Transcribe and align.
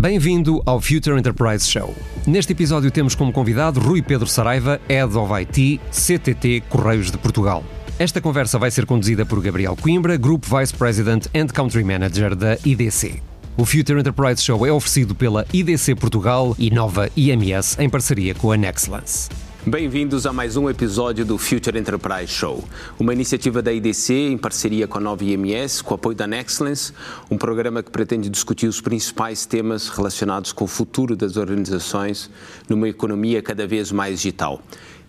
Bem-vindo 0.00 0.62
ao 0.64 0.80
Future 0.80 1.18
Enterprise 1.18 1.68
Show. 1.68 1.94
Neste 2.26 2.52
episódio 2.52 2.90
temos 2.90 3.14
como 3.14 3.30
convidado 3.30 3.78
Rui 3.80 4.00
Pedro 4.00 4.26
Saraiva, 4.26 4.80
Head 4.88 5.14
of 5.14 5.30
IT, 5.42 5.78
CTT 5.90 6.62
Correios 6.70 7.10
de 7.10 7.18
Portugal. 7.18 7.62
Esta 7.98 8.18
conversa 8.18 8.58
vai 8.58 8.70
ser 8.70 8.86
conduzida 8.86 9.26
por 9.26 9.42
Gabriel 9.42 9.76
Coimbra, 9.76 10.16
Group 10.16 10.46
Vice 10.46 10.72
President 10.72 11.26
and 11.34 11.48
Country 11.48 11.84
Manager 11.84 12.34
da 12.34 12.56
IDC. 12.64 13.22
O 13.58 13.66
Future 13.66 14.00
Enterprise 14.00 14.42
Show 14.42 14.66
é 14.66 14.72
oferecido 14.72 15.14
pela 15.14 15.44
IDC 15.52 15.94
Portugal 15.96 16.56
e 16.58 16.70
Nova 16.70 17.10
IMS 17.14 17.78
em 17.78 17.90
parceria 17.90 18.34
com 18.34 18.52
a 18.52 18.56
Nexlance. 18.56 19.28
Bem-vindos 19.66 20.24
a 20.24 20.32
mais 20.32 20.56
um 20.56 20.70
episódio 20.70 21.22
do 21.22 21.36
Future 21.36 21.78
Enterprise 21.78 22.32
Show, 22.32 22.64
uma 22.98 23.12
iniciativa 23.12 23.60
da 23.60 23.70
IDC 23.70 24.14
em 24.14 24.38
parceria 24.38 24.88
com 24.88 24.96
a 24.96 25.00
Nova 25.02 25.22
IMS, 25.22 25.82
com 25.82 25.92
o 25.92 25.96
apoio 25.96 26.16
da 26.16 26.26
Nexcellence, 26.26 26.94
um 27.30 27.36
programa 27.36 27.82
que 27.82 27.90
pretende 27.90 28.30
discutir 28.30 28.66
os 28.66 28.80
principais 28.80 29.44
temas 29.44 29.90
relacionados 29.90 30.50
com 30.50 30.64
o 30.64 30.66
futuro 30.66 31.14
das 31.14 31.36
organizações 31.36 32.30
numa 32.70 32.88
economia 32.88 33.42
cada 33.42 33.66
vez 33.66 33.92
mais 33.92 34.22
digital. 34.22 34.62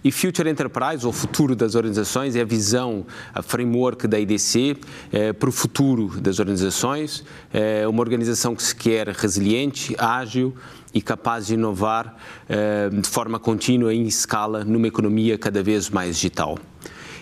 E 0.03 0.11
Future 0.11 0.49
Enterprise, 0.49 1.05
ou 1.05 1.13
futuro 1.13 1.55
das 1.55 1.75
organizações, 1.75 2.35
é 2.35 2.41
a 2.41 2.45
visão, 2.45 3.05
a 3.33 3.43
framework 3.43 4.07
da 4.07 4.19
IDC 4.19 4.75
é, 5.11 5.31
para 5.31 5.47
o 5.47 5.51
futuro 5.51 6.19
das 6.19 6.39
organizações. 6.39 7.23
É 7.53 7.87
uma 7.87 8.01
organização 8.01 8.55
que 8.55 8.63
se 8.63 8.75
quer 8.75 9.07
resiliente, 9.09 9.95
ágil 9.99 10.55
e 10.93 11.01
capaz 11.01 11.47
de 11.47 11.53
inovar 11.53 12.15
é, 12.49 12.89
de 12.89 13.07
forma 13.07 13.39
contínua 13.39 13.93
e 13.93 13.97
em 13.97 14.07
escala 14.07 14.63
numa 14.63 14.87
economia 14.87 15.37
cada 15.37 15.63
vez 15.63 15.89
mais 15.89 16.15
digital. 16.15 16.57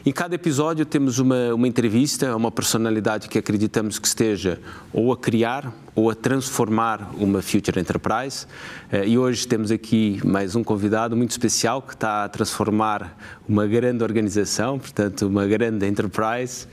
Em 0.06 0.14
cada 0.14 0.34
episódio 0.34 0.86
temos 0.86 1.20
uma, 1.20 1.54
uma 1.54 1.68
entrevista 1.68 2.30
a 2.30 2.36
uma 2.36 2.50
personalidade 2.50 3.28
que 3.28 3.38
acreditamos 3.38 4.00
que 4.00 4.08
esteja 4.08 4.60
ou 4.94 5.12
a 5.12 5.18
criar 5.18 5.74
ou 5.94 6.10
a 6.10 6.16
transformar 6.16 7.12
uma 7.18 7.42
Future 7.42 7.78
Enterprise. 7.78 8.48
Eh, 8.92 9.10
e 9.10 9.18
hoje 9.18 9.46
temos 9.46 9.72
aqui 9.72 10.22
mais 10.24 10.56
um 10.56 10.64
convidado 10.64 11.18
muito 11.18 11.32
especial 11.32 11.82
que 11.82 11.94
está 11.94 12.24
a 12.24 12.30
transformar 12.30 13.18
uma 13.48 13.68
grande 13.68 14.02
organização, 14.02 14.80
portanto, 14.80 15.28
uma 15.28 15.46
grande 15.46 15.86
enterprise. 15.86 16.66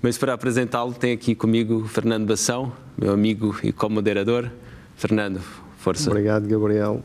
Mas 0.00 0.16
para 0.16 0.32
apresentá-lo, 0.32 0.94
tem 0.94 1.12
aqui 1.12 1.34
comigo 1.34 1.86
Fernando 1.86 2.26
Bação, 2.26 2.72
meu 2.96 3.12
amigo 3.12 3.54
e 3.62 3.70
co-moderador. 3.72 4.50
Fernando, 4.96 5.42
força. 5.80 6.10
Obrigado, 6.10 6.46
Gabriel. 6.46 7.02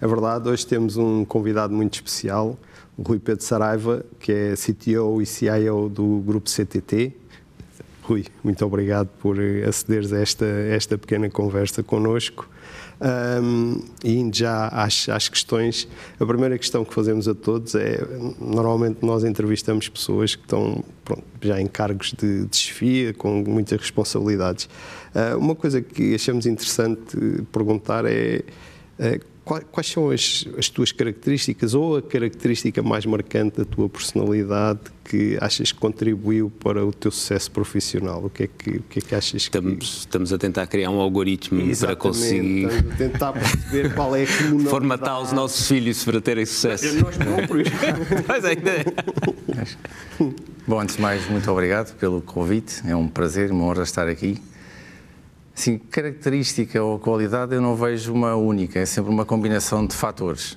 É 0.00 0.06
verdade, 0.06 0.48
hoje 0.48 0.66
temos 0.66 0.96
um 0.96 1.24
convidado 1.24 1.74
muito 1.74 1.94
especial 1.94 2.58
o 2.98 3.02
Rui 3.02 3.20
Pedro 3.20 3.44
Saraiva, 3.44 4.04
que 4.18 4.32
é 4.32 4.54
CTO 4.56 5.22
e 5.22 5.26
CIO 5.26 5.88
do 5.88 6.20
grupo 6.26 6.50
CTT. 6.50 7.12
Rui, 8.02 8.24
muito 8.42 8.64
obrigado 8.66 9.08
por 9.20 9.36
acederes 9.66 10.12
a 10.12 10.18
esta, 10.18 10.44
esta 10.44 10.98
pequena 10.98 11.30
conversa 11.30 11.80
connosco. 11.80 12.48
Um, 13.00 13.80
e 14.02 14.16
indo 14.16 14.36
já 14.36 14.66
às, 14.66 15.08
às, 15.08 15.28
questões, 15.28 15.86
a 16.18 16.26
primeira 16.26 16.58
questão 16.58 16.84
que 16.84 16.92
fazemos 16.92 17.28
a 17.28 17.34
todos 17.34 17.76
é: 17.76 18.04
normalmente 18.40 19.06
nós 19.06 19.22
entrevistamos 19.22 19.88
pessoas 19.88 20.34
que 20.34 20.42
estão 20.42 20.82
pronto, 21.04 21.22
já 21.40 21.60
em 21.60 21.68
cargos 21.68 22.12
de, 22.12 22.46
de 22.46 22.56
chefia, 22.56 23.14
com 23.14 23.44
muitas 23.46 23.78
responsabilidades. 23.78 24.68
Uh, 25.14 25.38
uma 25.38 25.54
coisa 25.54 25.80
que 25.80 26.14
achamos 26.14 26.46
interessante 26.46 27.16
perguntar 27.52 28.04
é. 28.06 28.42
Uh, 28.98 29.38
quais 29.70 29.86
são 29.86 30.10
as, 30.10 30.46
as, 30.58 30.68
tuas 30.68 30.92
características 30.92 31.72
ou 31.74 31.96
a 31.96 32.02
característica 32.02 32.82
mais 32.82 33.06
marcante 33.06 33.58
da 33.58 33.64
tua 33.64 33.88
personalidade 33.88 34.80
que 35.04 35.38
achas 35.40 35.72
que 35.72 35.78
contribuiu 35.78 36.50
para 36.50 36.84
o 36.84 36.92
teu 36.92 37.10
sucesso 37.10 37.50
profissional? 37.50 38.24
O 38.24 38.30
que 38.30 38.42
é 38.44 38.46
que, 38.46 38.70
o 38.70 38.82
que, 38.82 38.98
é 38.98 39.02
que 39.02 39.14
achas 39.14 39.42
estamos, 39.42 39.78
que... 39.78 39.84
Estamos 39.84 40.32
a 40.32 40.38
tentar 40.38 40.66
criar 40.66 40.90
um 40.90 41.00
algoritmo 41.00 41.60
Exatamente, 41.60 41.86
para 41.86 41.96
conseguir... 41.96 42.66
Estamos 42.66 42.92
a 42.92 42.96
tentar 42.96 43.32
perceber 43.32 43.94
qual 43.94 44.14
é 44.14 44.24
a 44.24 44.26
Formatar 44.68 45.22
os 45.22 45.32
nossos 45.32 45.66
filhos 45.66 46.04
para 46.04 46.20
terem 46.20 46.44
sucesso. 46.44 47.02
Nós 47.02 47.16
próprios. 47.16 47.68
Mas 48.28 48.44
ainda... 48.44 48.72
Bom, 50.66 50.80
antes 50.80 50.96
de 50.96 51.02
mais, 51.02 51.26
muito 51.30 51.50
obrigado 51.50 51.96
pelo 51.96 52.20
convite. 52.20 52.82
É 52.86 52.94
um 52.94 53.08
prazer, 53.08 53.50
uma 53.50 53.64
honra 53.64 53.84
estar 53.84 54.06
aqui. 54.06 54.38
Sim, 55.58 55.76
característica 55.76 56.80
ou 56.80 57.00
qualidade 57.00 57.52
eu 57.52 57.60
não 57.60 57.74
vejo 57.74 58.14
uma 58.14 58.36
única, 58.36 58.78
é 58.78 58.86
sempre 58.86 59.10
uma 59.10 59.24
combinação 59.24 59.84
de 59.84 59.92
fatores. 59.92 60.56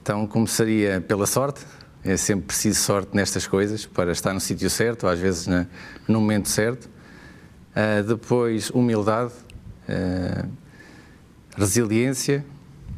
Então 0.00 0.24
começaria 0.24 1.00
pela 1.00 1.26
sorte, 1.26 1.66
é 2.04 2.16
sempre 2.16 2.46
preciso 2.46 2.80
sorte 2.80 3.10
nestas 3.12 3.48
coisas 3.48 3.86
para 3.86 4.12
estar 4.12 4.32
no 4.32 4.38
sítio 4.38 4.70
certo, 4.70 5.08
às 5.08 5.18
vezes 5.18 5.48
na, 5.48 5.66
no 6.06 6.20
momento 6.20 6.48
certo. 6.48 6.84
Uh, 6.84 8.04
depois, 8.06 8.70
humildade, 8.70 9.32
uh, 9.88 10.48
resiliência, 11.56 12.46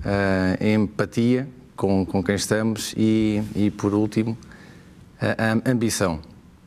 uh, 0.04 0.62
empatia 0.62 1.48
com, 1.74 2.04
com 2.04 2.22
quem 2.22 2.34
estamos 2.34 2.92
e, 2.94 3.42
e 3.56 3.70
por 3.70 3.94
último, 3.94 4.36
ambição. 5.64 6.20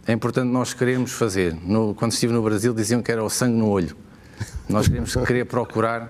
É 0.07 0.11
importante 0.11 0.47
nós 0.47 0.73
queremos 0.73 1.11
fazer. 1.11 1.53
No, 1.53 1.93
quando 1.93 2.13
estive 2.13 2.33
no 2.33 2.41
Brasil 2.41 2.73
diziam 2.73 3.03
que 3.03 3.11
era 3.11 3.23
o 3.23 3.29
sangue 3.29 3.59
no 3.59 3.69
olho. 3.69 4.04
Nós 4.68 4.88
queremos 4.88 5.16
querer 5.16 5.46
procurar 5.46 6.03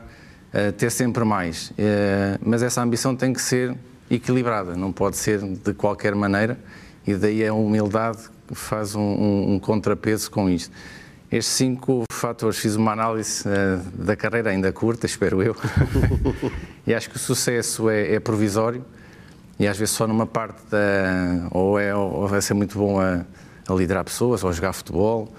uh, 0.54 0.72
ter 0.74 0.90
sempre 0.92 1.24
mais, 1.24 1.72
uh, 1.72 2.40
mas 2.42 2.64
essa 2.64 2.82
ambição 2.82 3.16
tem 3.16 3.34
que 3.34 3.42
ser 3.42 3.76
equilibrada, 4.10 4.76
não 4.76 4.92
pode 4.92 5.18
ser 5.18 5.42
de 5.42 5.74
qualquer 5.74 6.16
maneira, 6.16 6.58
e 7.06 7.14
daí 7.16 7.46
a 7.46 7.54
humildade 7.54 8.20
faz 8.54 8.96
um, 8.96 9.02
um, 9.02 9.54
um 9.54 9.60
contrapeso 9.60 10.30
com 10.30 10.50
isto. 10.50 10.72
Estes 11.32 11.56
cinco 11.56 12.06
fatores, 12.12 12.58
fiz 12.58 12.76
uma 12.76 12.92
análise 12.92 13.44
uh, 13.48 14.04
da 14.04 14.16
carreira 14.16 14.52
ainda 14.52 14.72
curta, 14.72 15.06
espero 15.06 15.42
eu, 15.42 15.56
e 16.86 16.94
acho 16.94 17.10
que 17.10 17.16
o 17.16 17.20
sucesso 17.20 17.90
é, 17.90 18.14
é, 18.14 18.20
provisório 18.20 18.86
e 19.60 19.68
às 19.68 19.78
vezes 19.78 19.96
só 19.96 20.08
numa 20.08 20.26
parte 20.26 20.62
da. 20.70 21.48
ou, 21.52 21.80
é, 21.80 21.96
ou 21.96 22.28
vai 22.28 22.42
ser 22.42 22.54
muito 22.54 22.78
bom 22.78 23.00
a, 23.00 23.26
a 23.68 23.74
liderar 23.74 24.04
pessoas, 24.04 24.44
ou 24.44 24.50
a 24.50 24.54
jogar 24.54 24.74
futebol, 24.74 25.34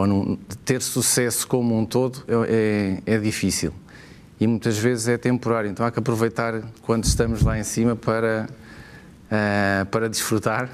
ou 0.00 0.38
ter 0.64 0.80
sucesso 0.82 1.46
como 1.46 1.78
um 1.78 1.84
todo 1.84 2.22
é, 2.28 3.02
é, 3.06 3.14
é, 3.14 3.18
difícil 3.18 3.72
e 4.40 4.46
muitas 4.46 4.78
vezes 4.78 5.08
é 5.08 5.18
temporário. 5.18 5.70
Então 5.70 5.84
há 5.84 5.90
que 5.90 5.98
aproveitar 5.98 6.62
quando 6.82 7.04
estamos 7.04 7.42
lá 7.42 7.58
em 7.58 7.62
cima 7.62 7.94
para, 7.94 8.48
uh, 9.26 9.86
para 9.86 10.08
desfrutar 10.08 10.70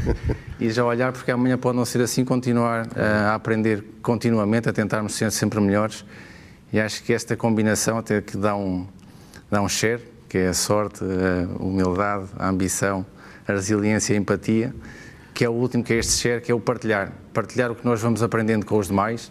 e 0.58 0.70
já 0.70 0.84
olhar, 0.84 1.12
porque 1.12 1.30
amanhã 1.30 1.58
pode 1.58 1.76
não 1.76 1.84
ser 1.84 2.00
assim, 2.00 2.24
continuar 2.24 2.86
uh, 2.86 2.90
a 3.28 3.34
aprender 3.34 3.84
continuamente, 4.00 4.68
a 4.68 4.72
tentarmos 4.72 5.14
ser 5.14 5.30
sempre 5.30 5.60
melhores. 5.60 6.04
E 6.72 6.80
acho 6.80 7.02
que 7.02 7.12
esta 7.12 7.36
combinação 7.36 7.98
até 7.98 8.22
que 8.22 8.36
dá 8.36 8.56
um, 8.56 8.86
dá 9.50 9.60
um 9.60 9.68
share, 9.68 10.00
que 10.26 10.38
é 10.38 10.48
a 10.48 10.54
sorte, 10.54 11.04
a 11.04 11.62
humildade, 11.62 12.28
a 12.38 12.48
ambição, 12.48 13.04
a 13.46 13.52
resiliência 13.52 14.14
e 14.14 14.16
a 14.16 14.18
empatia 14.18 14.74
que 15.34 15.44
é 15.44 15.48
o 15.48 15.52
último, 15.52 15.82
que 15.82 15.92
é 15.92 15.96
este 15.96 16.12
share, 16.12 16.40
que 16.40 16.52
é 16.52 16.54
o 16.54 16.60
partilhar. 16.60 17.12
Partilhar 17.32 17.70
o 17.70 17.74
que 17.74 17.84
nós 17.84 18.00
vamos 18.00 18.22
aprendendo 18.22 18.66
com 18.66 18.78
os 18.78 18.88
demais. 18.88 19.30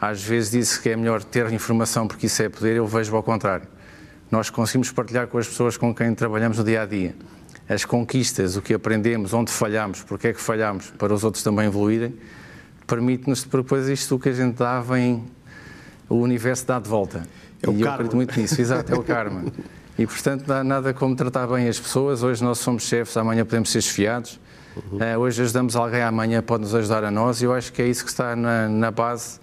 Às 0.00 0.22
vezes 0.22 0.50
diz-se 0.50 0.80
que 0.80 0.88
é 0.88 0.96
melhor 0.96 1.22
ter 1.22 1.50
informação 1.52 2.06
porque 2.06 2.26
isso 2.26 2.42
é 2.42 2.48
poder, 2.48 2.76
eu 2.76 2.86
vejo 2.86 3.14
ao 3.14 3.22
contrário. 3.22 3.66
Nós 4.30 4.50
conseguimos 4.50 4.90
partilhar 4.90 5.26
com 5.28 5.38
as 5.38 5.46
pessoas 5.46 5.76
com 5.76 5.94
quem 5.94 6.14
trabalhamos 6.14 6.58
no 6.58 6.64
dia 6.64 6.82
a 6.82 6.86
dia 6.86 7.14
as 7.68 7.84
conquistas, 7.84 8.56
o 8.56 8.62
que 8.62 8.74
aprendemos, 8.74 9.32
onde 9.32 9.50
falhamos, 9.50 10.02
porque 10.02 10.28
é 10.28 10.32
que 10.32 10.40
falhamos, 10.40 10.90
para 10.98 11.12
os 11.14 11.24
outros 11.24 11.42
também 11.42 11.66
evoluírem, 11.66 12.14
permite-nos 12.86 13.42
depois 13.44 13.88
isto 13.88 14.18
que 14.18 14.28
a 14.28 14.32
gente 14.32 14.56
dá 14.56 14.80
vem 14.80 15.24
o 16.08 16.16
universo 16.16 16.66
dá 16.66 16.78
de 16.78 16.88
volta. 16.88 17.22
É 17.62 17.68
o 17.68 17.72
e 17.72 17.76
karma. 17.76 17.86
eu 17.86 17.92
acredito 17.92 18.16
muito 18.16 18.38
nisso, 18.38 18.60
exato, 18.60 18.92
é 18.92 18.96
o 18.96 19.02
karma. 19.02 19.44
E 19.96 20.08
portanto, 20.08 20.48
não 20.48 20.56
há 20.56 20.64
nada 20.64 20.92
como 20.92 21.14
tratar 21.14 21.46
bem 21.46 21.68
as 21.68 21.78
pessoas. 21.78 22.24
Hoje 22.24 22.42
nós 22.42 22.58
somos 22.58 22.82
chefes, 22.82 23.16
amanhã 23.16 23.44
podemos 23.44 23.70
ser 23.70 23.78
esfiados. 23.78 24.40
Uhum. 24.76 24.98
Uh, 24.98 25.18
hoje 25.18 25.42
ajudamos 25.42 25.76
alguém, 25.76 26.02
amanhã 26.02 26.42
pode 26.42 26.62
nos 26.62 26.74
ajudar 26.74 27.04
a 27.04 27.10
nós 27.10 27.40
e 27.40 27.44
eu 27.44 27.52
acho 27.52 27.72
que 27.72 27.80
é 27.80 27.86
isso 27.86 28.04
que 28.04 28.10
está 28.10 28.34
na, 28.34 28.68
na 28.68 28.90
base 28.90 29.38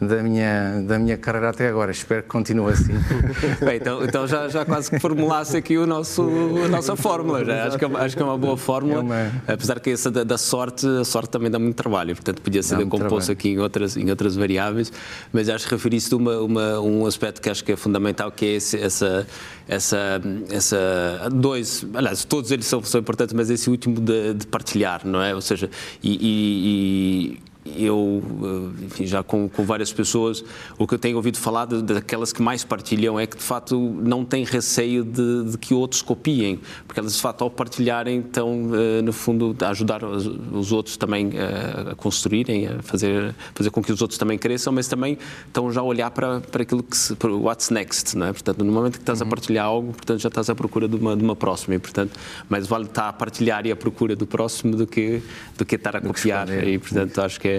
da 0.00 0.22
minha, 0.22 0.82
da 0.86 0.98
minha 0.98 1.16
carreira 1.16 1.50
até 1.50 1.68
agora. 1.68 1.90
Espero 1.90 2.22
que 2.22 2.28
continue 2.28 2.72
assim. 2.72 2.92
Bem, 3.64 3.76
então, 3.76 4.04
então 4.04 4.26
já, 4.26 4.48
já 4.48 4.64
quase 4.64 4.90
que 4.90 4.98
formulasse 4.98 5.56
aqui 5.56 5.78
o 5.78 5.86
nosso, 5.86 6.22
a 6.64 6.68
nossa 6.68 6.96
fórmula. 6.96 7.44
Já. 7.44 7.66
Acho, 7.66 7.78
que 7.78 7.84
é, 7.84 7.88
acho 7.88 8.16
que 8.16 8.22
é 8.22 8.24
uma 8.24 8.36
boa 8.36 8.56
fórmula. 8.56 8.98
É 8.98 9.02
uma... 9.02 9.32
Apesar 9.46 9.78
que 9.80 9.90
essa 9.90 10.10
da, 10.10 10.24
da, 10.24 10.36
sorte, 10.36 10.86
a 10.86 11.04
sorte 11.04 11.30
também 11.30 11.50
dá 11.50 11.58
muito 11.58 11.76
trabalho. 11.76 12.14
Portanto, 12.14 12.42
podia 12.42 12.62
ser 12.62 12.78
decomposto 12.78 13.30
aqui 13.30 13.50
em 13.50 13.58
outras, 13.58 13.96
em 13.96 14.10
outras 14.10 14.34
variáveis. 14.34 14.92
Mas 15.32 15.48
acho 15.48 15.66
que 15.66 15.74
referiste 15.74 16.12
a 16.12 16.16
uma, 16.16 16.38
uma, 16.40 16.80
um 16.80 17.06
aspecto 17.06 17.40
que 17.40 17.48
acho 17.48 17.64
que 17.64 17.72
é 17.72 17.76
fundamental, 17.76 18.32
que 18.32 18.44
é 18.44 18.54
esse, 18.54 18.78
essa, 18.78 19.26
essa, 19.68 20.20
essa. 20.50 21.30
Dois. 21.32 21.86
Aliás, 21.94 22.24
todos 22.24 22.50
eles 22.50 22.66
são, 22.66 22.82
são 22.82 23.00
importantes, 23.00 23.32
mas 23.32 23.48
esse 23.48 23.70
último 23.70 24.00
de, 24.00 24.34
de 24.34 24.46
partilhar, 24.46 25.02
não 25.04 25.22
é? 25.22 25.34
Ou 25.34 25.40
seja, 25.40 25.70
e, 26.02 26.18
e, 26.20 27.38
e 27.38 27.53
eu, 27.64 28.22
eh, 28.42 28.84
enfim, 28.84 29.06
já 29.06 29.22
com, 29.22 29.48
com, 29.48 29.64
várias 29.64 29.92
pessoas, 29.92 30.44
o 30.78 30.86
que 30.86 30.94
eu 30.94 30.98
tenho 30.98 31.16
ouvido 31.16 31.38
falar 31.38 31.66
de, 31.66 31.82
daquelas 31.82 32.32
que 32.32 32.42
mais 32.42 32.62
partilham 32.62 33.18
é 33.18 33.26
que 33.26 33.36
de 33.36 33.42
facto 33.42 33.78
não 34.02 34.24
têm 34.24 34.44
receio 34.44 35.04
de, 35.04 35.50
de 35.50 35.58
que 35.58 35.72
outros 35.72 36.02
copiem, 36.02 36.60
porque 36.86 37.00
elas 37.00 37.14
de 37.14 37.20
facto 37.20 37.42
ao 37.42 37.50
partilharem 37.50 38.20
estão 38.20 38.64
uh, 38.66 39.02
no 39.02 39.12
fundo 39.12 39.56
a 39.60 39.70
ajudar 39.70 40.04
os, 40.04 40.26
os 40.26 40.72
outros 40.72 40.96
também 40.96 41.28
uh, 41.28 41.92
a 41.92 41.94
construírem, 41.94 42.66
a 42.66 42.82
fazer, 42.82 43.34
fazer 43.54 43.70
com 43.70 43.82
que 43.82 43.92
os 43.92 44.02
outros 44.02 44.18
também 44.18 44.36
cresçam, 44.36 44.72
mas 44.72 44.86
também 44.86 45.16
estão 45.46 45.72
já 45.72 45.80
a 45.80 45.84
olhar 45.84 46.10
para, 46.10 46.40
para 46.40 46.62
aquilo 46.62 46.82
que 46.82 46.96
se, 46.96 47.14
para 47.14 47.32
what's 47.32 47.70
next, 47.70 48.16
não 48.16 48.26
é? 48.26 48.32
Portanto, 48.32 48.62
no 48.62 48.72
momento 48.72 48.94
que 48.94 49.02
estás 49.02 49.20
uhum. 49.20 49.26
a 49.26 49.30
partilhar 49.30 49.66
algo, 49.66 49.92
portanto 49.92 50.20
já 50.20 50.28
estás 50.28 50.50
à 50.50 50.54
procura 50.54 50.86
de 50.86 50.96
uma, 50.96 51.16
de 51.16 51.24
uma 51.24 51.34
próxima 51.34 51.74
e 51.74 51.78
portanto, 51.78 52.12
mais 52.48 52.66
vale 52.66 52.84
estar 52.84 53.08
a 53.08 53.12
partilhar 53.12 53.66
e 53.66 53.72
a 53.72 53.76
procura 53.76 54.14
do 54.14 54.26
próximo 54.26 54.76
do 54.76 54.86
que 54.86 55.22
do 55.56 55.64
que 55.64 55.76
estar 55.76 55.96
a 55.96 56.00
copiar 56.00 56.48
e 56.66 56.78
portanto 56.78 57.18
acho 57.20 57.40
que 57.40 57.48
é, 57.48 57.53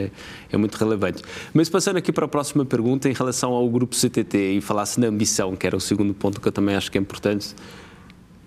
é 0.52 0.58
muito 0.58 0.76
relevante. 0.76 1.24
Mas 1.54 1.70
passando 1.70 1.98
aqui 1.98 2.12
para 2.12 2.26
a 2.26 2.28
próxima 2.28 2.66
pergunta 2.66 3.10
em 3.10 3.14
relação 3.14 3.52
ao 3.54 3.68
grupo 3.70 3.96
CTT 3.96 4.58
e 4.58 4.62
falasse 4.62 5.00
na 5.00 5.08
ambição, 5.08 5.56
que 5.56 5.66
era 5.66 5.76
o 5.76 5.82
segundo 5.82 6.14
ponto 6.14 6.40
que 6.40 6.48
eu 6.48 6.52
também 6.52 6.76
acho 6.76 6.92
que 6.92 6.98
é 6.98 7.02
importante. 7.02 7.56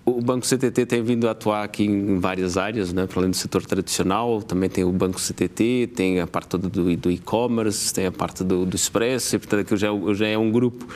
O 0.05 0.21
Banco 0.21 0.45
CTT 0.45 0.87
tem 0.87 1.03
vindo 1.03 1.27
a 1.27 1.31
atuar 1.31 1.63
aqui 1.63 1.83
em 1.83 2.19
várias 2.19 2.57
áreas, 2.57 2.91
né? 2.91 3.05
para 3.05 3.19
além 3.19 3.29
do 3.29 3.35
setor 3.35 3.63
tradicional, 3.63 4.41
também 4.41 4.67
tem 4.67 4.83
o 4.83 4.91
Banco 4.91 5.19
CTT, 5.19 5.91
tem 5.95 6.19
a 6.19 6.25
parte 6.25 6.57
do, 6.57 6.95
do 6.97 7.11
e-commerce, 7.11 7.93
tem 7.93 8.07
a 8.07 8.11
parte 8.11 8.43
do, 8.43 8.65
do 8.65 8.75
Expresso, 8.75 9.35
e 9.35 9.39
portanto 9.39 9.61
aqui 9.61 9.77
já, 9.77 9.89
já 10.13 10.27
é 10.27 10.37
um 10.37 10.51
grupo 10.51 10.87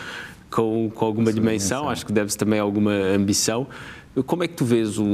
com, 0.53 0.89
com 0.93 1.05
alguma 1.05 1.33
dimensão, 1.33 1.89
acho 1.89 2.05
que 2.05 2.13
deve-se 2.13 2.37
também 2.37 2.59
alguma 2.59 2.91
ambição. 2.91 3.67
Como 4.27 4.43
é 4.43 4.47
que 4.47 4.53
tu 4.53 4.63
vês 4.63 4.99
o, 4.99 5.05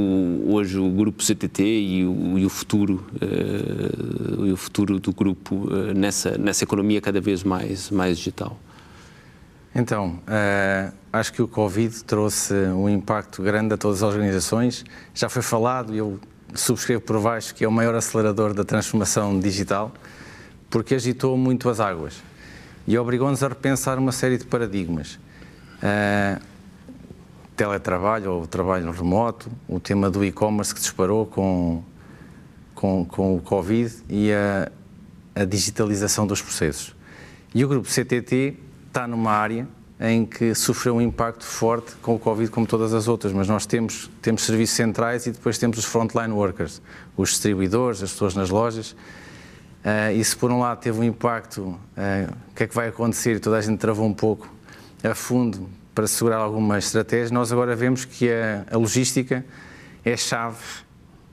hoje 0.46 0.78
o 0.78 0.90
grupo 0.90 1.24
CTT 1.24 1.62
e 1.62 2.04
o, 2.04 2.38
e 2.38 2.44
o 2.44 2.50
futuro 2.50 3.06
uh, 3.16 4.46
e 4.46 4.52
o 4.52 4.56
futuro 4.58 5.00
do 5.00 5.10
grupo 5.10 5.54
uh, 5.54 5.94
nessa 5.94 6.36
nessa 6.36 6.64
economia 6.64 7.00
cada 7.00 7.18
vez 7.18 7.42
mais 7.42 7.90
mais 7.90 8.18
digital? 8.18 8.58
Então, 9.74 10.18
uh, 10.28 10.92
acho 11.10 11.32
que 11.32 11.40
o 11.40 11.48
Covid 11.48 12.04
trouxe 12.04 12.52
um 12.52 12.88
impacto 12.90 13.42
grande 13.42 13.72
a 13.72 13.78
todas 13.78 14.02
as 14.02 14.12
organizações. 14.12 14.84
Já 15.14 15.30
foi 15.30 15.42
falado, 15.42 15.94
e 15.94 15.98
eu 15.98 16.18
subscrevo 16.54 17.00
por 17.00 17.18
baixo, 17.22 17.54
que 17.54 17.64
é 17.64 17.68
o 17.68 17.72
maior 17.72 17.94
acelerador 17.94 18.52
da 18.52 18.64
transformação 18.64 19.38
digital, 19.40 19.92
porque 20.68 20.94
agitou 20.94 21.38
muito 21.38 21.70
as 21.70 21.80
águas 21.80 22.20
e 22.86 22.98
obrigou-nos 22.98 23.42
a 23.42 23.48
repensar 23.48 23.98
uma 23.98 24.12
série 24.12 24.36
de 24.36 24.44
paradigmas. 24.44 25.18
Uh, 25.82 26.40
teletrabalho 27.56 28.32
ou 28.32 28.46
trabalho 28.46 28.90
remoto, 28.90 29.50
o 29.68 29.78
tema 29.78 30.10
do 30.10 30.24
e-commerce 30.24 30.74
que 30.74 30.80
disparou 30.80 31.26
com, 31.26 31.82
com, 32.74 33.04
com 33.04 33.36
o 33.36 33.40
Covid 33.40 33.94
e 34.08 34.32
a, 34.32 34.72
a 35.34 35.44
digitalização 35.44 36.26
dos 36.26 36.40
processos. 36.40 36.96
E 37.54 37.62
o 37.62 37.68
grupo 37.68 37.86
CTT 37.86 38.56
está 38.88 39.06
numa 39.06 39.32
área 39.32 39.68
em 40.00 40.24
que 40.24 40.54
sofreu 40.54 40.96
um 40.96 41.00
impacto 41.02 41.44
forte 41.44 41.94
com 41.96 42.14
o 42.14 42.18
Covid, 42.18 42.50
como 42.50 42.66
todas 42.66 42.94
as 42.94 43.06
outras, 43.06 43.30
mas 43.34 43.46
nós 43.46 43.66
temos, 43.66 44.10
temos 44.22 44.42
serviços 44.42 44.74
centrais 44.74 45.26
e 45.26 45.30
depois 45.30 45.58
temos 45.58 45.76
os 45.76 45.84
frontline 45.84 46.32
workers, 46.32 46.80
os 47.14 47.28
distribuidores, 47.28 48.02
as 48.02 48.10
pessoas 48.10 48.34
nas 48.34 48.48
lojas. 48.48 48.92
Uh, 48.92 50.12
e 50.14 50.24
se 50.24 50.34
por 50.34 50.50
um 50.50 50.60
lado 50.60 50.80
teve 50.80 50.98
um 50.98 51.04
impacto, 51.04 51.62
uh, 51.62 51.78
o 52.50 52.54
que 52.54 52.64
é 52.64 52.66
que 52.66 52.74
vai 52.74 52.88
acontecer? 52.88 53.38
Toda 53.40 53.58
a 53.58 53.60
gente 53.60 53.78
travou 53.78 54.06
um 54.06 54.14
pouco 54.14 54.50
a 55.02 55.14
fundo 55.14 55.68
para 55.94 56.06
segurar 56.06 56.38
alguma 56.38 56.78
estratégia. 56.78 57.32
Nós 57.32 57.52
agora 57.52 57.74
vemos 57.74 58.04
que 58.04 58.30
a, 58.30 58.64
a 58.70 58.76
logística 58.76 59.44
é 60.04 60.16
chave 60.16 60.58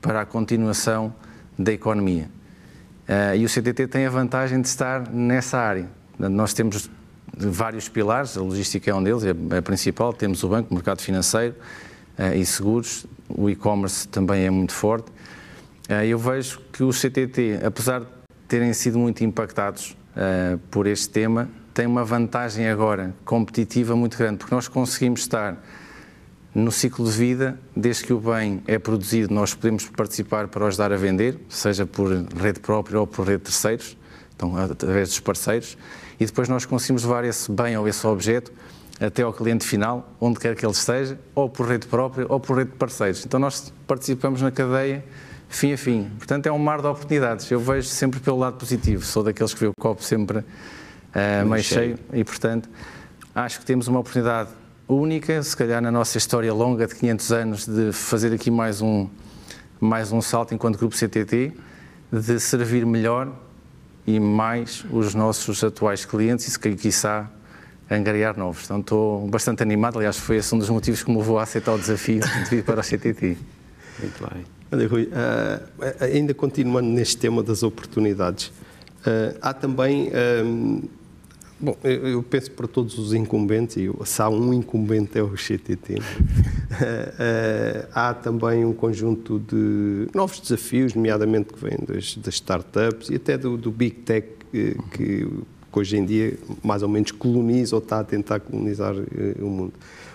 para 0.01 0.21
a 0.21 0.25
continuação 0.25 1.13
da 1.57 1.71
economia. 1.71 2.29
Uh, 3.07 3.35
e 3.37 3.45
o 3.45 3.49
CTT 3.49 3.87
tem 3.87 4.05
a 4.05 4.09
vantagem 4.09 4.61
de 4.61 4.67
estar 4.67 5.09
nessa 5.09 5.57
área. 5.57 5.87
Nós 6.19 6.53
temos 6.53 6.89
vários 7.37 7.87
pilares, 7.87 8.37
a 8.37 8.41
logística 8.41 8.89
é 8.89 8.93
um 8.93 9.03
deles, 9.03 9.23
é 9.23 9.57
a 9.57 9.61
principal, 9.61 10.11
temos 10.11 10.43
o 10.43 10.49
banco, 10.49 10.71
o 10.71 10.73
mercado 10.73 11.01
financeiro 11.01 11.55
uh, 12.17 12.35
e 12.35 12.45
seguros, 12.45 13.05
o 13.29 13.49
e-commerce 13.49 14.07
também 14.07 14.45
é 14.45 14.49
muito 14.49 14.73
forte. 14.73 15.09
Uh, 15.89 16.03
eu 16.05 16.19
vejo 16.19 16.59
que 16.73 16.83
o 16.83 16.89
CTT, 16.91 17.61
apesar 17.65 18.01
de 18.01 18.07
terem 18.47 18.73
sido 18.73 18.97
muito 18.97 19.23
impactados 19.23 19.95
por 20.71 20.87
este 20.87 21.09
tema, 21.09 21.47
tem 21.77 21.85
uma 21.85 22.03
vantagem 22.03 22.67
agora 22.67 23.13
competitiva 23.23 23.95
muito 23.95 24.17
grande, 24.17 24.39
porque 24.39 24.55
nós 24.55 24.67
conseguimos 24.67 25.19
estar 25.19 25.63
no 26.55 26.71
ciclo 26.71 27.05
de 27.05 27.11
vida, 27.11 27.59
desde 27.75 28.03
que 28.03 28.11
o 28.11 28.19
bem 28.19 28.63
é 28.65 28.79
produzido, 28.79 29.31
nós 29.31 29.53
podemos 29.53 29.85
participar 29.85 30.47
para 30.47 30.65
ajudar 30.65 30.91
a 30.91 30.97
vender, 30.97 31.39
seja 31.47 31.85
por 31.85 32.11
rede 32.35 32.59
própria 32.61 32.99
ou 32.99 33.05
por 33.05 33.27
rede 33.27 33.37
de 33.37 33.43
terceiros, 33.43 33.95
então 34.35 34.57
através 34.57 35.09
dos 35.09 35.19
parceiros 35.19 35.77
e 36.19 36.25
depois 36.25 36.49
nós 36.49 36.65
conseguimos 36.65 37.03
levar 37.03 37.23
esse 37.23 37.51
bem 37.51 37.77
ou 37.77 37.87
esse 37.87 38.07
objeto 38.07 38.51
até 38.99 39.21
ao 39.21 39.31
cliente 39.31 39.63
final, 39.63 40.11
onde 40.19 40.39
quer 40.39 40.55
que 40.55 40.65
ele 40.65 40.73
esteja, 40.73 41.19
ou 41.35 41.47
por 41.47 41.67
rede 41.67 41.85
própria 41.85 42.25
ou 42.27 42.39
por 42.39 42.57
rede 42.57 42.71
de 42.71 42.77
parceiros. 42.77 43.23
Então 43.23 43.39
nós 43.39 43.71
participamos 43.85 44.41
na 44.41 44.49
cadeia 44.49 45.05
fim 45.47 45.73
a 45.73 45.77
fim. 45.77 46.09
Portanto, 46.17 46.47
é 46.47 46.51
um 46.51 46.57
mar 46.57 46.81
de 46.81 46.87
oportunidades. 46.87 47.51
Eu 47.51 47.59
vejo 47.59 47.87
sempre 47.87 48.19
pelo 48.19 48.39
lado 48.39 48.57
positivo. 48.57 49.05
Sou 49.05 49.21
daqueles 49.21 49.53
que 49.53 49.59
vê 49.59 49.67
o 49.67 49.73
copo 49.79 50.03
sempre 50.03 50.43
uh, 51.17 51.45
meio 51.45 51.63
cheio. 51.63 51.97
cheio 51.97 51.99
e, 52.13 52.23
portanto, 52.23 52.69
acho 53.33 53.59
que 53.59 53.65
temos 53.65 53.87
uma 53.87 53.99
oportunidade 53.99 54.49
única, 54.87 55.41
se 55.43 55.55
calhar 55.55 55.81
na 55.81 55.91
nossa 55.91 56.17
história 56.17 56.53
longa 56.53 56.87
de 56.87 56.95
500 56.95 57.31
anos, 57.31 57.65
de 57.65 57.91
fazer 57.91 58.33
aqui 58.33 58.49
mais 58.49 58.81
um, 58.81 59.07
mais 59.79 60.11
um 60.11 60.21
salto 60.21 60.53
enquanto 60.53 60.77
Grupo 60.77 60.95
CTT, 60.95 61.53
de 62.11 62.39
servir 62.39 62.85
melhor 62.85 63.33
e 64.05 64.19
mais 64.19 64.85
os 64.89 65.13
nossos 65.13 65.63
atuais 65.63 66.05
clientes 66.05 66.47
e, 66.47 66.51
se 66.51 66.59
quiçá, 66.59 67.29
angariar 67.89 68.37
novos. 68.37 68.65
Então 68.65 68.79
estou 68.79 69.27
bastante 69.27 69.61
animado, 69.61 69.97
aliás, 69.97 70.17
foi 70.17 70.37
esse 70.37 70.53
um 70.55 70.59
dos 70.59 70.69
motivos 70.69 71.03
que 71.03 71.11
me 71.11 71.17
levou 71.17 71.39
a 71.39 71.43
aceitar 71.43 71.73
o 71.73 71.77
desafio 71.77 72.21
de 72.21 72.49
vir 72.49 72.63
para 72.63 72.81
a 72.81 72.83
CTT. 72.83 73.37
Muito 73.99 74.29
bem. 74.29 74.45
Olha, 74.71 74.87
Rui, 74.87 75.03
uh, 75.03 76.03
ainda 76.03 76.33
continuando 76.33 76.89
neste 76.89 77.17
tema 77.17 77.41
das 77.41 77.63
oportunidades, 77.63 78.47
uh, 78.47 79.37
há 79.41 79.53
também 79.53 80.09
uh, 80.09 80.89
Bom, 81.59 81.75
eu 81.83 82.21
penso 82.21 82.51
para 82.51 82.67
todos 82.67 82.99
os 82.99 83.13
incumbentes, 83.13 83.77
e 83.77 83.89
se 84.05 84.21
há 84.21 84.29
um 84.29 84.53
incumbente 84.53 85.17
é 85.17 85.23
o 85.23 85.29
CTT, 85.29 85.95
é? 85.95 85.97
Eh, 87.19 87.87
há 87.93 88.13
também 88.13 88.63
um 88.63 88.73
conjunto 88.73 89.39
de 89.39 90.07
novos 90.13 90.39
desafios, 90.39 90.93
nomeadamente 90.93 91.51
que 91.53 91.59
vêm 91.59 91.79
das, 91.87 92.15
das 92.17 92.35
startups 92.35 93.09
e 93.09 93.15
até 93.15 93.37
do, 93.37 93.57
do 93.57 93.71
Big 93.71 93.95
Tech, 94.01 94.27
que, 94.51 94.77
que, 94.91 95.27
hoje 95.71 95.97
em 95.97 96.05
dia 96.05 96.37
mais 96.63 96.83
ou 96.83 96.89
menos 96.89 97.11
coloniza 97.11 97.75
ou 97.75 97.81
está 97.81 97.99
a 97.99 98.03
tentar 98.03 98.39
colonizar 98.41 98.93
eh, 98.95 99.35
o 99.39 99.47
mundo. 99.47 99.73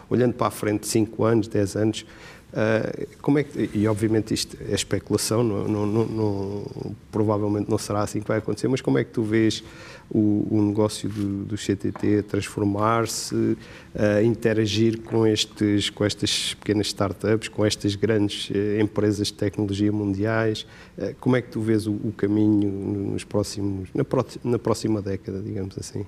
Olhando 0.09 0.35
para 0.35 0.47
a 0.49 0.51
frente, 0.51 0.87
5 0.87 1.25
anos, 1.25 1.49
10 1.49 1.77
anos, 1.77 2.07
Uh, 2.53 3.09
como 3.23 3.39
é 3.39 3.45
que, 3.45 3.71
e 3.73 3.89
obviamente 3.89 4.35
isto 4.35 4.59
é 4.69 4.75
especulação, 4.75 5.43
não, 5.43 5.67
não, 5.67 5.87
não, 5.87 6.95
provavelmente 7.11 7.71
não 7.71 7.79
será 7.79 8.03
assim 8.03 8.21
que 8.21 8.29
vai 8.29 8.37
acontecer, 8.37 8.69
mas 8.69 8.83
como 8.83 8.99
é 8.99 9.05
que 9.05 9.11
tu 9.11 9.23
vês 9.23 9.65
o, 10.15 10.47
o 10.51 10.63
negócio 10.63 11.09
do, 11.09 11.45
do 11.45 11.57
CTT 11.57 12.25
transformar-se, 12.29 13.57
a 13.95 14.23
interagir 14.23 15.01
com, 15.01 15.27
estes, 15.27 15.89
com 15.89 16.05
estas 16.05 16.55
pequenas 16.55 16.89
startups, 16.89 17.49
com 17.49 17.65
estas 17.65 17.95
grandes 17.95 18.51
uh, 18.51 18.81
empresas 18.81 19.29
de 19.29 19.35
tecnologia 19.35 19.91
mundiais? 19.91 20.67
Uh, 20.99 21.15
como 21.19 21.37
é 21.37 21.43
que 21.43 21.49
tu 21.49 21.63
vês 21.63 21.87
o, 21.87 21.93
o 21.93 22.13
caminho 22.15 22.71
nos 23.13 23.25
próximos, 23.25 23.89
na, 23.95 24.05
pró 24.05 24.25
na 24.45 24.59
próxima 24.59 25.01
década, 25.01 25.41
digamos 25.41 25.77
assim? 25.79 26.05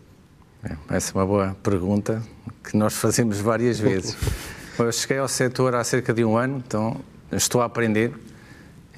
É, 0.63 0.97
essa 0.97 1.13
é 1.13 1.15
uma 1.19 1.27
boa 1.27 1.57
pergunta 1.63 2.23
que 2.63 2.77
nós 2.77 2.95
fazemos 2.95 3.39
várias 3.39 3.79
vezes. 3.79 4.17
Eu 4.79 4.91
cheguei 4.93 5.19
ao 5.19 5.29
setor 5.29 5.75
há 5.75 5.85
cerca 5.85 6.13
de 6.13 6.25
um 6.25 6.37
ano, 6.37 6.63
então 6.67 7.01
estou 7.33 7.63
a 7.63 7.65
aprender. 7.65 8.13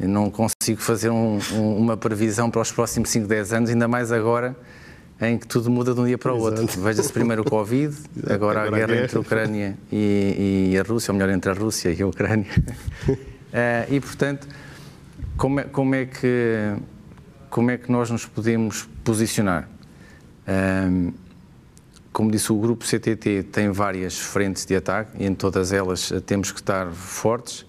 Eu 0.00 0.08
não 0.08 0.30
consigo 0.30 0.80
fazer 0.80 1.10
um, 1.10 1.38
um, 1.52 1.76
uma 1.76 1.96
previsão 1.96 2.50
para 2.50 2.60
os 2.60 2.72
próximos 2.72 3.10
5, 3.10 3.26
10 3.28 3.52
anos, 3.52 3.70
ainda 3.70 3.86
mais 3.86 4.10
agora 4.10 4.56
em 5.20 5.38
que 5.38 5.46
tudo 5.46 5.70
muda 5.70 5.94
de 5.94 6.00
um 6.00 6.06
dia 6.06 6.18
para 6.18 6.32
o 6.34 6.38
outro. 6.38 6.66
Veja-se 6.66 7.12
primeiro 7.12 7.42
o 7.42 7.44
Covid, 7.44 7.96
agora, 8.28 8.62
agora 8.62 8.66
a 8.66 8.86
guerra 8.86 9.04
entre 9.04 9.16
a 9.16 9.20
Ucrânia 9.20 9.78
e, 9.90 10.70
e, 10.72 10.78
a 10.78 10.82
Rússia, 10.82 11.12
ou 11.12 11.18
melhor, 11.18 11.32
entre 11.32 11.50
a 11.50 11.54
Rússia 11.54 11.90
e 11.90 12.02
a 12.02 12.06
Ucrânia. 12.06 12.50
uh, 13.08 13.14
e, 13.92 14.00
portanto, 14.00 14.46
como 15.36 15.60
é, 15.60 15.64
como, 15.64 15.94
é 15.94 16.06
que, 16.06 16.74
como 17.48 17.70
é 17.70 17.78
que 17.78 17.90
nós 17.90 18.10
nos 18.10 18.26
podemos 18.26 18.88
posicionar? 19.04 19.68
Um, 20.48 21.12
como 22.12 22.30
disse, 22.30 22.50
o 22.50 22.58
grupo 22.58 22.82
CTT 22.82 23.42
tem 23.52 23.70
várias 23.70 24.18
frentes 24.18 24.64
de 24.64 24.74
ataque 24.74 25.22
e 25.22 25.26
em 25.26 25.34
todas 25.34 25.70
elas 25.70 26.10
eh, 26.10 26.18
temos 26.18 26.50
que 26.50 26.58
estar 26.58 26.90
fortes. 26.90 27.66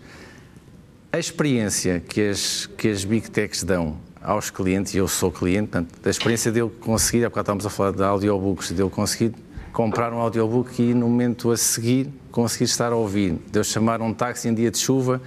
A 1.11 1.19
experiência 1.19 1.99
que 1.99 2.29
as, 2.29 2.65
que 2.65 2.87
as 2.87 3.03
Big 3.03 3.29
Techs 3.29 3.61
dão 3.63 3.97
aos 4.27 4.49
clientes, 4.49 4.93
e 4.93 4.97
eu 4.97 5.07
sou 5.07 5.31
cliente, 5.31 5.69
portanto, 5.69 6.05
a 6.05 6.09
experiência 6.09 6.51
de 6.51 6.59
eu 6.59 6.69
conseguir, 6.69 7.23
há 7.23 7.29
bocado 7.29 7.45
estávamos 7.45 7.65
a 7.65 7.69
falar 7.69 7.91
de 7.91 8.03
audiobooks, 8.03 8.73
de 8.73 8.81
eu 8.81 8.89
conseguir 8.89 9.33
comprar 9.71 10.11
um 10.11 10.17
audiobook 10.17 10.81
e 10.81 10.93
no 10.93 11.07
momento 11.07 11.49
a 11.49 11.55
seguir 11.55 12.09
conseguir 12.29 12.65
estar 12.65 12.91
a 12.91 12.95
ouvir, 12.95 13.39
de 13.49 13.57
eu 13.57 13.63
chamar 13.63 14.01
um 14.01 14.13
táxi 14.13 14.49
em 14.49 14.53
dia 14.53 14.69
de 14.69 14.77
chuva, 14.77 15.21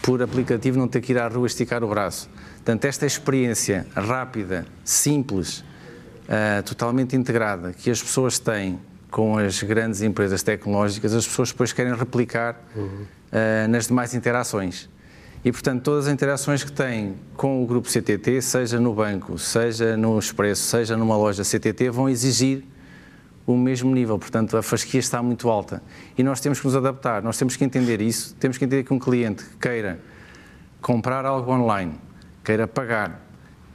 por 0.00 0.22
aplicativo 0.22 0.78
não 0.78 0.88
ter 0.88 1.00
que 1.00 1.12
ir 1.12 1.18
à 1.18 1.28
rua 1.28 1.46
esticar 1.46 1.84
o 1.84 1.88
braço, 1.88 2.28
Portanto, 2.66 2.84
esta 2.86 3.06
experiência 3.06 3.86
rápida, 3.94 4.66
simples, 4.84 5.60
uh, 5.60 6.60
totalmente 6.64 7.14
integrada, 7.14 7.72
que 7.72 7.88
as 7.88 8.02
pessoas 8.02 8.40
têm 8.40 8.80
com 9.08 9.38
as 9.38 9.62
grandes 9.62 10.02
empresas 10.02 10.42
tecnológicas, 10.42 11.14
as 11.14 11.24
pessoas 11.24 11.52
depois 11.52 11.72
querem 11.72 11.94
replicar 11.94 12.60
uhum. 12.74 13.04
uh, 13.04 13.68
nas 13.68 13.86
demais 13.86 14.14
interações. 14.14 14.88
E, 15.46 15.52
portanto, 15.52 15.80
todas 15.80 16.08
as 16.08 16.12
interações 16.12 16.64
que 16.64 16.72
têm 16.72 17.14
com 17.36 17.62
o 17.62 17.66
grupo 17.68 17.88
CTT, 17.88 18.42
seja 18.42 18.80
no 18.80 18.92
banco, 18.92 19.38
seja 19.38 19.96
no 19.96 20.18
Expresso, 20.18 20.64
seja 20.64 20.96
numa 20.96 21.16
loja 21.16 21.44
CTT, 21.44 21.88
vão 21.88 22.08
exigir 22.08 22.64
o 23.46 23.56
mesmo 23.56 23.94
nível. 23.94 24.18
Portanto, 24.18 24.56
a 24.56 24.62
fasquia 24.62 24.98
está 24.98 25.22
muito 25.22 25.48
alta. 25.48 25.80
E 26.18 26.22
nós 26.24 26.40
temos 26.40 26.58
que 26.58 26.66
nos 26.66 26.74
adaptar, 26.74 27.22
nós 27.22 27.38
temos 27.38 27.54
que 27.54 27.64
entender 27.64 28.00
isso, 28.00 28.34
temos 28.40 28.58
que 28.58 28.64
entender 28.64 28.82
que 28.82 28.92
um 28.92 28.98
cliente 28.98 29.44
que 29.44 29.56
queira 29.68 30.00
comprar 30.82 31.24
algo 31.24 31.52
online, 31.52 31.94
queira 32.44 32.66
pagar, 32.66 33.24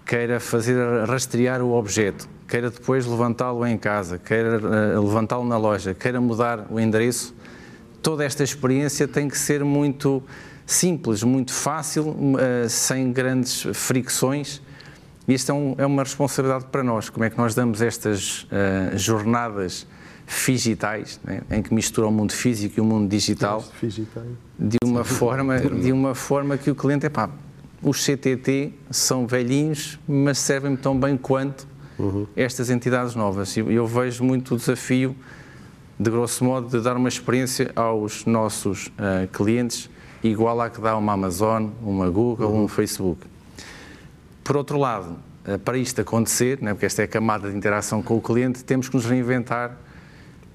queira 0.05 0.41
fazer 0.41 0.75
rastrear 1.05 1.61
o 1.61 1.71
objeto, 1.71 2.27
queira 2.49 2.69
depois 2.69 3.05
levantá-lo 3.05 3.65
em 3.65 3.77
casa, 3.77 4.17
queira 4.17 4.57
uh, 4.57 5.01
levantá-lo 5.01 5.45
na 5.45 5.55
loja, 5.55 5.93
queira 5.93 6.19
mudar 6.19 6.67
o 6.69 6.77
endereço, 6.77 7.33
toda 8.01 8.25
esta 8.25 8.43
experiência 8.43 9.07
tem 9.07 9.29
que 9.29 9.37
ser 9.37 9.63
muito 9.63 10.21
simples, 10.73 11.23
muito 11.23 11.53
fácil, 11.53 12.09
uh, 12.09 12.69
sem 12.69 13.11
grandes 13.11 13.67
fricções. 13.73 14.61
E 15.27 15.33
isto 15.33 15.51
é, 15.51 15.53
um, 15.53 15.75
é, 15.77 15.85
uma 15.85 16.03
responsabilidade 16.03 16.65
para 16.65 16.83
nós. 16.83 17.09
Como 17.09 17.23
é 17.23 17.29
que 17.29 17.37
nós 17.37 17.53
damos 17.53 17.81
estas 17.81 18.43
uh, 18.43 18.97
jornadas 18.97 19.85
digitais, 20.45 21.19
né, 21.23 21.41
em 21.51 21.61
que 21.61 21.73
mistura 21.73 22.07
o 22.07 22.11
mundo 22.11 22.31
físico 22.31 22.79
e 22.79 22.81
o 22.81 22.85
mundo 22.85 23.09
digital, 23.09 23.63
de 24.57 24.77
uma 24.83 25.03
forma, 25.03 25.59
de 25.59 25.91
uma 25.91 26.15
forma 26.15 26.57
que 26.57 26.71
o 26.71 26.75
cliente 26.75 27.05
é 27.05 27.09
pá, 27.09 27.29
os 27.81 28.05
CTT 28.05 28.71
são 28.89 29.27
velhinhos, 29.27 29.99
mas 30.07 30.37
servem-me 30.37 30.77
tão 30.77 30.97
bem 30.97 31.17
quanto 31.17 31.67
uhum. 31.99 32.25
estas 32.35 32.69
entidades 32.69 33.13
novas. 33.13 33.57
Eu, 33.57 33.69
eu 33.69 33.85
vejo 33.85 34.23
muito 34.23 34.55
o 34.55 34.57
desafio, 34.57 35.15
de 35.99 36.09
grosso 36.09 36.45
modo, 36.45 36.69
de 36.69 36.81
dar 36.81 36.95
uma 36.95 37.09
experiência 37.09 37.71
aos 37.75 38.25
nossos 38.25 38.87
uh, 38.87 39.27
clientes 39.33 39.89
igual 40.23 40.59
à 40.61 40.69
que 40.69 40.79
dá 40.79 40.95
uma 40.97 41.13
Amazon, 41.13 41.69
uma 41.81 42.09
Google, 42.09 42.49
uhum. 42.49 42.63
um 42.65 42.67
Facebook. 42.67 43.25
Por 44.43 44.57
outro 44.57 44.77
lado, 44.77 45.17
uh, 45.47 45.57
para 45.59 45.77
isto 45.77 46.01
acontecer, 46.01 46.59
né, 46.61 46.73
porque 46.73 46.85
esta 46.85 47.01
é 47.01 47.05
a 47.05 47.07
camada 47.07 47.49
de 47.49 47.57
interação 47.57 48.01
com 48.01 48.17
o 48.17 48.21
cliente, 48.21 48.63
temos 48.63 48.89
que 48.89 48.95
nos 48.95 49.05
reinventar 49.05 49.77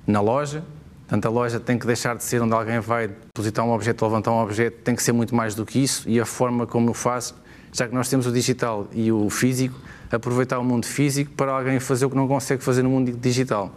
na 0.06 0.20
loja. 0.20 0.64
Portanto, 1.00 1.26
a 1.26 1.30
loja 1.30 1.61
tem 1.61 1.78
que 1.78 1.87
deixar 1.87 2.16
de 2.16 2.25
ser 2.25 2.42
onde 2.42 2.52
alguém 2.52 2.80
vai 2.80 3.08
depositar 3.08 3.64
um 3.64 3.70
objeto 3.70 4.04
ou 4.04 4.11
levantar 4.11 4.32
um 4.32 4.42
objeto, 4.42 4.78
tem 4.82 4.94
que 4.94 5.02
ser 5.02 5.12
muito 5.12 5.35
mais 5.35 5.54
do 5.54 5.64
que 5.64 5.78
isso 5.78 6.08
e 6.08 6.20
a 6.20 6.26
forma 6.26 6.66
como 6.66 6.90
o 6.90 6.94
faz, 6.94 7.32
já 7.73 7.87
que 7.87 7.94
nós 7.94 8.08
temos 8.08 8.26
o 8.26 8.32
digital 8.32 8.88
e 8.92 9.12
o 9.12 9.30
físico, 9.30 9.78
aproveitar 10.11 10.58
o 10.58 10.64
mundo 10.64 10.85
físico 10.85 11.30
para 11.32 11.52
alguém 11.52 11.78
fazer 11.78 12.06
o 12.06 12.11
que 12.11 12.16
não 12.16 12.26
consegue 12.26 12.62
fazer 12.62 12.82
no 12.82 12.90
mundo 12.90 13.12
digital. 13.12 13.73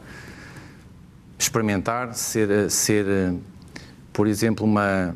Experimentar, 1.38 2.16
ser, 2.16 2.70
ser 2.72 3.06
por 4.12 4.28
exemplo, 4.28 4.66
uma, 4.66 5.16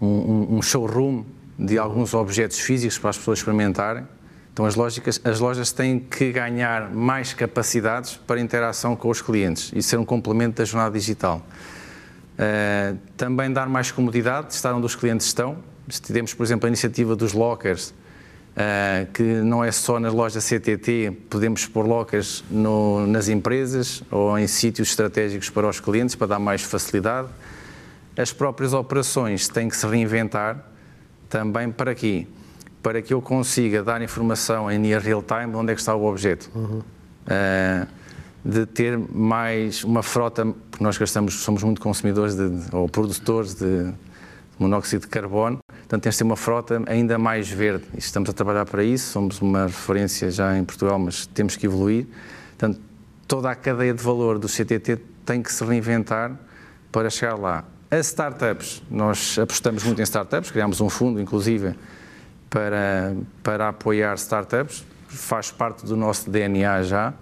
um, 0.00 0.56
um 0.56 0.62
showroom 0.62 1.24
de 1.58 1.78
alguns 1.78 2.14
objetos 2.14 2.58
físicos 2.58 2.98
para 2.98 3.10
as 3.10 3.18
pessoas 3.18 3.38
experimentarem. 3.38 4.04
Então, 4.52 4.66
as, 4.66 4.76
lógicas, 4.76 5.20
as 5.24 5.40
lojas 5.40 5.72
têm 5.72 5.98
que 5.98 6.30
ganhar 6.30 6.90
mais 6.90 7.34
capacidades 7.34 8.16
para 8.16 8.40
interação 8.40 8.94
com 8.94 9.08
os 9.08 9.20
clientes 9.20 9.72
e 9.74 9.82
ser 9.82 9.98
um 9.98 10.04
complemento 10.04 10.58
da 10.58 10.64
jornada 10.64 10.96
digital. 10.96 11.44
Uh, 12.34 12.96
também 13.16 13.52
dar 13.52 13.68
mais 13.68 13.90
comodidade, 13.90 14.54
estar 14.54 14.72
onde 14.72 14.86
os 14.86 14.94
clientes 14.94 15.26
estão. 15.26 15.58
Tivemos, 15.88 16.34
por 16.34 16.44
exemplo, 16.44 16.66
a 16.66 16.68
iniciativa 16.68 17.16
dos 17.16 17.32
lockers, 17.32 17.92
Uh, 18.54 19.10
que 19.12 19.22
não 19.22 19.64
é 19.64 19.72
só 19.72 19.98
nas 19.98 20.12
lojas 20.12 20.44
CTT, 20.44 21.10
podemos 21.28 21.66
pôr 21.66 21.84
lockers 21.84 22.44
no, 22.48 23.04
nas 23.04 23.26
empresas 23.26 24.00
ou 24.12 24.38
em 24.38 24.46
sítios 24.46 24.90
estratégicos 24.90 25.50
para 25.50 25.68
os 25.68 25.80
clientes 25.80 26.14
para 26.14 26.28
dar 26.28 26.38
mais 26.38 26.62
facilidade. 26.62 27.26
As 28.16 28.32
próprias 28.32 28.72
operações 28.72 29.48
têm 29.48 29.68
que 29.68 29.76
se 29.76 29.86
reinventar 29.86 30.64
também 31.28 31.70
para 31.70 31.90
aqui, 31.90 32.28
para 32.82 33.02
que 33.02 33.12
eu 33.12 33.20
consiga 33.20 33.82
dar 33.82 34.00
informação 34.02 34.70
em 34.70 34.78
near 34.78 35.00
real 35.00 35.22
time 35.22 35.50
de 35.50 35.56
onde 35.56 35.72
é 35.72 35.74
que 35.74 35.80
está 35.80 35.94
o 35.94 36.06
objeto. 36.06 36.50
Uhum. 36.54 36.78
Uh, 36.78 37.86
de 38.44 38.66
ter 38.66 38.98
mais 38.98 39.82
uma 39.84 40.02
frota, 40.02 40.44
porque 40.44 40.84
nós 40.84 40.98
gastamos, 40.98 41.34
somos 41.34 41.62
muito 41.62 41.80
consumidores 41.80 42.34
de, 42.34 42.50
ou 42.72 42.86
produtores 42.88 43.54
de 43.54 43.90
monóxido 44.58 45.02
de 45.02 45.08
carbono, 45.08 45.58
Portanto, 45.94 46.02
temos 46.02 46.14
de 46.14 46.18
ter 46.18 46.24
uma 46.24 46.36
frota 46.36 46.82
ainda 46.86 47.18
mais 47.18 47.48
verde. 47.48 47.84
Estamos 47.96 48.30
a 48.30 48.32
trabalhar 48.32 48.64
para 48.64 48.82
isso, 48.82 49.12
somos 49.12 49.40
uma 49.40 49.66
referência 49.66 50.30
já 50.30 50.56
em 50.56 50.64
Portugal, 50.64 50.98
mas 50.98 51.26
temos 51.26 51.56
que 51.56 51.66
evoluir. 51.66 52.06
Portanto, 52.58 52.80
toda 53.28 53.50
a 53.50 53.54
cadeia 53.54 53.92
de 53.92 54.02
valor 54.02 54.38
do 54.38 54.48
CTT 54.48 54.96
tem 55.26 55.42
que 55.42 55.52
se 55.52 55.62
reinventar 55.64 56.32
para 56.90 57.10
chegar 57.10 57.36
lá. 57.36 57.64
As 57.96 58.06
startups, 58.06 58.82
nós 58.90 59.38
apostamos 59.38 59.84
muito 59.84 60.00
em 60.00 60.02
startups, 60.02 60.50
criámos 60.50 60.80
um 60.80 60.88
fundo, 60.88 61.20
inclusive, 61.20 61.74
para, 62.50 63.14
para 63.42 63.68
apoiar 63.68 64.14
startups, 64.14 64.84
faz 65.06 65.52
parte 65.52 65.86
do 65.86 65.96
nosso 65.96 66.28
DNA 66.28 66.82
já. 66.82 67.14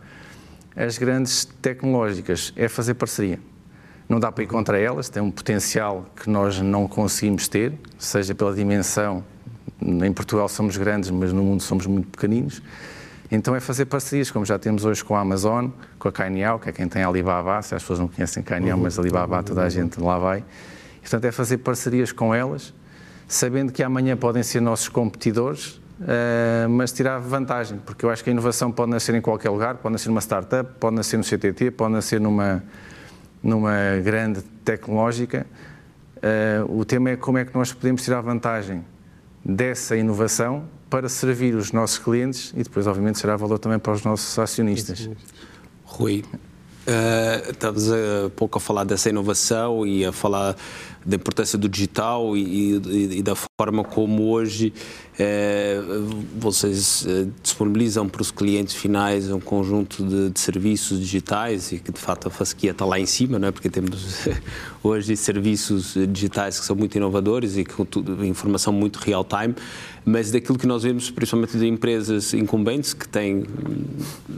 As 0.74 0.96
grandes 0.96 1.44
tecnológicas 1.60 2.54
é 2.56 2.68
fazer 2.68 2.94
parceria 2.94 3.38
não 4.12 4.20
dá 4.20 4.30
para 4.30 4.44
ir 4.44 4.46
contra 4.46 4.78
elas, 4.78 5.08
tem 5.08 5.22
um 5.22 5.30
potencial 5.30 6.04
que 6.14 6.28
nós 6.28 6.60
não 6.60 6.86
conseguimos 6.86 7.48
ter, 7.48 7.72
seja 7.98 8.34
pela 8.34 8.52
dimensão, 8.52 9.24
em 9.80 10.12
Portugal 10.12 10.48
somos 10.50 10.76
grandes, 10.76 11.08
mas 11.08 11.32
no 11.32 11.42
mundo 11.42 11.62
somos 11.62 11.86
muito 11.86 12.08
pequeninos. 12.08 12.62
Então 13.34 13.56
é 13.56 13.60
fazer 13.60 13.86
parcerias, 13.86 14.30
como 14.30 14.44
já 14.44 14.58
temos 14.58 14.84
hoje 14.84 15.02
com 15.02 15.16
a 15.16 15.20
Amazon, 15.20 15.68
com 15.98 16.06
a 16.06 16.12
Cainiao, 16.12 16.58
que 16.58 16.68
é 16.68 16.72
quem 16.72 16.86
tem 16.86 17.02
a 17.02 17.08
Alibaba, 17.08 17.62
se 17.62 17.74
as 17.74 17.82
pessoas 17.82 17.98
não 17.98 18.06
conhecem 18.06 18.42
Cainiao, 18.42 18.76
mas 18.76 18.98
Alibaba 18.98 19.42
toda 19.42 19.62
a 19.62 19.70
gente 19.70 19.98
lá 19.98 20.18
vai. 20.18 20.44
E, 20.98 21.00
portanto, 21.00 21.24
é 21.24 21.32
fazer 21.32 21.56
parcerias 21.56 22.12
com 22.12 22.34
elas, 22.34 22.74
sabendo 23.26 23.72
que 23.72 23.82
amanhã 23.82 24.18
podem 24.18 24.42
ser 24.42 24.60
nossos 24.60 24.88
competidores, 24.88 25.80
Uh, 26.00 26.68
mas 26.68 26.90
tirar 26.90 27.18
vantagem, 27.18 27.78
porque 27.78 28.04
eu 28.04 28.10
acho 28.10 28.24
que 28.24 28.30
a 28.30 28.32
inovação 28.32 28.72
pode 28.72 28.90
nascer 28.90 29.14
em 29.14 29.20
qualquer 29.20 29.50
lugar, 29.50 29.76
pode 29.76 29.92
nascer 29.92 30.08
numa 30.08 30.20
startup, 30.20 30.68
pode 30.80 30.96
nascer 30.96 31.16
no 31.16 31.22
CTT, 31.22 31.70
pode 31.70 31.92
nascer 31.92 32.20
numa, 32.20 32.64
numa 33.40 33.72
grande 34.02 34.42
tecnológica. 34.64 35.46
Uh, 36.16 36.76
o 36.76 36.84
tema 36.84 37.10
é 37.10 37.16
como 37.16 37.38
é 37.38 37.44
que 37.44 37.54
nós 37.54 37.72
podemos 37.72 38.02
tirar 38.02 38.20
vantagem 38.20 38.84
dessa 39.44 39.96
inovação 39.96 40.64
para 40.92 41.08
servir 41.08 41.54
os 41.54 41.72
nossos 41.72 41.96
clientes 41.96 42.52
e 42.54 42.62
depois, 42.62 42.86
obviamente, 42.86 43.18
será 43.18 43.34
valor 43.34 43.58
também 43.58 43.78
para 43.78 43.94
os 43.94 44.04
nossos 44.04 44.38
acionistas. 44.38 45.08
Rui, 45.84 46.22
uh, 46.22 47.50
estavas 47.50 47.90
há 47.90 48.28
pouco 48.36 48.58
a 48.58 48.60
falar 48.60 48.84
dessa 48.84 49.08
inovação 49.08 49.86
e 49.86 50.04
a 50.04 50.12
falar 50.12 50.54
da 51.04 51.16
importância 51.16 51.58
do 51.58 51.66
digital 51.66 52.36
e, 52.36 52.74
e, 52.76 53.18
e 53.18 53.22
da 53.22 53.34
forma 53.34 53.82
como 53.82 54.30
hoje 54.30 54.72
é, 55.18 55.80
vocês 56.38 57.06
disponibilizam 57.42 58.08
para 58.08 58.22
os 58.22 58.30
clientes 58.30 58.74
finais 58.74 59.30
um 59.30 59.40
conjunto 59.40 60.04
de, 60.04 60.30
de, 60.30 60.40
serviços 60.40 60.98
digitais 60.98 61.72
e 61.72 61.78
que 61.78 61.92
de 61.92 62.00
fato 62.00 62.28
a 62.28 62.30
Fasquia 62.30 62.70
está 62.70 62.84
lá 62.84 62.98
em 62.98 63.06
cima, 63.06 63.38
não 63.38 63.48
é? 63.48 63.50
porque 63.50 63.68
temos 63.68 64.28
hoje 64.82 65.16
serviços 65.16 65.94
digitais 66.08 66.58
que 66.58 66.64
são 66.64 66.74
muito 66.76 66.96
inovadores 66.96 67.56
e 67.56 67.64
com 67.64 67.84
tudo, 67.84 68.24
informação 68.24 68.72
muito 68.72 68.96
real 68.98 69.24
time, 69.24 69.54
mas 70.04 70.30
daquilo 70.30 70.58
que 70.58 70.66
nós 70.66 70.82
vemos 70.82 71.10
principalmente 71.10 71.56
de 71.56 71.66
empresas 71.66 72.34
incumbentes 72.34 72.92
que 72.92 73.08
têm 73.08 73.44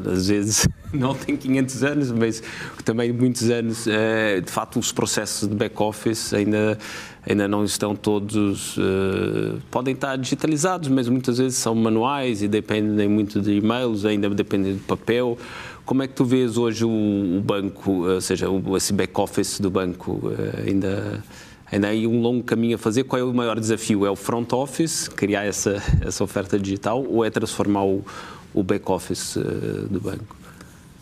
às 0.06 0.28
vezes 0.28 0.68
não 0.92 1.14
têm 1.14 1.36
500 1.36 1.84
anos, 1.84 2.12
mas 2.12 2.42
também 2.84 3.12
muitos 3.12 3.48
anos, 3.50 3.86
é, 3.86 4.40
de 4.40 4.50
fato 4.50 4.78
os 4.78 4.92
processos 4.92 5.48
de 5.48 5.54
back 5.54 5.80
office 5.82 6.34
ainda 6.34 6.78
ainda 7.26 7.48
não 7.48 7.64
estão 7.64 7.96
todos, 7.96 8.76
uh, 8.76 9.58
podem 9.70 9.94
estar 9.94 10.16
digitalizados, 10.16 10.88
mas 10.88 11.08
muitas 11.08 11.38
vezes 11.38 11.58
são 11.58 11.74
manuais 11.74 12.42
e 12.42 12.48
dependem 12.48 13.08
muito 13.08 13.40
de 13.40 13.52
e-mails, 13.52 14.04
ainda 14.04 14.28
dependem 14.28 14.74
de 14.74 14.80
papel. 14.80 15.38
Como 15.84 16.02
é 16.02 16.06
que 16.06 16.14
tu 16.14 16.24
vês 16.24 16.56
hoje 16.56 16.84
o, 16.84 17.42
banco, 17.44 18.06
ou 18.06 18.20
seja, 18.20 18.46
esse 18.76 18.92
back-office 18.92 19.60
do 19.60 19.70
banco, 19.70 20.12
uh, 20.12 20.68
ainda, 20.68 21.24
ainda 21.70 21.88
há 21.88 21.90
aí 21.90 22.06
um 22.06 22.20
longo 22.20 22.42
caminho 22.42 22.76
a 22.76 22.78
fazer? 22.78 23.04
Qual 23.04 23.20
é 23.20 23.24
o 23.24 23.32
maior 23.32 23.58
desafio? 23.58 24.06
É 24.06 24.10
o 24.10 24.16
front 24.16 24.52
office, 24.52 25.08
criar 25.08 25.44
essa, 25.44 25.82
essa 26.00 26.22
oferta 26.22 26.58
digital, 26.58 27.04
ou 27.04 27.24
é 27.24 27.30
transformar 27.30 27.84
o, 27.84 28.04
o 28.52 28.62
back-office 28.62 29.36
uh, 29.36 29.42
do 29.88 30.00
banco? 30.00 30.36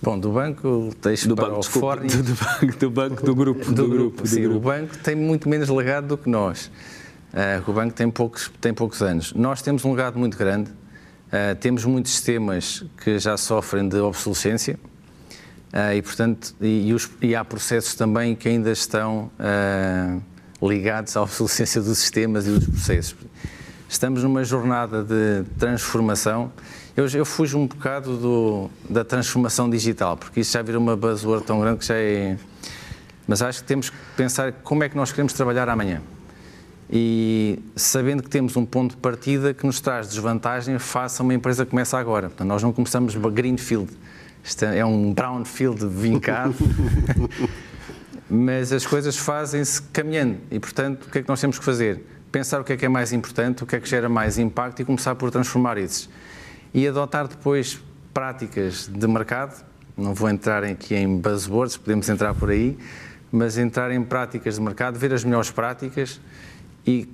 Bom, 0.03 0.19
do 0.19 0.33
banco, 0.33 0.91
deixo 1.01 1.29
do 1.29 1.37
para 1.37 1.45
banco, 1.45 1.59
o 1.59 1.61
desculpa, 1.61 1.97
do, 1.97 2.23
do, 2.23 2.35
banco, 2.35 2.79
do 2.79 2.91
banco, 2.91 3.25
do 3.25 3.35
grupo. 3.35 3.65
Do, 3.67 3.75
do 3.75 3.89
grupo, 3.89 4.27
sim. 4.27 4.43
Grupo. 4.43 4.57
O 4.57 4.61
banco 4.61 4.99
tem 4.99 5.15
muito 5.15 5.49
menos 5.49 5.69
legado 5.69 6.09
do 6.09 6.19
que 6.19 6.29
nós. 6.29 6.71
Uh, 7.33 7.71
o 7.71 7.73
banco 7.73 7.95
tem 7.95 8.11
poucos, 8.11 8.51
tem 8.61 8.75
poucos 8.75 9.01
anos. 9.01 9.33
Nós 9.33 9.63
temos 9.63 9.85
um 9.85 9.93
legado 9.93 10.19
muito 10.19 10.37
grande. 10.37 10.71
Uh, 10.71 11.55
temos 11.61 11.85
muitos 11.85 12.11
sistemas 12.11 12.85
que 13.03 13.19
já 13.19 13.37
sofrem 13.37 13.89
de 13.89 13.97
obsolescência. 13.99 14.79
Uh, 15.73 15.95
e, 15.95 16.03
portanto, 16.03 16.55
e, 16.61 16.89
e, 16.89 16.93
os, 16.93 17.09
e, 17.23 17.35
há 17.37 17.45
processos 17.45 17.95
também 17.95 18.35
que 18.35 18.49
ainda 18.49 18.73
estão 18.73 19.31
ligados 20.63 21.17
à 21.17 21.23
obsolescência 21.23 21.81
dos 21.81 21.99
sistemas 21.99 22.47
e 22.47 22.51
dos 22.51 22.67
processos. 22.67 23.17
Estamos 23.89 24.23
numa 24.23 24.45
jornada 24.45 25.03
de 25.03 25.45
transformação. 25.59 26.51
Eu, 26.97 27.07
eu 27.09 27.25
fujo 27.25 27.59
um 27.59 27.67
bocado 27.67 28.17
do, 28.17 28.71
da 28.89 29.05
transformação 29.05 29.69
digital, 29.69 30.17
porque 30.17 30.41
isso 30.41 30.53
já 30.53 30.63
vira 30.63 30.79
uma 30.79 30.97
buzzword 30.97 31.45
tão 31.45 31.61
grande 31.61 31.81
que 31.81 31.87
já 31.87 31.97
é. 31.97 32.39
Mas 33.27 33.43
acho 33.43 33.61
que 33.61 33.67
temos 33.67 33.91
que 33.91 33.97
pensar 34.17 34.53
como 34.53 34.83
é 34.83 34.89
que 34.89 34.97
nós 34.97 35.11
queremos 35.11 35.33
trabalhar 35.33 35.69
amanhã. 35.69 36.01
E 36.91 37.59
sabendo 37.75 38.23
que 38.23 38.29
temos 38.29 38.57
um 38.57 38.65
ponto 38.67 38.93
de 38.93 38.97
partida 38.99 39.55
que 39.55 39.65
nos 39.65 39.81
traz 39.81 40.09
desvantagem 40.09 40.79
face 40.79 41.21
a 41.21 41.25
uma 41.25 41.35
empresa 41.35 41.65
que 41.65 41.71
começa 41.71 41.99
agora. 41.99 42.29
Portanto, 42.29 42.49
nós 42.49 42.63
não 42.63 42.73
começamos 42.73 43.15
greenfield, 43.15 43.91
isto 44.45 44.65
é 44.65 44.85
um 44.85 45.13
brownfield 45.13 45.87
vincado. 45.87 46.55
mas 48.35 48.73
as 48.73 48.87
coisas 48.87 49.17
fazem-se 49.17 49.83
caminhando 49.83 50.39
e, 50.51 50.59
portanto, 50.59 51.05
o 51.05 51.11
que 51.11 51.19
é 51.19 51.23
que 51.23 51.29
nós 51.29 51.41
temos 51.41 51.59
que 51.59 51.65
fazer? 51.65 52.03
pensar 52.33 52.63
o 52.63 52.65
que 52.65 52.73
é 52.73 52.77
que 52.79 52.87
é 52.87 52.89
mais 52.89 53.13
importante, 53.13 53.63
o 53.63 53.67
que 53.67 53.77
é 53.77 53.81
que 53.81 53.89
gera 53.89 54.09
mais 54.09 54.39
impacto 54.39 54.81
e 54.81 54.85
começar 54.87 55.15
por 55.15 55.31
transformar 55.31 55.77
esses. 55.77 56.09
E 56.73 56.89
adotar 56.89 57.29
depois 57.29 57.79
práticas 58.15 58.89
de 58.89 59.07
mercado, 59.07 59.63
não 59.95 60.15
vou 60.15 60.31
entrar 60.31 60.65
aqui 60.65 60.95
em 60.95 61.19
buzzwords, 61.19 61.77
podemos 61.77 62.09
entrar 62.09 62.35
por 62.35 62.51
aí, 62.51 62.79
mas 63.31 63.59
entrar 63.59 63.91
em 63.91 64.03
práticas 64.03 64.55
de 64.55 64.63
mercado, 64.63 64.99
ver 64.99 65.13
as 65.13 65.23
melhores 65.23 65.51
práticas 65.51 66.19
e 66.87 67.07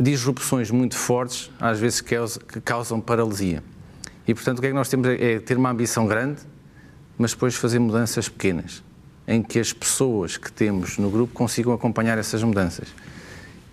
disrupções 0.00 0.70
muito 0.70 0.96
fortes, 0.96 1.50
às 1.60 1.78
vezes 1.78 2.00
que 2.00 2.16
causam 2.64 3.00
paralisia. 3.00 3.62
E, 4.26 4.32
portanto, 4.32 4.58
o 4.58 4.60
que 4.62 4.68
é 4.68 4.70
que 4.70 4.76
nós 4.76 4.88
temos 4.88 5.06
é 5.08 5.38
ter 5.38 5.58
uma 5.58 5.70
ambição 5.70 6.06
grande, 6.06 6.40
mas 7.18 7.32
depois 7.32 7.54
fazer 7.54 7.78
mudanças 7.78 8.28
pequenas, 8.28 8.82
em 9.28 9.42
que 9.42 9.60
as 9.60 9.74
pessoas 9.74 10.38
que 10.38 10.50
temos 10.50 10.96
no 10.96 11.10
grupo 11.10 11.34
consigam 11.34 11.74
acompanhar 11.74 12.16
essas 12.16 12.42
mudanças. 12.42 12.88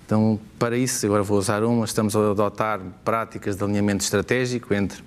Então, 0.06 0.38
para 0.60 0.78
isso, 0.78 1.06
agora 1.06 1.24
vou 1.24 1.40
usar 1.40 1.64
uma, 1.64 1.86
estamos 1.86 2.14
a 2.14 2.20
adotar 2.20 2.82
práticas 3.06 3.56
de 3.56 3.64
alinhamento 3.64 4.04
estratégico 4.04 4.74
entre 4.74 5.02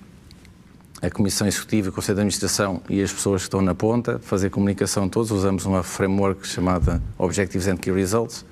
a 1.01 1.09
Comissão 1.09 1.47
Executiva, 1.47 1.89
o 1.89 1.91
Conselho 1.93 2.15
de 2.15 2.21
Administração 2.21 2.81
e 2.89 3.01
as 3.01 3.13
pessoas 3.13 3.43
que 3.43 3.47
estão 3.47 3.61
na 3.61 3.75
ponta, 3.75 4.19
fazer 4.19 4.49
comunicação 4.49 5.07
todos, 5.07 5.31
usamos 5.31 5.65
uma 5.65 5.83
framework 5.83 6.45
chamada 6.45 7.01
Objectives 7.17 7.67
and 7.67 7.77
Key 7.77 7.91
Results, 7.91 8.43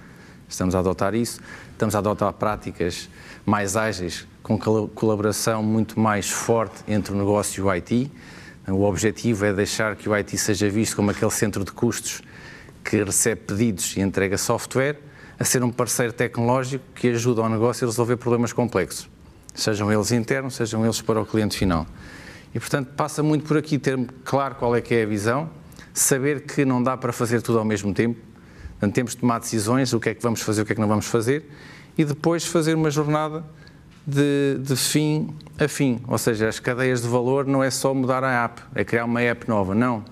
estamos 0.47 0.75
a 0.75 0.79
adotar 0.79 1.15
isso, 1.15 1.41
estamos 1.71 1.95
a 1.95 1.97
adotar 1.97 2.31
práticas 2.33 3.09
mais 3.43 3.75
ágeis, 3.75 4.25
com 4.43 4.57
colaboração 4.95 5.61
muito 5.61 5.99
mais 5.99 6.29
forte 6.29 6.75
entre 6.87 7.11
o 7.11 7.17
negócio 7.17 7.59
e 7.59 7.63
o 7.63 7.69
IT. 7.69 8.09
O 8.69 8.83
objetivo 8.83 9.45
é 9.45 9.53
deixar 9.53 9.95
que 9.95 10.09
o 10.09 10.13
IT 10.13 10.37
seja 10.37 10.69
visto 10.69 10.97
como 10.97 11.09
aquele 11.09 11.31
centro 11.31 11.63
de 11.63 11.71
custos 11.71 12.21
que 12.83 13.01
recebe 13.01 13.41
pedidos 13.47 13.95
e 13.95 14.01
entrega 14.01 14.37
software, 14.37 14.99
a 15.39 15.45
ser 15.45 15.63
um 15.63 15.71
parceiro 15.71 16.11
tecnológico 16.11 16.83
que 16.93 17.07
ajuda 17.07 17.41
ao 17.41 17.49
negócio 17.49 17.85
a 17.85 17.89
resolver 17.89 18.17
problemas 18.17 18.51
complexos, 18.51 19.09
sejam 19.53 19.89
eles 19.89 20.11
internos, 20.11 20.55
sejam 20.55 20.83
eles 20.83 21.01
para 21.01 21.21
o 21.21 21.25
cliente 21.25 21.57
final. 21.57 21.87
E, 22.53 22.59
portanto, 22.59 22.89
passa 22.93 23.23
muito 23.23 23.45
por 23.45 23.55
aqui 23.55 23.77
ter 23.77 23.97
claro 24.25 24.55
qual 24.55 24.75
é 24.75 24.81
que 24.81 24.93
é 24.95 25.03
a 25.03 25.05
visão, 25.05 25.49
saber 25.93 26.41
que 26.41 26.65
não 26.65 26.83
dá 26.83 26.97
para 26.97 27.13
fazer 27.13 27.41
tudo 27.41 27.59
ao 27.59 27.65
mesmo 27.65 27.93
tempo, 27.93 28.19
portanto, 28.71 28.93
temos 28.93 29.11
de 29.11 29.17
tomar 29.19 29.39
decisões, 29.39 29.93
o 29.93 29.99
que 29.99 30.09
é 30.09 30.13
que 30.13 30.21
vamos 30.21 30.41
fazer, 30.41 30.63
o 30.63 30.65
que 30.65 30.73
é 30.73 30.75
que 30.75 30.81
não 30.81 30.89
vamos 30.89 31.05
fazer, 31.05 31.49
e 31.97 32.03
depois 32.03 32.45
fazer 32.45 32.73
uma 32.73 32.91
jornada 32.91 33.45
de, 34.07 34.57
de, 34.59 34.75
fim 34.75 35.35
a 35.59 35.67
fim. 35.67 35.99
Ou 36.07 36.17
seja, 36.17 36.47
as 36.47 36.59
cadeias 36.59 37.01
de 37.01 37.07
valor 37.07 37.45
não 37.45 37.61
é 37.61 37.69
só 37.69 37.93
mudar 37.93 38.23
a 38.23 38.45
app, 38.45 38.61
é 38.73 38.85
criar 38.85 39.05
uma 39.05 39.21
app 39.21 39.47
nova. 39.49 39.75
Não. 39.75 40.03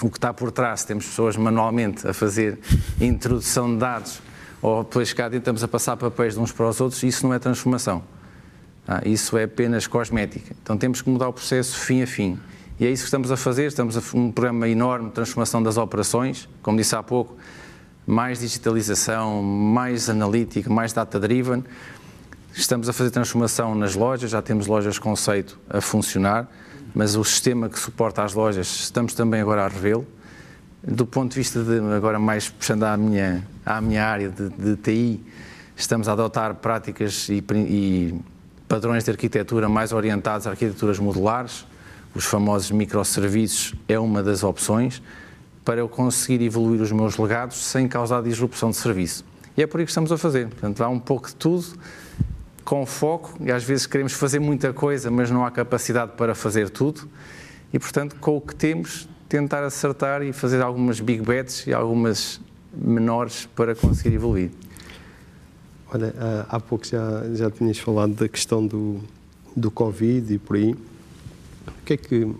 O 0.00 0.08
que 0.08 0.18
está 0.18 0.32
por 0.32 0.52
trás, 0.52 0.84
temos 0.84 1.06
pessoas 1.06 1.36
manualmente 1.36 2.06
a 2.06 2.14
fazer 2.14 2.58
introdução 3.00 3.72
de 3.72 3.80
dados 3.80 4.22
ou 4.62 4.82
depois 4.82 5.12
cá 5.12 5.24
dentro 5.24 5.38
estamos 5.38 5.62
a 5.62 5.68
passar 5.68 5.96
papéis 5.96 6.34
de 6.34 6.40
uns 6.40 6.52
para 6.52 6.68
os 6.68 6.80
outros, 6.80 7.02
isso 7.02 7.26
não 7.26 7.34
é 7.34 7.38
transformação. 7.38 8.02
Ah, 8.88 9.00
isso 9.04 9.36
é 9.36 9.44
apenas 9.44 9.86
cosmética. 9.86 10.54
Então 10.62 10.76
temos 10.76 11.02
que 11.02 11.10
mudar 11.10 11.28
o 11.28 11.32
processo 11.32 11.78
fim 11.78 12.02
a 12.02 12.06
fim. 12.06 12.38
E 12.78 12.86
é 12.86 12.90
isso 12.90 13.02
que 13.02 13.08
estamos 13.08 13.30
a 13.30 13.36
fazer. 13.36 13.66
Estamos 13.66 13.96
a 13.96 14.16
um 14.16 14.30
programa 14.30 14.68
enorme 14.68 15.08
de 15.08 15.14
transformação 15.14 15.62
das 15.62 15.76
operações, 15.76 16.48
como 16.62 16.76
disse 16.76 16.94
há 16.94 17.02
pouco, 17.02 17.36
mais 18.06 18.40
digitalização, 18.40 19.42
mais 19.42 20.08
analítica, 20.08 20.68
mais 20.68 20.92
data-driven. 20.92 21.64
Estamos 22.56 22.88
a 22.88 22.92
fazer 22.92 23.10
transformação 23.10 23.74
nas 23.74 23.94
lojas, 23.94 24.30
já 24.30 24.40
temos 24.40 24.66
lojas 24.66 24.98
conceito 24.98 25.58
a 25.68 25.82
funcionar, 25.82 26.48
mas 26.94 27.14
o 27.14 27.22
sistema 27.22 27.68
que 27.68 27.78
suporta 27.78 28.24
as 28.24 28.32
lojas 28.32 28.66
estamos 28.66 29.12
também 29.12 29.42
agora 29.42 29.66
a 29.66 29.68
revê-lo 29.68 30.06
do 30.82 31.04
ponto 31.04 31.32
de 31.32 31.38
vista 31.38 31.62
de, 31.62 31.80
agora 31.94 32.18
mais 32.18 32.48
puxando 32.48 32.84
à 32.84 32.96
minha, 32.96 33.46
à 33.64 33.80
minha 33.80 34.04
área 34.04 34.30
de, 34.30 34.48
de 34.48 34.76
TI, 34.76 35.20
estamos 35.76 36.08
a 36.08 36.12
adotar 36.12 36.54
práticas 36.54 37.28
e, 37.28 37.44
e, 37.52 38.14
padrões 38.68 39.04
de 39.04 39.10
arquitetura 39.10 39.68
mais 39.68 39.92
orientados 39.92 40.46
a 40.46 40.50
arquiteturas 40.50 40.98
modulares, 40.98 41.66
os 42.14 42.24
famosos 42.24 42.70
microserviços 42.70 43.74
é 43.86 43.98
uma 43.98 44.22
das 44.22 44.42
opções 44.42 45.02
para 45.62 45.80
eu 45.80 45.88
conseguir 45.88 46.42
evoluir 46.42 46.80
os 46.80 46.92
meus 46.92 47.18
legados 47.18 47.56
sem 47.56 47.86
causar 47.88 48.22
disrupção 48.22 48.70
de 48.70 48.76
serviço. 48.76 49.24
E 49.56 49.62
é 49.62 49.66
por 49.66 49.80
isso 49.80 49.86
que 49.86 49.90
estamos 49.90 50.12
a 50.12 50.16
fazer. 50.16 50.48
Portanto, 50.48 50.82
há 50.84 50.88
um 50.88 51.00
pouco 51.00 51.28
de 51.28 51.34
tudo, 51.34 51.66
com 52.66 52.84
foco, 52.84 53.32
e 53.40 53.52
às 53.52 53.62
vezes 53.62 53.86
queremos 53.86 54.12
fazer 54.12 54.40
muita 54.40 54.72
coisa, 54.72 55.08
mas 55.08 55.30
não 55.30 55.46
há 55.46 55.50
capacidade 55.52 56.12
para 56.16 56.34
fazer 56.34 56.68
tudo. 56.68 57.08
E, 57.72 57.78
portanto, 57.78 58.16
com 58.16 58.36
o 58.36 58.40
que 58.40 58.56
temos, 58.56 59.08
tentar 59.28 59.62
acertar 59.62 60.20
e 60.22 60.32
fazer 60.32 60.60
algumas 60.60 60.98
big 60.98 61.22
bets 61.22 61.64
e 61.68 61.72
algumas 61.72 62.40
menores 62.74 63.46
para 63.54 63.76
conseguir 63.76 64.16
evoluir. 64.16 64.50
Olha, 65.94 66.12
há 66.48 66.58
pouco 66.58 66.84
já, 66.84 67.22
já 67.34 67.48
tinhas 67.52 67.78
falado 67.78 68.14
da 68.14 68.28
questão 68.28 68.66
do, 68.66 68.98
do 69.54 69.70
Covid 69.70 70.34
e 70.34 70.36
por 70.36 70.56
aí. 70.56 70.72
O 70.72 71.84
que 71.84 71.92
é 71.92 71.96
que. 71.96 72.34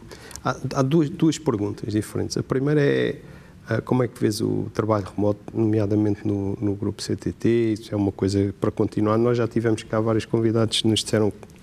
Há, 0.44 0.56
há 0.74 0.82
duas, 0.82 1.08
duas 1.08 1.38
perguntas 1.38 1.92
diferentes. 1.92 2.36
A 2.36 2.42
primeira 2.42 2.80
é 2.80 3.14
ah, 3.14 3.35
como 3.84 4.02
é 4.02 4.08
que 4.08 4.20
vês 4.20 4.40
o 4.40 4.70
trabalho 4.72 5.06
remoto, 5.14 5.40
nomeadamente 5.52 6.26
no, 6.26 6.56
no 6.60 6.74
grupo 6.74 7.02
CTT? 7.02 7.72
Isso 7.72 7.94
é 7.94 7.96
uma 7.96 8.12
coisa 8.12 8.54
para 8.60 8.70
continuar. 8.70 9.18
Nós 9.18 9.36
já 9.36 9.48
tivemos 9.48 9.82
cá 9.82 10.00
vários 10.00 10.24
convidados 10.24 10.82
que 10.82 10.88
nos 10.88 11.02
disseram 11.02 11.30
que 11.30 11.56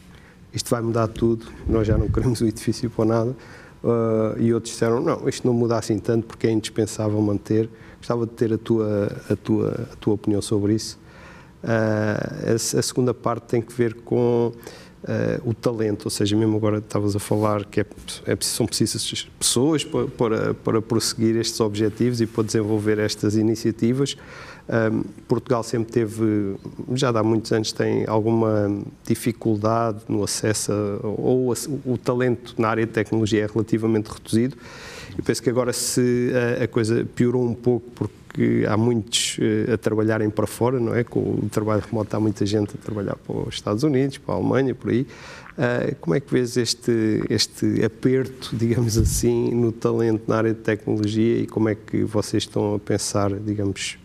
isto 0.53 0.69
vai 0.69 0.81
mudar 0.81 1.07
tudo, 1.07 1.47
nós 1.67 1.87
já 1.87 1.97
não 1.97 2.07
queremos 2.07 2.41
o 2.41 2.47
edifício 2.47 2.89
para 2.89 3.05
nada. 3.05 3.35
Uh, 3.83 4.39
e 4.39 4.53
outros 4.53 4.71
disseram 4.71 5.01
não, 5.01 5.27
isto 5.27 5.45
não 5.45 5.53
muda 5.53 5.77
assim 5.77 5.99
tanto 5.99 6.25
porque 6.27 6.47
é 6.47 6.51
indispensável 6.51 7.19
manter. 7.21 7.69
Gostava 7.97 8.25
de 8.25 8.31
ter 8.33 8.53
a 8.53 8.57
tua, 8.57 9.11
a 9.29 9.35
tua, 9.35 9.87
a 9.91 9.95
tua 9.95 10.13
opinião 10.13 10.41
sobre 10.41 10.75
isso. 10.75 10.99
Uh, 11.63 12.51
a, 12.51 12.79
a, 12.79 12.81
segunda 12.81 13.13
parte 13.13 13.45
tem 13.45 13.61
que 13.61 13.73
ver 13.73 13.93
com 13.93 14.51
uh, 15.03 15.49
o 15.49 15.53
talento, 15.53 16.05
ou 16.05 16.11
seja, 16.11 16.35
mesmo 16.35 16.57
agora 16.57 16.77
estavas 16.77 17.15
a 17.15 17.19
falar 17.19 17.65
que 17.65 17.81
é, 17.81 17.85
é, 18.25 18.37
são 18.41 18.65
precisas 18.65 19.27
pessoas 19.39 19.83
para, 19.83 20.07
para, 20.07 20.53
para 20.53 20.81
prosseguir 20.81 21.35
estes 21.35 21.59
objetivos 21.59 22.21
e 22.21 22.25
para 22.25 22.43
desenvolver 22.43 22.99
estas 22.99 23.35
iniciativas. 23.35 24.15
Um, 24.67 25.03
Portugal 25.27 25.61
sempre 25.61 25.91
teve, 25.91 26.55
já 26.93 27.09
há 27.09 27.23
muitos 27.23 27.51
anos, 27.51 27.73
tem 27.73 28.05
alguma 28.07 28.81
dificuldade 29.05 29.99
no 30.07 30.23
acesso, 30.23 30.71
a, 30.71 31.05
ou 31.05 31.51
a, 31.51 31.55
o 31.85 31.97
talento 31.97 32.55
na 32.57 32.69
área 32.69 32.85
de 32.85 32.91
tecnologia 32.93 33.43
é 33.43 33.47
relativamente 33.47 34.07
reduzido. 34.07 34.55
Eu 35.17 35.23
penso 35.23 35.43
que 35.43 35.49
agora 35.49 35.73
se 35.73 36.31
a, 36.59 36.63
a 36.63 36.67
coisa 36.67 37.05
piorou 37.13 37.45
um 37.45 37.53
pouco 37.53 37.89
porque 37.93 38.22
há 38.67 38.75
muitos 38.75 39.37
uh, 39.37 39.73
a 39.73 39.77
trabalharem 39.77 40.29
para 40.29 40.47
fora, 40.47 40.79
não 40.79 40.95
é? 40.95 41.03
Com 41.03 41.19
o 41.19 41.49
trabalho 41.51 41.81
remoto 41.81 42.15
há 42.15 42.19
muita 42.19 42.45
gente 42.45 42.75
a 42.75 42.83
trabalhar 42.83 43.15
para 43.15 43.35
os 43.35 43.55
Estados 43.55 43.83
Unidos, 43.83 44.17
para 44.17 44.35
a 44.35 44.37
Alemanha, 44.37 44.73
por 44.73 44.91
aí. 44.91 45.07
Uh, 45.53 45.95
como 46.01 46.15
é 46.15 46.19
que 46.19 46.31
vês 46.31 46.57
este, 46.57 47.23
este 47.29 47.83
aperto, 47.85 48.49
digamos 48.57 48.97
assim, 48.97 49.51
no 49.51 49.71
talento 49.71 50.23
na 50.27 50.37
área 50.37 50.53
de 50.53 50.59
tecnologia 50.59 51.39
e 51.39 51.47
como 51.47 51.69
é 51.69 51.75
que 51.75 52.03
vocês 52.03 52.43
estão 52.43 52.75
a 52.75 52.79
pensar, 52.79 53.31
digamos, 53.33 53.97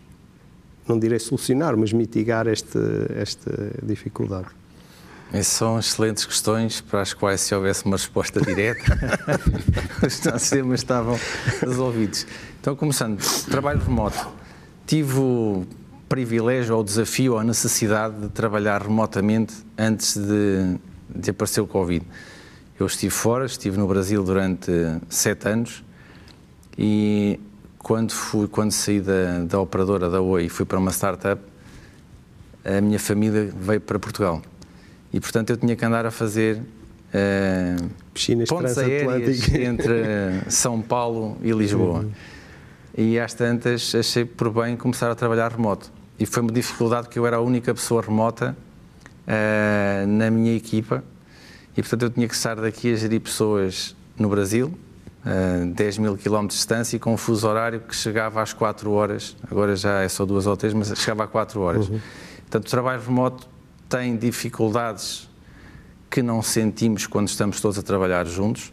não 0.86 0.98
direi 0.98 1.18
solucionar, 1.18 1.76
mas 1.76 1.92
mitigar 1.92 2.46
esta, 2.46 2.80
esta 3.14 3.70
dificuldade? 3.82 4.48
Essas 5.30 5.46
são 5.48 5.78
excelentes 5.78 6.24
questões 6.24 6.80
para 6.80 7.02
as 7.02 7.12
quais, 7.12 7.42
se 7.42 7.54
houvesse 7.54 7.84
uma 7.84 7.96
resposta 7.96 8.40
direta, 8.40 8.82
os 10.06 10.24
nossos 10.24 10.48
temas 10.48 10.80
estavam 10.80 11.20
resolvidos. 11.60 12.26
Então, 12.60 12.74
começando, 12.74 13.20
trabalho 13.44 13.80
remoto. 13.80 14.28
Tive 14.84 15.18
o 15.18 15.64
privilégio 16.08 16.74
ou 16.74 16.80
o 16.80 16.84
desafio 16.84 17.34
ou 17.34 17.38
a 17.38 17.44
necessidade 17.44 18.20
de 18.20 18.28
trabalhar 18.30 18.82
remotamente 18.82 19.54
antes 19.76 20.16
de, 20.16 20.76
de 21.08 21.30
aparecer 21.30 21.60
o 21.60 21.66
Covid. 21.66 22.04
Eu 22.78 22.86
estive 22.86 23.10
fora, 23.10 23.46
estive 23.46 23.76
no 23.76 23.86
Brasil 23.86 24.24
durante 24.24 24.72
sete 25.08 25.48
anos 25.48 25.84
e 26.76 27.38
quando, 27.78 28.12
fui, 28.12 28.48
quando 28.48 28.72
saí 28.72 29.00
da, 29.00 29.44
da 29.44 29.60
operadora 29.60 30.10
da 30.10 30.20
Oi 30.20 30.46
e 30.46 30.48
fui 30.48 30.64
para 30.64 30.78
uma 30.78 30.90
startup, 30.90 31.40
a 32.64 32.80
minha 32.80 32.98
família 32.98 33.52
veio 33.56 33.80
para 33.80 33.98
Portugal. 34.00 34.42
E, 35.12 35.20
portanto, 35.20 35.50
eu 35.50 35.56
tinha 35.56 35.76
que 35.76 35.84
andar 35.84 36.04
a 36.04 36.10
fazer 36.10 36.56
uh, 36.56 37.88
Piscinas 38.12 38.48
pontes 38.48 38.76
aéreas 38.76 39.48
entre 39.54 39.94
São 40.50 40.82
Paulo 40.82 41.38
e 41.42 41.52
Lisboa. 41.52 42.00
Uhum. 42.00 42.10
E 43.00 43.16
às 43.16 43.32
tantas 43.32 43.94
achei 43.94 44.24
por 44.24 44.50
bem 44.50 44.76
começar 44.76 45.08
a 45.08 45.14
trabalhar 45.14 45.52
remoto. 45.52 45.88
E 46.18 46.26
foi 46.26 46.42
uma 46.42 46.50
dificuldade 46.50 47.08
que 47.08 47.16
eu 47.16 47.24
era 47.24 47.36
a 47.36 47.40
única 47.40 47.72
pessoa 47.72 48.02
remota 48.02 48.56
uh, 49.24 50.06
na 50.08 50.28
minha 50.32 50.56
equipa 50.56 51.04
e, 51.76 51.80
portanto, 51.80 52.02
eu 52.02 52.10
tinha 52.10 52.26
que 52.26 52.34
estar 52.34 52.56
daqui 52.56 52.92
a 52.92 52.96
gerir 52.96 53.20
pessoas 53.20 53.94
no 54.18 54.28
Brasil, 54.28 54.76
uh, 55.24 55.72
10 55.72 55.98
mil 55.98 56.16
quilómetros 56.16 56.56
de 56.56 56.58
distância 56.58 56.96
e 56.96 56.98
com 56.98 57.14
um 57.14 57.16
fuso 57.16 57.46
horário 57.46 57.78
que 57.82 57.94
chegava 57.94 58.42
às 58.42 58.52
4 58.52 58.90
horas, 58.90 59.36
agora 59.48 59.76
já 59.76 60.00
é 60.00 60.08
só 60.08 60.26
duas 60.26 60.48
ou 60.48 60.56
três, 60.56 60.74
mas 60.74 60.92
chegava 60.98 61.22
a 61.22 61.28
4 61.28 61.60
horas. 61.60 61.88
Uhum. 61.88 62.00
Portanto, 62.40 62.66
o 62.66 62.68
trabalho 62.68 63.00
remoto 63.00 63.48
tem 63.88 64.16
dificuldades 64.16 65.30
que 66.10 66.20
não 66.20 66.42
sentimos 66.42 67.06
quando 67.06 67.28
estamos 67.28 67.60
todos 67.60 67.78
a 67.78 67.82
trabalhar 67.82 68.26
juntos. 68.26 68.72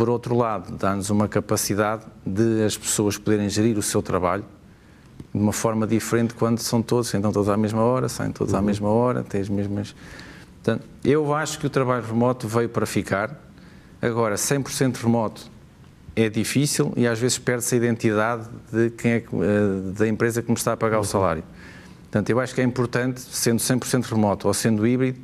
Por 0.00 0.08
outro 0.08 0.34
lado, 0.34 0.78
dá-nos 0.78 1.10
uma 1.10 1.28
capacidade 1.28 2.04
de 2.24 2.64
as 2.64 2.74
pessoas 2.74 3.18
poderem 3.18 3.50
gerir 3.50 3.76
o 3.76 3.82
seu 3.82 4.00
trabalho 4.00 4.46
de 5.34 5.38
uma 5.38 5.52
forma 5.52 5.86
diferente 5.86 6.32
quando 6.32 6.58
são 6.58 6.80
todos, 6.80 7.12
então 7.12 7.30
todos 7.30 7.50
à 7.50 7.56
mesma 7.58 7.82
hora, 7.82 8.08
saem 8.08 8.32
todos 8.32 8.54
uhum. 8.54 8.60
à 8.60 8.62
mesma 8.62 8.88
hora, 8.88 9.22
têm 9.22 9.42
as 9.42 9.50
mesmas. 9.50 9.94
Portanto, 10.54 10.86
eu 11.04 11.34
acho 11.34 11.58
que 11.58 11.66
o 11.66 11.68
trabalho 11.68 12.02
remoto 12.02 12.48
veio 12.48 12.70
para 12.70 12.86
ficar. 12.86 13.38
Agora, 14.00 14.36
100% 14.36 14.96
remoto 14.96 15.50
é 16.16 16.30
difícil 16.30 16.94
e 16.96 17.06
às 17.06 17.18
vezes 17.18 17.36
perde-se 17.36 17.74
a 17.74 17.76
identidade 17.76 18.48
de 18.72 18.88
quem 18.88 19.10
é, 19.10 19.16
eh, 19.18 19.22
da 19.98 20.08
empresa 20.08 20.40
que 20.40 20.50
me 20.50 20.56
está 20.56 20.72
a 20.72 20.78
pagar 20.78 20.96
uhum. 20.96 21.02
o 21.02 21.06
salário. 21.06 21.44
Portanto, 22.04 22.30
eu 22.30 22.40
acho 22.40 22.54
que 22.54 22.62
é 22.62 22.64
importante, 22.64 23.20
sendo 23.20 23.60
100% 23.60 24.06
remoto 24.06 24.48
ou 24.48 24.54
sendo 24.54 24.86
híbrido, 24.86 25.20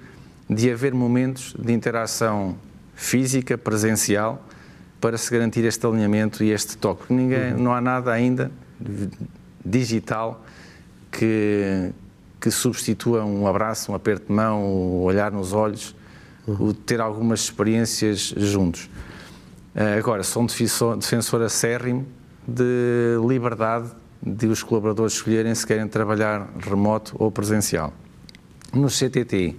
de 0.50 0.70
haver 0.70 0.92
momentos 0.92 1.56
de 1.58 1.72
interação 1.72 2.56
física, 2.94 3.56
presencial, 3.56 4.44
para 5.06 5.16
se 5.16 5.30
garantir 5.30 5.64
este 5.64 5.86
alinhamento 5.86 6.42
e 6.42 6.50
este 6.50 6.76
toque. 6.76 7.02
Porque 7.02 7.14
ninguém, 7.14 7.52
uhum. 7.52 7.62
não 7.62 7.72
há 7.72 7.80
nada 7.80 8.10
ainda 8.10 8.50
digital 9.64 10.44
que, 11.12 11.92
que 12.40 12.50
substitua 12.50 13.24
um 13.24 13.46
abraço, 13.46 13.92
um 13.92 13.94
aperto 13.94 14.26
de 14.26 14.32
mão, 14.32 14.64
o 14.64 15.02
olhar 15.04 15.30
nos 15.30 15.52
olhos, 15.52 15.94
uhum. 16.44 16.70
o 16.70 16.74
ter 16.74 17.00
algumas 17.00 17.42
experiências 17.42 18.34
juntos. 18.36 18.90
Eh, 19.76 19.96
agora, 19.96 20.24
sou 20.24 20.42
um 20.42 20.46
defensor, 20.46 20.96
defensor 20.96 21.40
acérrimo 21.40 22.04
de 22.44 23.16
liberdade 23.28 23.88
de 24.20 24.48
os 24.48 24.64
colaboradores 24.64 25.12
escolherem 25.12 25.54
se 25.54 25.64
querem 25.64 25.86
trabalhar 25.86 26.48
remoto 26.58 27.14
ou 27.16 27.30
presencial. 27.30 27.94
No 28.72 28.88
CTT 28.88 29.54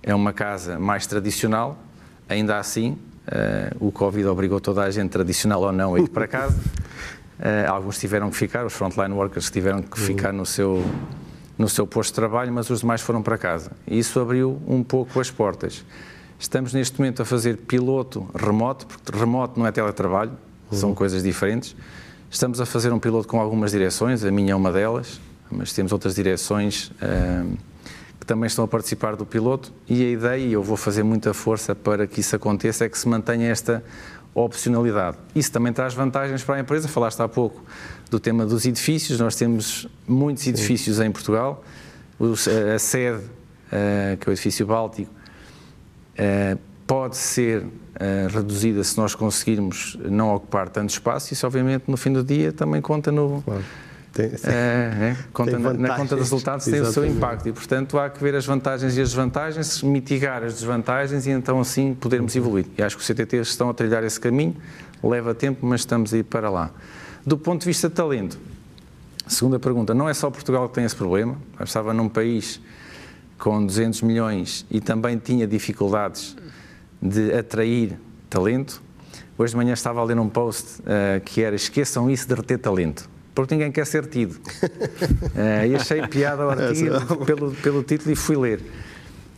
é 0.00 0.14
uma 0.14 0.32
casa 0.32 0.78
mais 0.78 1.08
tradicional, 1.08 1.76
ainda 2.28 2.56
assim, 2.56 2.96
uh, 3.30 3.86
o 3.86 3.92
Covid 3.92 4.26
obrigou 4.26 4.60
toda 4.60 4.82
a 4.82 4.90
gente, 4.90 5.10
tradicional 5.10 5.62
ou 5.62 5.72
não, 5.72 5.94
a 5.94 6.00
ir 6.00 6.08
para 6.08 6.26
casa. 6.26 6.58
Uh, 7.38 7.68
alguns 7.70 7.98
tiveram 7.98 8.30
que 8.30 8.36
ficar, 8.36 8.66
os 8.66 8.72
frontline 8.72 9.12
workers 9.12 9.50
tiveram 9.50 9.82
que 9.82 9.98
ficar 9.98 10.32
no 10.32 10.44
seu, 10.44 10.84
no 11.56 11.68
seu 11.68 11.86
posto 11.86 12.10
de 12.10 12.16
trabalho, 12.16 12.52
mas 12.52 12.68
os 12.70 12.80
demais 12.80 13.00
foram 13.00 13.22
para 13.22 13.38
casa. 13.38 13.72
E 13.86 13.98
isso 13.98 14.18
abriu 14.20 14.60
um 14.66 14.82
pouco 14.82 15.20
as 15.20 15.30
portas. 15.30 15.84
Estamos 16.38 16.72
neste 16.72 16.98
momento 16.98 17.22
a 17.22 17.24
fazer 17.24 17.58
piloto 17.58 18.26
remoto, 18.34 18.86
porque 18.86 19.16
remoto 19.16 19.58
não 19.60 19.66
é 19.66 19.72
teletrabalho, 19.72 20.32
uhum. 20.70 20.78
são 20.78 20.94
coisas 20.94 21.22
diferentes. 21.22 21.76
Estamos 22.30 22.60
a 22.60 22.66
fazer 22.66 22.92
um 22.92 22.98
piloto 22.98 23.28
com 23.28 23.40
algumas 23.40 23.72
direções, 23.72 24.24
a 24.24 24.30
minha 24.30 24.52
é 24.52 24.56
uma 24.56 24.72
delas, 24.72 25.20
mas 25.50 25.72
temos 25.72 25.92
outras 25.92 26.14
direções 26.14 26.92
uh, 27.02 27.58
também 28.30 28.46
estão 28.46 28.64
a 28.64 28.68
participar 28.68 29.16
do 29.16 29.26
piloto. 29.26 29.72
E 29.88 30.04
a 30.04 30.08
ideia, 30.08 30.40
e 30.40 30.52
eu 30.52 30.62
vou 30.62 30.76
fazer 30.76 31.02
muita 31.02 31.34
força 31.34 31.74
para 31.74 32.06
que 32.06 32.20
isso 32.20 32.36
aconteça, 32.36 32.84
é 32.84 32.88
que 32.88 32.96
se 32.96 33.08
mantenha 33.08 33.50
esta 33.50 33.82
opcionalidade. 34.32 35.16
Isso 35.34 35.50
também 35.50 35.72
traz 35.72 35.94
vantagens 35.94 36.44
para 36.44 36.54
a 36.54 36.60
empresa. 36.60 36.86
Falaste 36.86 37.20
há 37.20 37.26
pouco 37.26 37.60
do 38.08 38.20
tema 38.20 38.46
dos 38.46 38.64
edifícios. 38.64 39.18
Nós 39.18 39.34
temos 39.34 39.88
muitos 40.06 40.46
edifícios 40.46 40.98
Sim. 40.98 41.06
em 41.06 41.10
Portugal. 41.10 41.64
a 42.72 42.78
sede, 42.78 43.24
que 44.20 44.28
é 44.28 44.30
o 44.30 44.32
edifício 44.32 44.64
Báltico, 44.64 45.10
pode 46.86 47.16
ser 47.16 47.66
reduzida 48.32 48.84
se 48.84 48.96
nós 48.96 49.12
conseguirmos 49.12 49.98
não 50.04 50.32
ocupar 50.36 50.68
tanto 50.68 50.90
espaço. 50.90 51.32
Isso, 51.34 51.44
obviamente, 51.44 51.82
no 51.88 51.96
fim 51.96 52.12
do 52.12 52.22
dia 52.22 52.52
também 52.52 52.80
conta 52.80 53.10
no. 53.10 53.42
Claro. 53.42 53.64
Tem, 54.12 54.26
é, 54.26 54.50
é, 54.50 55.16
conta 55.32 55.56
na, 55.56 55.72
na, 55.72 55.96
conta 55.96 56.16
de 56.16 56.20
resultados 56.20 56.64
tem 56.64 56.80
o 56.80 56.86
seu 56.86 57.06
impacto 57.06 57.48
e, 57.48 57.52
portanto, 57.52 57.96
há 57.96 58.10
que 58.10 58.20
ver 58.20 58.34
as 58.34 58.44
vantagens 58.44 58.96
e 58.96 59.00
as 59.00 59.08
desvantagens, 59.10 59.82
mitigar 59.84 60.42
as 60.42 60.54
desvantagens 60.54 61.26
e 61.26 61.30
então 61.30 61.60
assim 61.60 61.94
podermos 61.94 62.34
evoluir. 62.34 62.66
E 62.76 62.82
acho 62.82 62.96
que 62.96 63.02
os 63.02 63.06
CTTs 63.06 63.50
estão 63.50 63.70
a 63.70 63.74
trilhar 63.74 64.02
esse 64.02 64.18
caminho, 64.18 64.56
leva 65.02 65.32
tempo, 65.32 65.64
mas 65.64 65.82
estamos 65.82 66.12
a 66.12 66.18
ir 66.18 66.24
para 66.24 66.50
lá. 66.50 66.72
Do 67.24 67.38
ponto 67.38 67.60
de 67.60 67.66
vista 67.66 67.88
de 67.88 67.94
talento, 67.94 68.36
segunda 69.28 69.60
pergunta, 69.60 69.94
não 69.94 70.08
é 70.08 70.14
só 70.14 70.28
Portugal 70.28 70.68
que 70.68 70.74
tem 70.74 70.84
esse 70.84 70.96
problema, 70.96 71.36
eu 71.56 71.64
estava 71.64 71.94
num 71.94 72.08
país 72.08 72.60
com 73.38 73.64
200 73.64 74.02
milhões 74.02 74.66
e 74.68 74.80
também 74.80 75.18
tinha 75.18 75.46
dificuldades 75.46 76.36
de 77.00 77.32
atrair 77.32 77.96
talento. 78.28 78.82
Hoje 79.38 79.52
de 79.52 79.56
manhã 79.56 79.72
estava 79.72 80.00
a 80.00 80.04
ler 80.04 80.18
um 80.18 80.28
post 80.28 80.80
uh, 80.80 81.20
que 81.24 81.42
era 81.42 81.54
esqueçam 81.54 82.10
isso 82.10 82.26
de 82.26 82.34
reter 82.34 82.58
talento 82.58 83.08
porque 83.40 83.54
ninguém 83.54 83.72
quer 83.72 83.86
ser 83.86 84.06
tido. 84.06 84.32
uh, 84.34 85.64
e 85.66 85.74
achei 85.74 86.06
piada 86.06 86.42
ao 86.42 86.50
artigo 86.50 87.24
pelo, 87.24 87.52
pelo 87.52 87.82
título 87.82 88.12
e 88.12 88.16
fui 88.16 88.36
ler. 88.36 88.60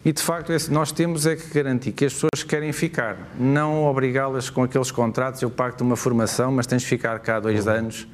E 0.05 0.13
de 0.13 0.21
facto, 0.21 0.53
é 0.53 0.57
nós 0.71 0.91
temos 0.91 1.27
é 1.27 1.37
que 1.37 1.47
garantir 1.55 1.93
que 1.93 2.05
as 2.05 2.13
pessoas 2.13 2.43
querem 2.43 2.73
ficar, 2.73 3.17
não 3.39 3.85
obrigá-las 3.85 4.51
com 4.51 4.65
aqueles 4.65 4.91
contratos. 4.91 5.41
Eu 5.41 5.51
pago-te 5.51 5.83
uma 5.85 5.95
formação, 5.95 6.51
mas 6.51 6.67
tens 6.67 6.83
de 6.83 6.89
ficar 6.89 7.21
cá 7.21 7.39
dois 7.39 7.67
uhum. 7.67 7.73
anos, 7.73 8.09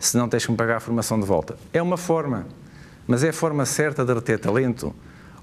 senão 0.00 0.28
tens 0.28 0.44
que 0.44 0.50
me 0.50 0.56
pagar 0.56 0.78
a 0.78 0.80
formação 0.80 1.20
de 1.20 1.24
volta. 1.24 1.56
É 1.72 1.80
uma 1.80 1.96
forma, 1.96 2.44
mas 3.06 3.22
é 3.22 3.28
a 3.28 3.32
forma 3.32 3.64
certa 3.64 4.04
de 4.04 4.12
reter 4.12 4.40
talento? 4.40 4.92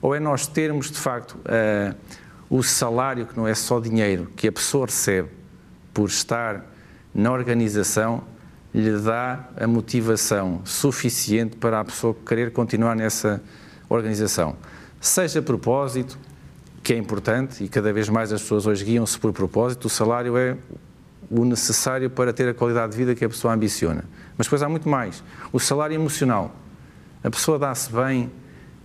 Ou 0.01 0.13
é 0.13 0.19
nós 0.19 0.45
termos 0.45 0.91
de 0.91 0.97
facto 0.97 1.37
uh, 1.37 1.95
o 2.49 2.61
salário, 2.61 3.25
que 3.25 3.37
não 3.37 3.47
é 3.47 3.55
só 3.55 3.79
dinheiro, 3.79 4.29
que 4.35 4.49
a 4.49 4.51
pessoa 4.51 4.87
recebe 4.87 5.29
por 5.93 6.09
estar 6.09 6.65
na 7.13 7.31
organização, 7.31 8.21
lhe 8.75 8.99
dá 8.99 9.47
a 9.55 9.65
motivação 9.65 10.59
suficiente 10.65 11.55
para 11.55 11.79
a 11.79 11.85
pessoa 11.85 12.13
querer 12.27 12.51
continuar 12.51 12.93
nessa 12.93 13.41
organização. 13.87 14.57
Seja 14.99 15.41
propósito, 15.41 16.17
que 16.83 16.93
é 16.93 16.97
importante 16.97 17.63
e 17.63 17.69
cada 17.69 17.93
vez 17.93 18.09
mais 18.09 18.33
as 18.33 18.41
pessoas 18.41 18.67
hoje 18.67 18.83
guiam-se 18.83 19.17
por 19.17 19.31
propósito, 19.31 19.85
o 19.85 19.89
salário 19.89 20.37
é 20.37 20.57
o 21.31 21.45
necessário 21.45 22.09
para 22.09 22.33
ter 22.33 22.49
a 22.49 22.53
qualidade 22.53 22.91
de 22.91 22.97
vida 22.97 23.15
que 23.15 23.23
a 23.23 23.29
pessoa 23.29 23.53
ambiciona. 23.53 24.03
Mas 24.37 24.45
depois 24.47 24.61
há 24.61 24.67
muito 24.67 24.89
mais. 24.89 25.23
O 25.53 25.59
salário 25.59 25.95
emocional. 25.95 26.53
A 27.23 27.29
pessoa 27.29 27.57
dá-se 27.57 27.89
bem 27.91 28.29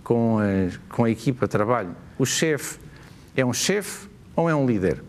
com 0.05 0.39
a, 0.39 0.95
com 0.95 1.03
a 1.03 1.09
equipa 1.09 1.45
de 1.47 1.51
trabalho. 1.51 1.93
O 2.17 2.25
chefe 2.25 2.79
é 3.35 3.45
um 3.45 3.53
chefe 3.53 4.07
ou 4.37 4.49
é 4.49 4.55
um 4.55 4.65
líder? 4.65 5.03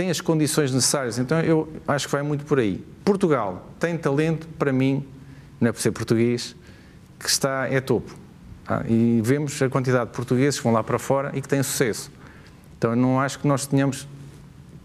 Tem 0.00 0.08
as 0.10 0.18
condições 0.18 0.72
necessárias. 0.72 1.18
Então 1.18 1.38
eu 1.40 1.68
acho 1.86 2.06
que 2.06 2.12
vai 2.12 2.22
muito 2.22 2.46
por 2.46 2.58
aí. 2.58 2.82
Portugal 3.04 3.66
tem 3.78 3.98
talento, 3.98 4.48
para 4.58 4.72
mim, 4.72 5.06
não 5.60 5.68
é 5.68 5.72
por 5.72 5.80
ser 5.82 5.90
português, 5.90 6.56
que 7.18 7.28
está, 7.28 7.68
é 7.68 7.82
topo. 7.82 8.10
Tá? 8.64 8.82
E 8.88 9.20
vemos 9.22 9.60
a 9.60 9.68
quantidade 9.68 10.06
de 10.06 10.16
portugueses 10.16 10.58
que 10.58 10.64
vão 10.64 10.72
lá 10.72 10.82
para 10.82 10.98
fora 10.98 11.32
e 11.34 11.42
que 11.42 11.46
têm 11.46 11.62
sucesso. 11.62 12.10
Então 12.78 12.92
eu 12.92 12.96
não 12.96 13.20
acho 13.20 13.40
que 13.40 13.46
nós 13.46 13.66
tenhamos 13.66 14.08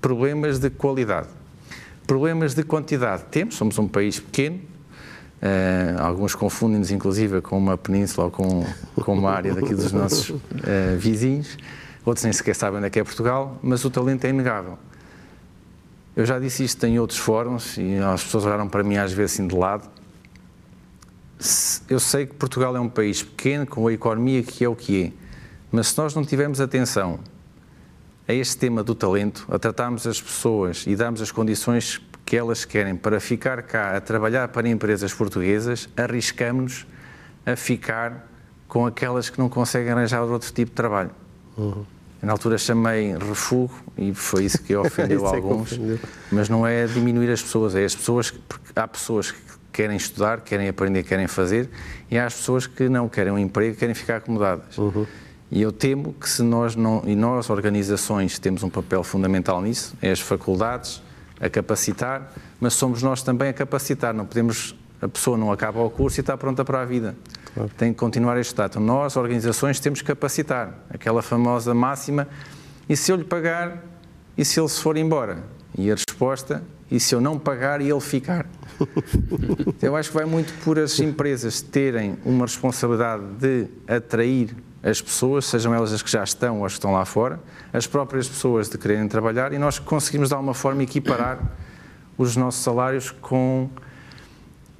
problemas 0.01 0.59
de 0.59 0.69
qualidade. 0.69 1.29
Problemas 2.05 2.53
de 2.53 2.63
quantidade 2.63 3.23
temos, 3.31 3.55
somos 3.55 3.79
um 3.79 3.87
país 3.87 4.19
pequeno, 4.19 4.57
uh, 4.57 6.01
alguns 6.01 6.35
confundem-nos 6.35 6.91
inclusive 6.91 7.39
com 7.39 7.57
uma 7.57 7.77
península 7.77 8.25
ou 8.25 8.31
com, 8.31 8.65
com 9.01 9.13
uma 9.13 9.31
área 9.31 9.53
daqui 9.53 9.73
dos 9.73 9.93
nossos 9.93 10.31
uh, 10.31 10.41
vizinhos, 10.99 11.57
outros 12.03 12.25
nem 12.25 12.33
sequer 12.33 12.53
sabem 12.53 12.79
onde 12.79 12.87
é 12.87 12.89
que 12.89 12.99
é 12.99 13.03
Portugal, 13.05 13.57
mas 13.63 13.85
o 13.85 13.89
talento 13.89 14.25
é 14.25 14.29
inegável. 14.29 14.77
Eu 16.15 16.25
já 16.25 16.39
disse 16.39 16.63
isto 16.63 16.83
em 16.85 16.97
outros 16.97 17.19
fóruns 17.19 17.77
e 17.77 17.97
as 17.97 18.23
pessoas 18.23 18.45
olharam 18.45 18.69
para 18.69 18.83
mim 18.83 18.95
às 18.95 19.11
vezes 19.11 19.33
assim 19.33 19.47
de 19.47 19.55
lado. 19.55 19.89
Eu 21.89 21.99
sei 21.99 22.25
que 22.25 22.33
Portugal 22.35 22.75
é 22.75 22.79
um 22.79 22.87
país 22.87 23.21
pequeno, 23.21 23.67
com 23.67 23.87
a 23.87 23.93
economia 23.93 24.41
que 24.41 24.63
é 24.63 24.69
o 24.69 24.75
que 24.75 25.03
é, 25.03 25.11
mas 25.69 25.87
se 25.87 25.97
nós 25.97 26.15
não 26.15 26.23
tivermos 26.23 26.61
atenção 26.61 27.19
a 28.27 28.33
este 28.33 28.57
tema 28.57 28.81
do 28.81 28.95
talento, 28.95 29.45
a 29.49 29.59
tratarmos 29.59 30.07
as 30.07 30.21
pessoas 30.21 30.85
e 30.87 30.95
darmos 30.95 31.21
as 31.21 31.31
condições 31.31 32.01
que 32.25 32.37
elas 32.37 32.63
querem 32.63 32.95
para 32.95 33.19
ficar 33.19 33.61
cá 33.63 33.95
a 33.95 34.01
trabalhar 34.01 34.47
para 34.47 34.67
empresas 34.67 35.13
portuguesas, 35.13 35.89
arriscamos 35.95 36.87
a 37.45 37.55
ficar 37.55 38.27
com 38.67 38.85
aquelas 38.85 39.29
que 39.29 39.37
não 39.37 39.47
conseguem 39.47 39.91
arranjar 39.91 40.23
outro 40.23 40.51
tipo 40.51 40.71
de 40.71 40.75
trabalho. 40.75 41.11
Uhum. 41.57 41.85
Na 42.25 42.31
altura 42.31 42.57
chamei 42.57 43.15
refúgio 43.15 43.69
e 43.97 44.13
foi 44.13 44.45
isso 44.45 44.61
que 44.61 44.75
ofendeu 44.75 45.17
isso 45.17 45.25
alguns, 45.27 45.73
é 45.73 45.75
que 45.75 45.99
mas 46.31 46.49
não 46.49 46.65
é 46.65 46.85
diminuir 46.87 47.31
as 47.31 47.41
pessoas, 47.41 47.75
é 47.75 47.85
as 47.85 47.95
pessoas, 47.95 48.31
porque 48.31 48.71
há 48.75 48.87
pessoas 48.87 49.31
que 49.31 49.39
querem 49.71 49.95
estudar, 49.95 50.41
querem 50.41 50.67
aprender, 50.67 51.03
querem 51.03 51.27
fazer, 51.27 51.69
e 52.09 52.17
há 52.17 52.25
as 52.25 52.33
pessoas 52.33 52.65
que 52.65 52.89
não 52.89 53.07
querem 53.07 53.31
um 53.31 53.37
emprego, 53.37 53.77
querem 53.77 53.93
ficar 53.93 54.17
acomodadas. 54.17 54.77
Uhum. 54.77 55.05
E 55.51 55.61
eu 55.61 55.71
temo 55.71 56.13
que 56.13 56.27
se 56.27 56.41
nós 56.41 56.75
não, 56.75 57.03
e 57.05 57.15
nós 57.15 57.49
organizações 57.49 58.39
temos 58.39 58.63
um 58.63 58.69
papel 58.69 59.03
fundamental 59.03 59.61
nisso, 59.61 59.95
é 60.01 60.11
as 60.11 60.19
faculdades 60.19 61.03
a 61.39 61.49
capacitar, 61.49 62.33
mas 62.59 62.73
somos 62.73 63.03
nós 63.03 63.21
também 63.21 63.49
a 63.49 63.53
capacitar, 63.53 64.13
não 64.13 64.25
podemos, 64.25 64.75
a 65.01 65.07
pessoa 65.07 65.37
não 65.37 65.51
acaba 65.51 65.81
o 65.83 65.89
curso 65.89 66.19
e 66.19 66.21
está 66.21 66.35
pronta 66.35 66.65
para 66.65 66.81
a 66.81 66.85
vida. 66.85 67.15
Claro. 67.55 67.71
tem 67.75 67.91
que 67.91 67.99
continuar 67.99 68.37
a 68.37 68.41
estudar. 68.41 68.67
Então, 68.67 68.81
nós, 68.81 69.15
organizações, 69.15 69.79
temos 69.79 70.01
que 70.01 70.07
capacitar 70.07 70.75
aquela 70.89 71.23
famosa 71.23 71.73
máxima. 71.73 72.27
E 72.87 72.95
se 72.95 73.11
eu 73.11 73.15
lhe 73.15 73.23
pagar, 73.23 73.83
e 74.37 74.45
se 74.45 74.59
ele 74.59 74.69
se 74.69 74.79
for 74.79 74.95
embora? 74.97 75.43
E 75.75 75.89
a 75.89 75.95
resposta, 75.95 76.63
e 76.91 76.99
se 76.99 77.15
eu 77.15 77.19
não 77.19 77.39
pagar 77.39 77.81
e 77.81 77.89
ele 77.89 77.99
ficar? 77.99 78.45
eu 79.81 79.95
acho 79.95 80.09
que 80.09 80.15
vai 80.15 80.25
muito 80.25 80.53
por 80.63 80.77
as 80.77 80.99
empresas 80.99 81.61
terem 81.61 82.17
uma 82.23 82.45
responsabilidade 82.45 83.23
de 83.39 83.67
atrair 83.87 84.55
as 84.83 85.01
pessoas, 85.01 85.45
sejam 85.45 85.73
elas 85.73 85.91
as 85.91 86.03
que 86.03 86.11
já 86.11 86.23
estão 86.23 86.59
ou 86.59 86.65
as 86.65 86.73
que 86.73 86.77
estão 86.77 86.93
lá 86.93 87.03
fora, 87.05 87.39
as 87.73 87.87
próprias 87.87 88.29
pessoas 88.29 88.69
de 88.69 88.77
quererem 88.77 89.07
trabalhar 89.07 89.51
e 89.51 89.57
nós 89.57 89.79
conseguimos 89.79 90.29
de 90.29 90.35
alguma 90.35 90.53
forma 90.53 90.83
equiparar 90.83 91.39
os 92.15 92.35
nossos 92.35 92.63
salários 92.63 93.09
com, 93.09 93.67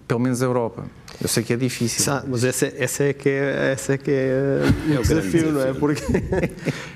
pelo 0.07 0.19
menos, 0.19 0.41
a 0.41 0.45
Europa. 0.45 0.85
Eu 1.21 1.27
sei 1.27 1.43
que 1.43 1.53
é 1.53 1.57
difícil. 1.57 2.03
Sabe, 2.03 2.27
mas 2.29 2.43
essa, 2.43 2.65
essa, 2.77 3.03
é 3.03 3.13
que 3.13 3.29
é, 3.29 3.71
essa 3.71 3.93
é, 3.93 3.97
que 3.97 4.11
é, 4.11 4.61
é 4.93 4.99
o 4.99 5.01
desafio, 5.01 5.51
não 5.51 5.61
é? 5.61 5.73
Porque, 5.73 6.03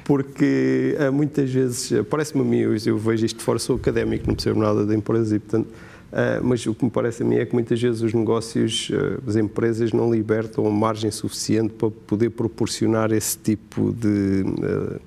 porque 0.04 0.96
eh, 1.00 1.10
muitas 1.10 1.50
vezes, 1.50 1.92
eh, 1.92 2.04
parece-me 2.04 2.42
a 2.42 2.46
mim, 2.46 2.60
eu, 2.60 2.76
eu 2.86 2.98
vejo 2.98 3.26
isto 3.26 3.42
fora, 3.42 3.58
sou 3.60 3.78
académico, 3.78 4.28
não 4.28 4.36
percebo 4.36 4.60
nada 4.60 4.86
da 4.86 4.94
empresa 4.94 5.36
e, 5.36 5.40
portanto, 5.40 5.70
Uh, 6.10 6.44
mas 6.44 6.66
o 6.66 6.74
que 6.74 6.84
me 6.84 6.90
parece 6.90 7.22
a 7.22 7.26
mim 7.26 7.36
é 7.36 7.46
que 7.46 7.54
muitas 7.54 7.80
vezes 7.80 8.02
os 8.02 8.14
negócios, 8.16 8.90
uh, 8.90 9.22
as 9.30 9.36
empresas 9.36 9.94
não 9.94 10.12
libertam 10.12 10.66
a 10.66 10.72
margem 10.72 11.12
suficiente 11.12 11.72
para 11.76 11.92
poder 11.92 12.32
proporcionar 12.32 13.12
esse 13.12 13.38
tipo 13.38 13.94
de 13.94 14.44
uh, 14.44 15.00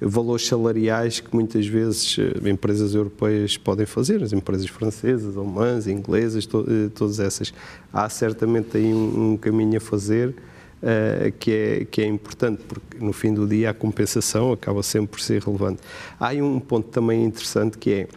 valores 0.00 0.46
salariais 0.46 1.20
que 1.20 1.34
muitas 1.34 1.66
vezes 1.66 2.16
empresas 2.44 2.94
europeias 2.94 3.56
podem 3.56 3.86
fazer, 3.86 4.22
as 4.22 4.32
empresas 4.32 4.66
francesas, 4.68 5.36
alemãs, 5.36 5.86
inglesas, 5.86 6.46
to 6.46 6.64
todas 6.94 7.20
essas. 7.20 7.52
Há 7.92 8.08
certamente 8.08 8.76
aí 8.76 8.92
um, 8.92 9.32
um 9.32 9.36
caminho 9.36 9.76
a 9.76 9.80
fazer. 9.80 10.34
Uh, 10.80 11.30
que, 11.38 11.52
é, 11.52 11.84
que 11.84 12.00
é 12.00 12.06
importante, 12.06 12.62
porque 12.66 13.04
no 13.04 13.12
fim 13.12 13.34
do 13.34 13.46
dia 13.46 13.68
a 13.68 13.74
compensação 13.74 14.50
acaba 14.50 14.82
sempre 14.82 15.08
por 15.08 15.20
ser 15.20 15.42
relevante. 15.42 15.82
Há 16.18 16.28
aí 16.28 16.40
um 16.40 16.58
ponto 16.58 16.88
também 16.88 17.22
interessante 17.22 17.76
que 17.76 17.90
é 17.92 18.08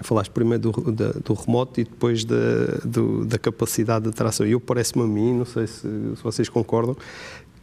Falaste 0.00 0.30
primeiro 0.30 0.70
do, 0.70 0.92
da, 0.92 1.10
do 1.12 1.34
remoto 1.34 1.78
e 1.78 1.84
depois 1.84 2.24
da, 2.24 2.36
do, 2.82 3.26
da 3.26 3.38
capacidade 3.38 4.04
de 4.04 4.10
atração. 4.10 4.46
Eu 4.46 4.58
parece-me 4.58 5.04
a 5.04 5.06
mim, 5.06 5.34
não 5.34 5.44
sei 5.44 5.66
se, 5.66 5.82
se, 5.82 6.22
vocês 6.22 6.48
concordam, 6.48 6.96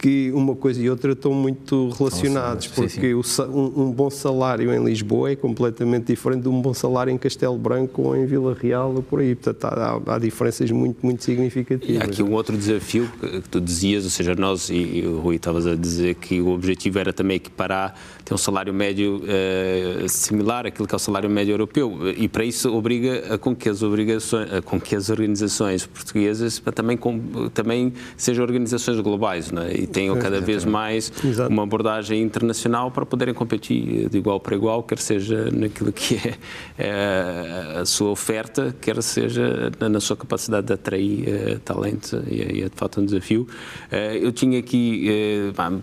que 0.00 0.32
uma 0.32 0.56
coisa 0.56 0.80
e 0.80 0.88
outra 0.88 1.12
estão 1.12 1.30
muito 1.34 1.90
relacionados, 1.90 2.68
porque 2.68 2.88
sim, 2.88 3.44
um, 3.44 3.82
um, 3.82 3.92
bom 3.92 4.08
salário 4.08 4.72
em 4.72 4.82
Lisboa 4.82 5.32
é 5.32 5.36
completamente 5.36 6.06
diferente 6.06 6.44
de 6.44 6.48
um 6.48 6.62
bom 6.62 6.72
salário 6.72 7.12
em 7.12 7.18
Castelo 7.18 7.58
Branco 7.58 8.00
ou 8.00 8.16
em 8.16 8.24
Vila 8.24 8.56
Real 8.58 8.94
ou 8.94 9.02
por 9.02 9.20
aí. 9.20 9.34
Portanto, 9.34 9.62
há, 9.64 10.14
há 10.14 10.18
diferenças 10.18 10.70
muito, 10.70 11.04
muito 11.04 11.22
significativas. 11.22 11.96
E 11.96 11.98
há 11.98 12.04
aqui 12.04 12.22
um 12.22 12.32
outro 12.32 12.56
desafio 12.56 13.10
que 13.20 13.48
tu 13.50 13.60
dizias, 13.60 14.04
ou 14.04 14.10
seja, 14.10 14.34
nós, 14.34 14.70
e 14.70 15.04
o 15.06 15.20
Rui 15.20 15.36
estavas 15.36 15.66
a 15.66 15.74
dizer 15.74 16.14
que 16.14 16.40
o 16.40 16.48
objetivo 16.48 16.98
era 16.98 17.12
também 17.12 17.36
equiparar, 17.36 17.94
ter 18.24 18.32
um 18.32 18.38
salário 18.38 18.72
médio 18.72 19.22
eh, 19.28 20.06
similar 20.08 20.66
àquilo 20.66 20.88
que 20.88 20.94
é 20.94 20.96
o 20.96 20.98
salário 20.98 21.28
médio 21.28 21.52
europeu, 21.52 21.98
e 22.16 22.26
para 22.26 22.42
isso 22.42 22.74
obriga 22.74 23.34
a 23.34 23.36
com 23.36 23.54
que 23.54 23.68
as, 23.68 23.82
obrigações, 23.82 24.50
a 24.50 24.62
com 24.62 24.80
que 24.80 24.96
as 24.96 25.10
organizações 25.10 25.84
portuguesas 25.84 26.62
também, 26.74 26.96
com, 26.96 27.50
também 27.52 27.92
sejam 28.16 28.42
organizações 28.42 28.98
globais, 29.00 29.52
não 29.52 29.62
é? 29.62 29.74
E 29.74 29.89
tenham 29.92 30.18
cada 30.18 30.40
vez 30.40 30.64
mais 30.64 31.12
Exato. 31.24 31.50
uma 31.50 31.62
abordagem 31.62 32.22
internacional 32.22 32.90
para 32.90 33.04
poderem 33.04 33.34
competir 33.34 34.08
de 34.08 34.18
igual 34.18 34.40
para 34.40 34.54
igual, 34.54 34.82
quer 34.82 34.98
seja 34.98 35.50
naquilo 35.50 35.92
que 35.92 36.16
é, 36.16 36.34
é 36.78 37.80
a 37.80 37.84
sua 37.84 38.10
oferta, 38.10 38.74
quer 38.80 39.02
seja 39.02 39.70
na 39.80 40.00
sua 40.00 40.16
capacidade 40.16 40.66
de 40.66 40.72
atrair 40.72 41.28
é, 41.28 41.58
talento, 41.64 42.22
e 42.28 42.40
é, 42.40 42.64
é 42.64 42.68
de 42.68 42.76
fato 42.76 43.00
um 43.00 43.04
desafio. 43.04 43.46
É, 43.90 44.16
eu 44.16 44.32
tinha 44.32 44.58
aqui 44.58 45.08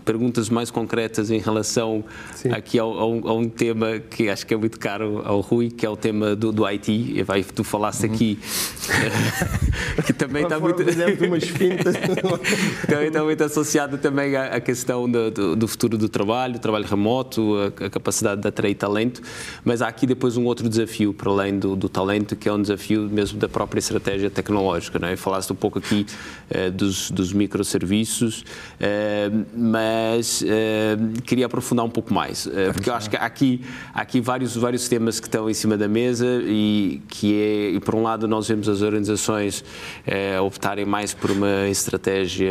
perguntas 0.04 0.48
mais 0.48 0.70
concretas 0.70 1.30
em 1.30 1.38
relação 1.38 2.04
Sim. 2.34 2.52
aqui 2.52 2.78
ao, 2.78 2.98
ao, 2.98 3.28
a 3.28 3.34
um 3.34 3.48
tema 3.48 3.98
que 3.98 4.28
acho 4.28 4.46
que 4.46 4.54
é 4.54 4.56
muito 4.56 4.78
caro 4.78 5.22
ao 5.24 5.40
Rui, 5.40 5.70
que 5.70 5.84
é 5.84 5.90
o 5.90 5.96
tema 5.96 6.34
do, 6.34 6.52
do 6.52 6.66
IT. 6.66 6.90
E 6.90 7.22
vai, 7.22 7.42
tu 7.42 7.64
falaste 7.64 8.06
uhum. 8.06 8.14
aqui 8.14 8.38
que 10.06 10.12
também 10.12 10.44
está 10.44 10.58
muito. 10.58 10.84
também 12.88 13.08
está 13.08 13.24
muito 13.24 13.44
associado 13.44 13.97
também 13.98 14.36
a, 14.36 14.60
questão 14.60 15.10
do, 15.10 15.30
do, 15.30 15.56
do, 15.56 15.68
futuro 15.68 15.98
do 15.98 16.08
trabalho, 16.08 16.58
trabalho 16.58 16.86
remoto, 16.86 17.56
a, 17.84 17.90
capacidade 17.90 18.40
de 18.40 18.48
atrair 18.48 18.74
talento, 18.74 19.20
mas 19.64 19.82
há 19.82 19.88
aqui 19.88 20.06
depois 20.06 20.36
um 20.36 20.44
outro 20.44 20.68
desafio, 20.68 21.12
para 21.12 21.30
além 21.30 21.58
do, 21.58 21.76
do 21.76 21.88
talento, 21.88 22.34
que 22.36 22.48
é 22.48 22.52
um 22.52 22.62
desafio 22.62 23.02
mesmo 23.10 23.38
da 23.38 23.48
própria 23.48 23.80
estratégia 23.80 24.30
tecnológica. 24.30 24.98
Não 24.98 25.08
é? 25.08 25.16
Falaste 25.16 25.52
um 25.52 25.56
pouco 25.56 25.78
aqui 25.78 26.06
eh, 26.50 26.70
dos, 26.70 27.10
dos 27.10 27.32
microserviços, 27.32 28.44
eh, 28.80 29.30
mas 29.54 30.42
eh, 30.46 30.96
queria 31.24 31.46
aprofundar 31.46 31.84
um 31.84 31.90
pouco 31.90 32.14
mais, 32.14 32.48
porque 32.72 32.88
eu 32.88 32.94
acho 32.94 33.10
que 33.10 33.16
há 33.16 33.24
aqui, 33.24 33.62
há 33.92 34.00
aqui 34.00 34.20
vários, 34.20 34.56
vários 34.56 34.88
temas 34.88 35.20
que 35.20 35.26
estão 35.26 35.50
em 35.50 35.54
cima 35.54 35.76
da 35.76 35.88
mesa 35.88 36.40
e 36.44 37.02
que 37.08 37.34
é, 37.34 37.70
e 37.70 37.80
por 37.80 37.94
um 37.94 38.02
lado 38.02 38.26
nós 38.28 38.48
vemos 38.48 38.68
as 38.68 38.82
organizações 38.82 39.64
optarem 40.44 40.84
mais 40.84 41.12
por 41.12 41.30
uma 41.30 41.68
estratégia 41.68 42.50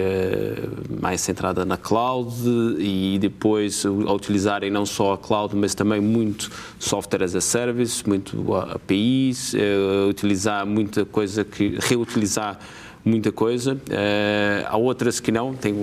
mais 1.01 1.21
centrada 1.21 1.36
centrada 1.37 1.63
na 1.63 1.77
cloud 1.77 2.33
e 2.79 3.19
depois 3.19 3.85
a 3.85 4.11
utilizarem 4.11 4.71
não 4.71 4.87
só 4.87 5.13
a 5.13 5.17
cloud, 5.17 5.55
mas 5.55 5.75
também 5.75 6.01
muito 6.01 6.51
software 6.79 7.23
as 7.23 7.35
a 7.35 7.41
service, 7.41 8.07
muito 8.07 8.55
APIs, 8.55 9.53
uh, 9.53 10.09
utilizar 10.09 10.65
muita 10.65 11.05
coisa 11.05 11.45
que 11.45 11.77
reutilizar 11.79 12.59
muita 13.07 13.31
coisa. 13.31 13.75
Uh, 13.75 14.67
há 14.67 14.77
outras 14.77 15.19
que 15.19 15.31
não, 15.31 15.53
tem, 15.53 15.73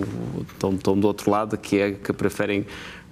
estão, 0.52 0.74
estão 0.74 0.98
do 0.98 1.06
outro 1.06 1.30
lado, 1.30 1.56
que 1.56 1.78
é 1.78 1.92
que 1.92 2.12
preferem 2.12 2.66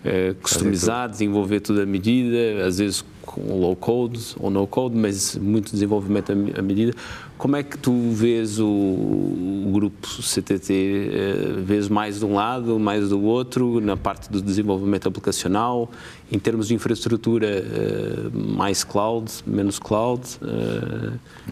é, 0.05 0.35
customizar, 0.43 1.09
desenvolver 1.09 1.61
tudo 1.61 1.81
à 1.81 1.87
medida, 1.87 2.67
às 2.67 2.79
vezes 2.79 3.05
com 3.23 3.61
low 3.61 3.77
code 3.77 4.21
ou 4.37 4.51
no 4.51 4.67
code, 4.67 4.97
mas 4.97 5.37
muito 5.37 5.71
desenvolvimento 5.71 6.33
à 6.33 6.63
medida. 6.63 6.93
Como 7.39 7.55
é 7.55 7.63
que 7.63 7.79
tu 7.79 8.11
vês 8.11 8.59
o, 8.59 8.67
o 8.67 9.71
grupo 9.73 10.09
CTT? 10.21 11.11
É, 11.13 11.61
vês 11.63 11.89
mais 11.89 12.19
de 12.19 12.25
um 12.25 12.35
lado, 12.35 12.81
mais 12.81 13.11
do 13.11 13.23
outro, 13.23 13.81
na 13.81 13.97
parte 13.97 14.31
do 14.31 14.43
desenvolvimento 14.43 15.09
aplicacional, 15.09 15.89
em 16.31 16.39
termos 16.39 16.69
de 16.69 16.75
infraestrutura, 16.75 17.47
é, 17.47 18.29
mais 18.33 18.83
cloud, 18.83 19.31
menos 19.47 19.79
cloud? 19.79 20.23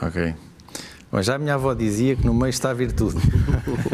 Ok. 0.02 0.34
Bom, 1.10 1.20
já 1.22 1.34
a 1.34 1.38
minha 1.38 1.54
avó 1.54 1.74
dizia 1.74 2.14
que 2.14 2.24
no 2.24 2.32
meio 2.32 2.50
está 2.50 2.70
a 2.70 2.74
virtude. 2.74 3.16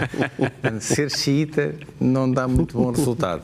Ser 0.80 1.10
xiita 1.10 1.74
não 1.98 2.30
dá 2.30 2.46
muito 2.46 2.76
bom 2.76 2.90
resultado. 2.90 3.42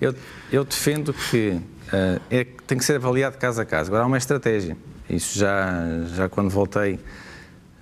Eu, 0.00 0.14
eu 0.52 0.64
defendo 0.64 1.12
que 1.12 1.60
uh, 1.88 2.20
é, 2.30 2.46
tem 2.66 2.78
que 2.78 2.84
ser 2.84 2.94
avaliado 2.96 3.36
caso 3.36 3.60
a 3.60 3.64
caso. 3.64 3.90
Agora 3.90 4.04
há 4.04 4.06
uma 4.06 4.18
estratégia. 4.18 4.76
Isso 5.10 5.36
já, 5.36 5.84
já 6.14 6.28
quando 6.28 6.48
voltei 6.50 7.00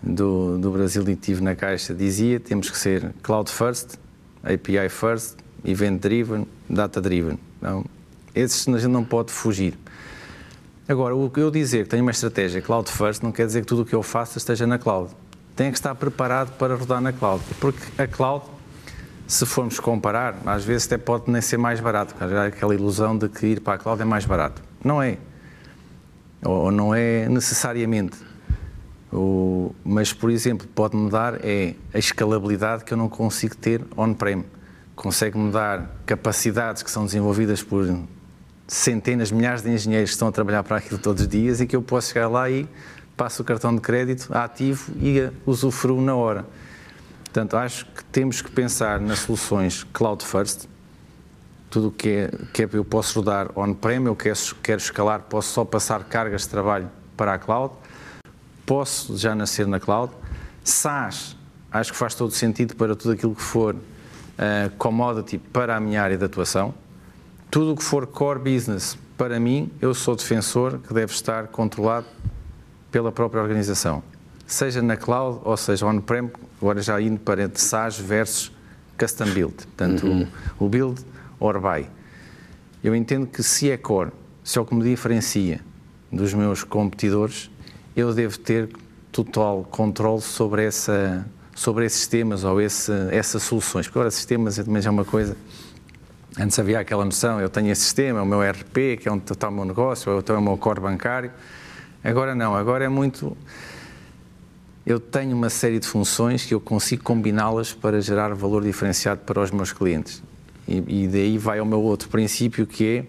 do, 0.02 0.56
do 0.58 0.70
Brasil 0.70 1.04
e 1.06 1.12
estive 1.12 1.42
na 1.42 1.54
Caixa, 1.54 1.92
dizia 1.92 2.40
temos 2.40 2.70
que 2.70 2.78
ser 2.78 3.12
cloud 3.22 3.50
first, 3.50 3.96
API 4.42 4.88
first, 4.88 5.36
event 5.64 6.00
driven, 6.00 6.46
data 6.70 7.00
driven. 7.00 7.38
Então, 7.58 7.84
esses 8.34 8.66
a 8.68 8.78
gente 8.78 8.90
não 8.90 9.04
pode 9.04 9.32
fugir. 9.32 9.76
Agora, 10.88 11.14
o 11.14 11.28
que 11.28 11.40
eu 11.40 11.50
dizer 11.50 11.84
que 11.84 11.90
tenho 11.90 12.02
uma 12.02 12.12
estratégia 12.12 12.62
cloud 12.62 12.90
first 12.90 13.22
não 13.22 13.32
quer 13.32 13.44
dizer 13.44 13.62
que 13.62 13.66
tudo 13.66 13.82
o 13.82 13.84
que 13.84 13.94
eu 13.94 14.02
faça 14.02 14.38
esteja 14.38 14.66
na 14.66 14.78
cloud. 14.78 15.10
Tem 15.56 15.72
que 15.72 15.78
estar 15.78 15.94
preparado 15.94 16.52
para 16.58 16.76
rodar 16.76 17.00
na 17.00 17.12
cloud, 17.12 17.42
porque 17.58 17.80
a 18.00 18.06
cloud 18.06 18.44
se 19.26 19.44
formos 19.44 19.80
comparar, 19.80 20.36
às 20.46 20.64
vezes 20.64 20.86
até 20.86 20.96
pode 20.96 21.30
nem 21.30 21.42
ser 21.42 21.56
mais 21.56 21.80
barato, 21.80 22.14
há 22.20 22.44
aquela 22.44 22.74
ilusão 22.74 23.18
de 23.18 23.28
que 23.28 23.46
ir 23.46 23.60
para 23.60 23.74
a 23.74 23.78
cloud 23.78 24.00
é 24.00 24.04
mais 24.04 24.24
barato. 24.24 24.62
Não 24.84 25.02
é. 25.02 25.18
Ou 26.44 26.70
não 26.70 26.94
é 26.94 27.28
necessariamente. 27.28 28.16
O, 29.12 29.74
mas, 29.84 30.12
por 30.12 30.30
exemplo, 30.30 30.66
pode-me 30.74 31.10
dar 31.10 31.44
é 31.44 31.74
a 31.92 31.98
escalabilidade 31.98 32.84
que 32.84 32.92
eu 32.92 32.98
não 32.98 33.08
consigo 33.08 33.56
ter 33.56 33.82
on-prem. 33.96 34.44
Consegue-me 34.94 35.50
dar 35.50 35.90
capacidades 36.04 36.82
que 36.82 36.90
são 36.90 37.04
desenvolvidas 37.04 37.62
por 37.62 37.84
centenas, 38.68 39.32
milhares 39.32 39.62
de 39.62 39.70
engenheiros 39.70 40.10
que 40.10 40.14
estão 40.14 40.28
a 40.28 40.32
trabalhar 40.32 40.62
para 40.62 40.76
aquilo 40.76 40.98
todos 40.98 41.22
os 41.22 41.28
dias 41.28 41.60
e 41.60 41.66
que 41.66 41.74
eu 41.74 41.82
posso 41.82 42.12
chegar 42.12 42.28
lá 42.28 42.48
e 42.48 42.68
passo 43.16 43.42
o 43.42 43.44
cartão 43.44 43.74
de 43.74 43.80
crédito 43.80 44.28
ativo 44.32 44.92
e 44.96 45.30
usufruo 45.46 46.00
na 46.00 46.14
hora. 46.14 46.44
Portanto, 47.24 47.56
acho 47.56 47.86
que 47.86 48.04
temos 48.04 48.42
que 48.42 48.50
pensar 48.50 49.00
nas 49.00 49.20
soluções 49.20 49.84
cloud 49.84 50.24
first. 50.24 50.66
Tudo 51.70 51.88
o 51.88 51.90
que 51.90 52.08
é, 52.08 52.30
que 52.52 52.62
é 52.62 52.68
eu 52.72 52.84
posso 52.84 53.18
rodar 53.18 53.50
on-prem, 53.58 54.04
eu 54.04 54.14
quero, 54.14 54.38
quero 54.62 54.80
escalar, 54.80 55.20
posso 55.22 55.52
só 55.52 55.64
passar 55.64 56.04
cargas 56.04 56.42
de 56.42 56.48
trabalho 56.48 56.90
para 57.16 57.34
a 57.34 57.38
cloud, 57.38 57.74
posso 58.64 59.16
já 59.16 59.34
nascer 59.34 59.66
na 59.66 59.80
cloud. 59.80 60.12
SaaS, 60.62 61.36
acho 61.70 61.92
que 61.92 61.98
faz 61.98 62.14
todo 62.14 62.30
sentido 62.30 62.76
para 62.76 62.94
tudo 62.94 63.12
aquilo 63.12 63.34
que 63.34 63.42
for 63.42 63.74
uh, 63.74 64.70
commodity 64.78 65.38
para 65.38 65.76
a 65.76 65.80
minha 65.80 66.02
área 66.02 66.16
de 66.16 66.24
atuação. 66.24 66.74
Tudo 67.50 67.72
o 67.72 67.76
que 67.76 67.84
for 67.84 68.06
core 68.06 68.38
business, 68.38 68.96
para 69.16 69.38
mim, 69.40 69.70
eu 69.80 69.94
sou 69.94 70.16
defensor 70.16 70.78
que 70.78 70.92
deve 70.92 71.12
estar 71.12 71.48
controlado 71.48 72.06
pela 72.96 73.12
própria 73.12 73.42
organização. 73.42 74.02
Seja 74.46 74.80
na 74.80 74.96
cloud 74.96 75.40
ou 75.44 75.54
seja 75.54 75.84
on-prem, 75.84 76.30
agora 76.58 76.80
já 76.80 76.98
indo 76.98 77.20
para 77.20 77.50
SaaS 77.52 77.98
versus 77.98 78.50
custom 78.98 79.26
build, 79.26 79.54
portanto, 79.54 80.06
uhum. 80.06 80.26
o, 80.58 80.64
o 80.64 80.68
build 80.70 81.04
or 81.38 81.60
buy. 81.60 81.86
Eu 82.82 82.96
entendo 82.96 83.26
que 83.26 83.42
se 83.42 83.70
é 83.70 83.76
core, 83.76 84.12
se 84.42 84.56
é 84.56 84.62
o 84.62 84.64
que 84.64 84.74
me 84.74 84.82
diferencia 84.82 85.60
dos 86.10 86.32
meus 86.32 86.64
competidores, 86.64 87.50
eu 87.94 88.14
devo 88.14 88.38
ter 88.38 88.70
total 89.12 89.62
controle 89.70 90.22
sobre, 90.22 90.64
essa, 90.64 91.26
sobre 91.54 91.84
esses 91.84 92.06
temas 92.06 92.44
ou 92.44 92.58
esse, 92.62 92.90
essas 93.10 93.42
soluções. 93.42 93.88
Porque 93.88 93.98
agora 93.98 94.10
sistemas 94.10 94.58
é 94.58 94.64
também 94.64 94.80
já 94.80 94.88
é 94.88 94.90
uma 94.90 95.04
coisa. 95.04 95.36
Antes 96.40 96.58
havia 96.58 96.80
aquela 96.80 97.04
noção, 97.04 97.42
eu 97.42 97.50
tenho 97.50 97.70
esse 97.70 97.82
sistema, 97.82 98.22
o 98.22 98.26
meu 98.26 98.40
RP, 98.40 98.98
que 98.98 99.06
é 99.06 99.12
onde 99.12 99.30
está 99.30 99.50
o 99.50 99.52
meu 99.52 99.66
negócio, 99.66 100.10
ou 100.10 100.20
então 100.20 100.34
é 100.34 100.38
o 100.38 100.42
meu 100.42 100.56
core 100.56 100.80
bancário. 100.80 101.30
Agora 102.06 102.36
não, 102.36 102.54
agora 102.54 102.84
é 102.84 102.88
muito. 102.88 103.36
Eu 104.86 105.00
tenho 105.00 105.36
uma 105.36 105.50
série 105.50 105.80
de 105.80 105.88
funções 105.88 106.44
que 106.44 106.54
eu 106.54 106.60
consigo 106.60 107.02
combiná-las 107.02 107.72
para 107.72 108.00
gerar 108.00 108.32
valor 108.32 108.62
diferenciado 108.62 109.22
para 109.22 109.40
os 109.40 109.50
meus 109.50 109.72
clientes. 109.72 110.22
E, 110.68 111.02
e 111.04 111.08
daí 111.08 111.36
vai 111.36 111.58
ao 111.58 111.66
meu 111.66 111.80
outro 111.80 112.08
princípio 112.08 112.64
que 112.64 112.86
é 112.86 113.06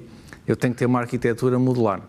eu 0.47 0.55
tenho 0.55 0.73
que 0.73 0.79
ter 0.79 0.87
uma 0.87 0.99
arquitetura 0.99 1.59
modular. 1.59 2.01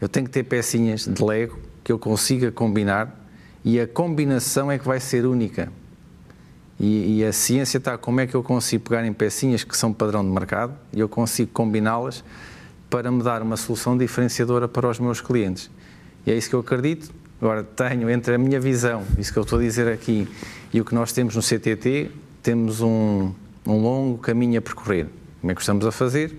Eu 0.00 0.08
tenho 0.08 0.26
que 0.26 0.30
ter 0.30 0.44
pecinhas 0.44 1.06
de 1.06 1.24
Lego 1.24 1.58
que 1.82 1.90
eu 1.90 1.98
consiga 1.98 2.52
combinar 2.52 3.28
e 3.64 3.80
a 3.80 3.88
combinação 3.88 4.70
é 4.70 4.78
que 4.78 4.86
vai 4.86 5.00
ser 5.00 5.26
única. 5.26 5.72
E, 6.78 7.18
e, 7.18 7.24
a 7.24 7.32
ciência 7.32 7.78
está 7.78 7.98
como 7.98 8.20
é 8.20 8.28
que 8.28 8.36
eu 8.36 8.44
consigo 8.44 8.84
pegar 8.88 9.04
em 9.04 9.12
pecinhas 9.12 9.64
que 9.64 9.76
são 9.76 9.92
padrão 9.92 10.22
de 10.22 10.30
mercado 10.30 10.72
e 10.92 11.00
eu 11.00 11.08
consigo 11.08 11.50
combiná-las 11.52 12.22
para 12.88 13.10
me 13.10 13.24
dar 13.24 13.42
uma 13.42 13.56
solução 13.56 13.98
diferenciadora 13.98 14.68
para 14.68 14.88
os 14.88 15.00
meus 15.00 15.20
clientes. 15.20 15.68
E 16.28 16.30
é 16.30 16.36
isso 16.36 16.50
que 16.50 16.54
eu 16.54 16.60
acredito. 16.60 17.10
Agora, 17.40 17.64
tenho 17.64 18.10
entre 18.10 18.34
a 18.34 18.38
minha 18.38 18.60
visão, 18.60 19.02
isso 19.16 19.32
que 19.32 19.38
eu 19.38 19.44
estou 19.44 19.58
a 19.58 19.62
dizer 19.62 19.88
aqui, 19.90 20.28
e 20.70 20.78
o 20.78 20.84
que 20.84 20.94
nós 20.94 21.10
temos 21.10 21.34
no 21.34 21.40
CTT, 21.40 22.10
temos 22.42 22.82
um, 22.82 23.32
um 23.66 23.80
longo 23.80 24.18
caminho 24.18 24.58
a 24.58 24.60
percorrer. 24.60 25.06
Como 25.40 25.50
é 25.50 25.54
que 25.54 25.62
estamos 25.62 25.86
a 25.86 25.90
fazer? 25.90 26.38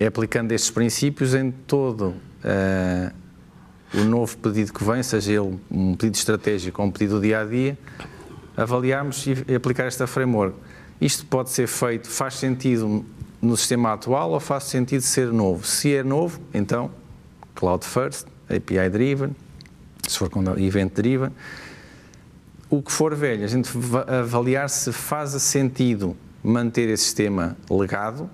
É 0.00 0.06
aplicando 0.06 0.52
estes 0.52 0.70
princípios 0.70 1.34
em 1.34 1.50
todo 1.50 2.14
uh, 2.14 3.12
o 3.92 4.04
novo 4.04 4.34
pedido 4.38 4.72
que 4.72 4.82
vem, 4.82 5.02
seja 5.02 5.32
ele 5.32 5.60
um 5.70 5.94
pedido 5.94 6.14
estratégico 6.14 6.80
ou 6.80 6.88
um 6.88 6.90
pedido 6.90 7.16
do 7.16 7.20
dia 7.20 7.42
a 7.42 7.44
dia, 7.44 7.76
avaliarmos 8.56 9.26
e 9.46 9.54
aplicar 9.54 9.84
esta 9.84 10.06
framework. 10.06 10.56
Isto 10.98 11.26
pode 11.26 11.50
ser 11.50 11.66
feito, 11.66 12.08
faz 12.08 12.36
sentido 12.36 13.04
no 13.42 13.54
sistema 13.54 13.92
atual 13.92 14.30
ou 14.30 14.40
faz 14.40 14.64
sentido 14.64 15.02
ser 15.02 15.30
novo? 15.30 15.66
Se 15.66 15.94
é 15.94 16.02
novo, 16.02 16.40
então 16.54 16.90
Cloud 17.54 17.84
First, 17.84 18.28
API 18.48 18.88
Driven, 18.90 19.34
se 20.06 20.18
for 20.18 20.30
com 20.30 20.42
Event 20.58 20.92
Driven 20.94 21.32
o 22.68 22.82
que 22.82 22.90
for 22.90 23.14
velho, 23.14 23.44
a 23.44 23.46
gente 23.46 23.70
avaliar 24.08 24.68
se 24.68 24.92
faz 24.92 25.30
sentido 25.42 26.16
manter 26.42 26.88
esse 26.88 27.04
sistema 27.04 27.56
legado, 27.70 28.28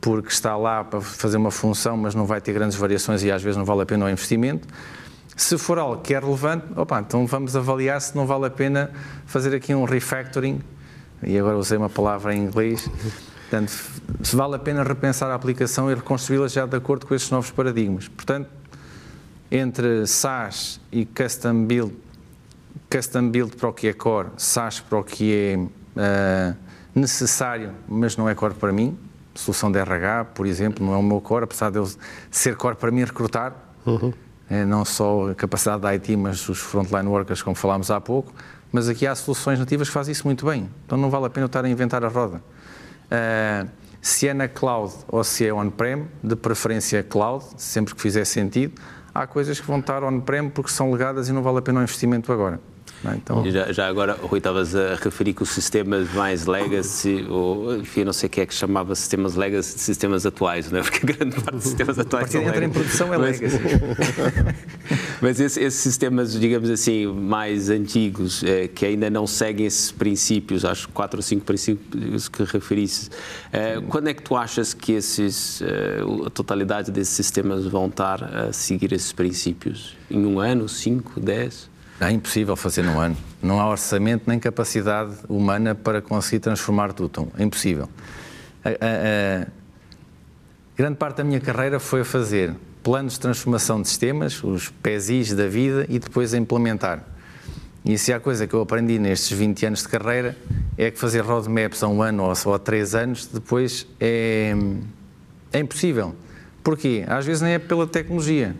porque 0.00 0.28
está 0.28 0.56
lá 0.56 0.82
para 0.84 1.00
fazer 1.00 1.36
uma 1.36 1.50
função, 1.50 1.96
mas 1.96 2.14
não 2.14 2.24
vai 2.24 2.40
ter 2.40 2.52
grandes 2.52 2.76
variações 2.76 3.22
e 3.22 3.30
às 3.30 3.42
vezes 3.42 3.56
não 3.56 3.64
vale 3.64 3.82
a 3.82 3.86
pena 3.86 4.06
o 4.06 4.08
investimento. 4.08 4.66
Se 5.36 5.58
for 5.58 5.78
algo 5.78 6.00
que 6.00 6.14
é 6.14 6.18
relevante, 6.18 6.64
opa, 6.74 7.00
então 7.00 7.26
vamos 7.26 7.54
avaliar 7.54 8.00
se 8.00 8.16
não 8.16 8.26
vale 8.26 8.46
a 8.46 8.50
pena 8.50 8.90
fazer 9.26 9.54
aqui 9.54 9.74
um 9.74 9.84
refactoring, 9.84 10.60
e 11.22 11.38
agora 11.38 11.58
usei 11.58 11.76
uma 11.76 11.90
palavra 11.90 12.34
em 12.34 12.42
inglês, 12.42 12.88
portanto, 13.42 13.72
se 14.22 14.34
vale 14.34 14.54
a 14.54 14.58
pena 14.58 14.82
repensar 14.82 15.30
a 15.30 15.34
aplicação 15.34 15.90
e 15.90 15.94
reconstruí-la 15.94 16.48
já 16.48 16.64
de 16.64 16.76
acordo 16.76 17.06
com 17.06 17.14
esses 17.14 17.30
novos 17.30 17.50
paradigmas. 17.50 18.08
Portanto, 18.08 18.48
entre 19.50 20.06
SaaS 20.06 20.80
e 20.90 21.04
Custom 21.04 21.64
Build 21.64 22.06
custom 22.90 23.30
build 23.30 23.56
para 23.56 23.68
o 23.68 23.72
que 23.72 23.88
é 23.88 23.92
core, 23.92 24.28
SaaS 24.36 24.80
para 24.80 24.98
o 24.98 25.04
que 25.04 25.34
é 25.34 25.56
uh, 25.56 26.56
necessário, 26.94 27.72
mas 27.88 28.16
não 28.16 28.28
é 28.28 28.34
core 28.34 28.54
para 28.54 28.72
mim. 28.72 28.96
Solução 29.34 29.70
de 29.70 29.78
RH, 29.78 30.26
por 30.26 30.46
exemplo, 30.46 30.84
não 30.84 30.94
é 30.94 30.96
o 30.96 31.02
meu 31.02 31.20
core, 31.20 31.44
apesar 31.44 31.70
de 31.70 31.78
eu 31.78 31.88
ser 32.30 32.56
core 32.56 32.76
para 32.76 32.90
mim 32.90 33.04
recrutar. 33.04 33.54
Uhum. 33.84 34.12
É, 34.48 34.64
não 34.64 34.84
só 34.84 35.30
a 35.30 35.34
capacidade 35.34 35.82
da 35.82 35.88
IT, 35.88 36.16
mas 36.16 36.48
os 36.48 36.58
frontline 36.58 37.08
workers, 37.08 37.42
como 37.42 37.56
falámos 37.56 37.90
há 37.90 38.00
pouco. 38.00 38.32
Mas 38.72 38.88
aqui 38.88 39.06
há 39.06 39.14
soluções 39.14 39.58
nativas 39.58 39.88
que 39.88 39.94
fazem 39.94 40.12
isso 40.12 40.24
muito 40.24 40.46
bem. 40.46 40.70
Então 40.86 40.96
não 40.96 41.10
vale 41.10 41.26
a 41.26 41.30
pena 41.30 41.44
eu 41.44 41.46
estar 41.48 41.64
a 41.64 41.68
inventar 41.68 42.04
a 42.04 42.08
roda. 42.08 42.40
Uh, 43.06 43.68
se 44.00 44.28
é 44.28 44.32
na 44.32 44.46
cloud 44.46 44.94
ou 45.08 45.24
se 45.24 45.46
é 45.46 45.52
on-prem, 45.52 46.06
de 46.22 46.36
preferência 46.36 47.02
cloud, 47.02 47.44
sempre 47.56 47.94
que 47.94 48.00
fizer 48.00 48.24
sentido. 48.24 48.80
Há 49.18 49.26
coisas 49.26 49.58
que 49.58 49.66
vão 49.66 49.78
estar 49.78 50.04
on-prem 50.04 50.50
porque 50.50 50.70
são 50.70 50.92
legadas 50.92 51.26
e 51.30 51.32
não 51.32 51.42
vale 51.42 51.56
a 51.56 51.62
pena 51.62 51.80
o 51.80 51.82
investimento 51.82 52.30
agora. 52.30 52.60
É? 53.12 53.16
Então... 53.16 53.50
Já, 53.50 53.72
já, 53.72 53.86
agora, 53.86 54.18
Rui, 54.20 54.38
estavas 54.38 54.74
a 54.74 54.94
referir 54.96 55.32
que 55.34 55.42
os 55.42 55.50
sistemas 55.50 56.12
mais 56.12 56.46
legacy, 56.46 57.26
ou 57.28 57.76
enfim, 57.76 58.04
não 58.04 58.12
sei 58.12 58.26
o 58.26 58.30
que 58.30 58.40
é 58.40 58.46
que 58.46 58.54
chamava 58.54 58.94
sistemas 58.94 59.34
legacy 59.34 59.74
de 59.74 59.80
sistemas 59.80 60.26
atuais, 60.26 60.70
não 60.70 60.80
é? 60.80 60.82
Porque 60.82 61.06
grande 61.06 61.36
parte 61.36 61.56
dos 61.56 61.64
sistemas 61.64 61.98
atuais 61.98 62.30
são 62.30 62.42
entra 62.42 62.64
em 62.64 62.70
produção 62.70 63.12
é 63.12 63.16
legacy. 63.16 63.58
Mas 65.20 65.40
esses, 65.40 65.56
esses, 65.56 65.80
sistemas, 65.80 66.38
digamos 66.38 66.68
assim, 66.68 67.06
mais 67.06 67.70
antigos, 67.70 68.42
é, 68.44 68.68
que 68.68 68.84
ainda 68.84 69.08
não 69.08 69.26
seguem 69.26 69.66
esses 69.66 69.90
princípios, 69.90 70.64
acho 70.64 70.88
quatro 70.90 71.18
ou 71.18 71.22
cinco 71.22 71.44
princípios 71.44 72.28
que 72.28 72.44
referiste, 72.44 73.10
é, 73.52 73.80
quando 73.88 74.08
é 74.08 74.14
que 74.14 74.22
tu 74.22 74.36
achas 74.36 74.74
que 74.74 74.92
esses, 74.92 75.62
é, 75.62 76.00
a 76.26 76.30
totalidade 76.30 76.90
desses 76.90 77.14
sistemas 77.14 77.66
vão 77.66 77.86
estar 77.86 78.22
a 78.22 78.52
seguir 78.52 78.92
esses 78.92 79.12
princípios? 79.12 79.96
Em 80.10 80.24
um 80.24 80.38
ano, 80.38 80.68
cinco, 80.68 81.18
dez? 81.20 81.68
É 81.98 82.10
impossível 82.10 82.54
fazer 82.56 82.82
num 82.82 83.00
ano. 83.00 83.16
Não 83.42 83.58
há 83.58 83.70
orçamento 83.70 84.24
nem 84.26 84.38
capacidade 84.38 85.16
humana 85.28 85.74
para 85.74 86.02
conseguir 86.02 86.40
transformar 86.40 86.92
tudo. 86.92 87.28
É 87.38 87.42
impossível. 87.42 87.88
A, 88.62 88.68
a, 88.68 89.42
a, 89.42 89.46
grande 90.76 90.96
parte 90.96 91.16
da 91.16 91.24
minha 91.24 91.40
carreira 91.40 91.80
foi 91.80 92.02
a 92.02 92.04
fazer 92.04 92.54
planos 92.82 93.14
de 93.14 93.20
transformação 93.20 93.80
de 93.80 93.88
sistemas, 93.88 94.44
os 94.44 94.68
PESIs 94.68 95.34
da 95.34 95.48
vida, 95.48 95.86
e 95.88 95.98
depois 95.98 96.34
a 96.34 96.38
implementar. 96.38 97.02
E 97.82 97.96
se 97.96 98.12
há 98.12 98.20
coisa 98.20 98.46
que 98.46 98.52
eu 98.52 98.60
aprendi 98.60 98.98
nestes 98.98 99.36
20 99.36 99.66
anos 99.66 99.82
de 99.82 99.88
carreira 99.88 100.36
é 100.76 100.90
que 100.90 100.98
fazer 100.98 101.20
roadmaps 101.20 101.82
a 101.82 101.88
um 101.88 102.02
ano 102.02 102.24
ou 102.24 102.34
só 102.34 102.54
a 102.54 102.58
três 102.58 102.94
anos 102.94 103.26
depois 103.26 103.86
é, 103.98 104.54
é 105.52 105.60
impossível. 105.60 106.14
Porquê? 106.62 107.04
Às 107.06 107.24
vezes 107.24 107.42
nem 107.42 107.54
é 107.54 107.58
pela 107.58 107.86
tecnologia, 107.86 108.54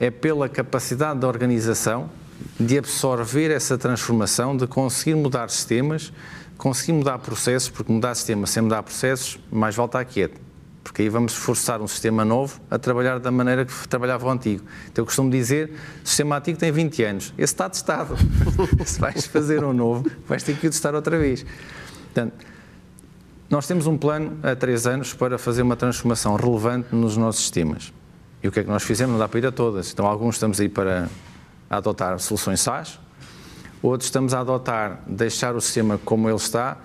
é 0.00 0.10
pela 0.10 0.48
capacidade 0.48 1.20
da 1.20 1.28
organização 1.28 2.10
de 2.58 2.78
absorver 2.78 3.50
essa 3.50 3.76
transformação, 3.76 4.56
de 4.56 4.66
conseguir 4.66 5.14
mudar 5.14 5.48
sistemas, 5.50 6.12
conseguir 6.56 6.92
mudar 6.92 7.18
processos, 7.18 7.68
porque 7.68 7.92
mudar 7.92 8.14
sistemas 8.14 8.50
sem 8.50 8.62
mudar 8.62 8.82
processos, 8.82 9.38
mais 9.50 9.74
volta 9.74 10.00
estar 10.00 10.12
quieto. 10.12 10.40
Porque 10.82 11.02
aí 11.02 11.08
vamos 11.08 11.34
forçar 11.34 11.80
um 11.80 11.88
sistema 11.88 12.24
novo 12.24 12.60
a 12.70 12.78
trabalhar 12.78 13.18
da 13.18 13.30
maneira 13.30 13.64
que 13.64 13.88
trabalhava 13.88 14.26
o 14.26 14.30
antigo. 14.30 14.62
Então 14.90 15.02
eu 15.02 15.06
costumo 15.06 15.30
dizer, 15.30 15.72
o 16.04 16.08
sistema 16.08 16.36
antigo 16.36 16.58
tem 16.58 16.70
20 16.70 17.02
anos, 17.02 17.34
esse 17.38 17.54
está 17.54 17.68
testado. 17.68 18.16
Se 18.84 19.00
vais 19.00 19.26
fazer 19.26 19.64
um 19.64 19.72
novo, 19.72 20.10
vais 20.28 20.42
ter 20.42 20.56
que 20.56 20.66
o 20.66 20.70
testar 20.70 20.94
outra 20.94 21.18
vez. 21.18 21.44
Portanto, 22.04 22.34
nós 23.48 23.66
temos 23.66 23.86
um 23.86 23.96
plano 23.96 24.38
há 24.42 24.54
três 24.54 24.86
anos 24.86 25.14
para 25.14 25.38
fazer 25.38 25.62
uma 25.62 25.76
transformação 25.76 26.36
relevante 26.36 26.88
nos 26.92 27.16
nossos 27.16 27.42
sistemas. 27.42 27.92
E 28.42 28.48
o 28.48 28.52
que 28.52 28.60
é 28.60 28.62
que 28.62 28.68
nós 28.68 28.82
fizemos? 28.82 29.12
Não 29.12 29.18
dá 29.18 29.26
para 29.26 29.38
ir 29.38 29.46
a 29.46 29.52
todas. 29.52 29.90
Então, 29.90 30.06
alguns 30.06 30.34
estamos 30.34 30.60
aí 30.60 30.68
para 30.68 31.08
a 31.74 31.78
adotar 31.78 32.18
soluções 32.18 32.60
SaaS, 32.60 32.98
outros 33.82 34.06
estamos 34.06 34.32
a 34.32 34.40
adotar, 34.40 35.00
deixar 35.06 35.54
o 35.54 35.60
sistema 35.60 35.98
como 36.04 36.28
ele 36.28 36.36
está 36.36 36.78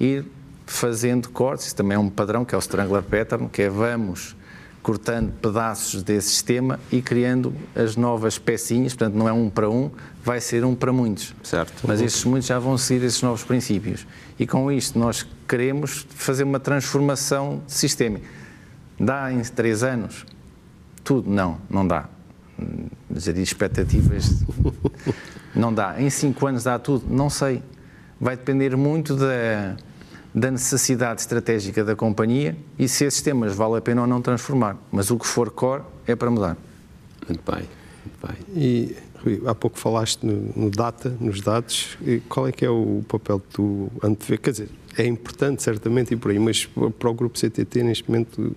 e 0.00 0.24
fazendo 0.64 1.28
cortes, 1.30 1.66
isso 1.66 1.76
também 1.76 1.96
é 1.96 1.98
um 1.98 2.08
padrão 2.08 2.44
que 2.44 2.54
é 2.54 2.58
o 2.58 2.60
Strangler 2.60 3.02
Pattern, 3.02 3.48
que 3.48 3.62
é 3.62 3.68
vamos 3.68 4.36
cortando 4.82 5.32
pedaços 5.32 6.02
desse 6.02 6.28
sistema 6.28 6.78
e 6.92 7.02
criando 7.02 7.52
as 7.74 7.96
novas 7.96 8.38
pecinhas, 8.38 8.94
portanto 8.94 9.14
não 9.14 9.28
é 9.28 9.32
um 9.32 9.50
para 9.50 9.68
um, 9.68 9.90
vai 10.24 10.40
ser 10.40 10.64
um 10.64 10.76
para 10.76 10.92
muitos. 10.92 11.34
Certo. 11.42 11.82
Mas 11.86 12.00
esses 12.00 12.24
muitos 12.24 12.46
já 12.46 12.58
vão 12.58 12.78
seguir 12.78 13.04
esses 13.04 13.20
novos 13.20 13.42
princípios. 13.42 14.06
E 14.38 14.46
com 14.46 14.70
isto 14.70 14.96
nós 14.96 15.26
queremos 15.48 16.06
fazer 16.10 16.44
uma 16.44 16.60
transformação 16.60 17.62
de 17.66 17.72
sistema. 17.72 18.20
Dá 18.98 19.32
em 19.32 19.42
três 19.42 19.82
anos? 19.82 20.24
Tudo? 21.02 21.28
Não, 21.28 21.58
não 21.68 21.86
dá 21.86 22.08
gerir 23.14 23.42
expectativas 23.42 24.44
não 25.54 25.72
dá. 25.72 26.00
Em 26.00 26.10
cinco 26.10 26.46
anos 26.46 26.64
dá 26.64 26.78
tudo? 26.78 27.06
Não 27.08 27.30
sei. 27.30 27.62
Vai 28.20 28.36
depender 28.36 28.76
muito 28.76 29.16
da, 29.16 29.76
da 30.34 30.50
necessidade 30.50 31.20
estratégica 31.20 31.82
da 31.82 31.96
companhia 31.96 32.56
e 32.78 32.88
se 32.88 33.04
esses 33.04 33.22
temas 33.22 33.54
vale 33.54 33.78
a 33.78 33.80
pena 33.80 34.02
ou 34.02 34.06
não 34.06 34.20
transformar. 34.20 34.76
Mas 34.92 35.10
o 35.10 35.18
que 35.18 35.26
for 35.26 35.50
core 35.50 35.82
é 36.06 36.14
para 36.14 36.30
mudar. 36.30 36.56
Muito 37.26 37.50
bem. 37.50 37.64
Muito 38.04 38.26
bem. 38.26 38.36
E 38.54 38.96
Rui, 39.24 39.42
há 39.46 39.54
pouco 39.54 39.78
falaste 39.78 40.24
no, 40.24 40.52
no, 40.54 40.70
data, 40.70 41.14
nos 41.20 41.40
dados. 41.40 41.96
E 42.02 42.20
qual 42.20 42.46
é 42.46 42.52
que 42.52 42.64
é 42.64 42.70
o 42.70 43.02
papel 43.08 43.42
do 43.54 43.90
antever? 44.02 44.38
Quer 44.40 44.50
dizer, 44.50 44.68
é 44.96 45.06
importante, 45.06 45.62
certamente, 45.62 46.14
e 46.14 46.16
por 46.16 46.30
aí, 46.30 46.38
mas 46.38 46.66
para 46.98 47.10
o 47.10 47.14
Grupo 47.14 47.38
CTT, 47.38 47.82
neste 47.82 48.08
momento, 48.08 48.54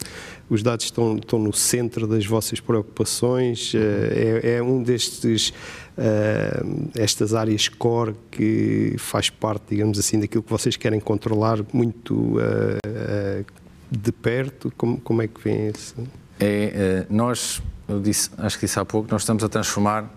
os 0.49 0.63
dados 0.63 0.85
estão, 0.85 1.17
estão 1.17 1.39
no 1.39 1.53
centro 1.53 2.07
das 2.07 2.25
vossas 2.25 2.59
preocupações, 2.59 3.73
é, 3.75 4.57
é 4.57 4.63
um 4.63 4.81
destes, 4.81 5.49
uh, 5.97 6.89
estas 6.95 7.33
áreas 7.33 7.67
core 7.67 8.15
que 8.31 8.95
faz 8.97 9.29
parte, 9.29 9.63
digamos 9.71 9.99
assim, 9.99 10.19
daquilo 10.19 10.43
que 10.43 10.49
vocês 10.49 10.75
querem 10.75 10.99
controlar 10.99 11.59
muito 11.73 12.15
uh, 12.15 12.39
uh, 12.39 13.45
de 13.91 14.11
perto, 14.11 14.71
como, 14.77 14.99
como 15.01 15.21
é 15.21 15.27
que 15.27 15.41
vem 15.41 15.67
esse? 15.67 15.93
É, 16.39 17.05
nós, 17.09 17.61
eu 17.87 17.99
disse, 17.99 18.29
acho 18.37 18.57
que 18.57 18.65
disse 18.65 18.79
há 18.79 18.85
pouco, 18.85 19.11
nós 19.11 19.23
estamos 19.23 19.43
a 19.43 19.49
transformar 19.49 20.09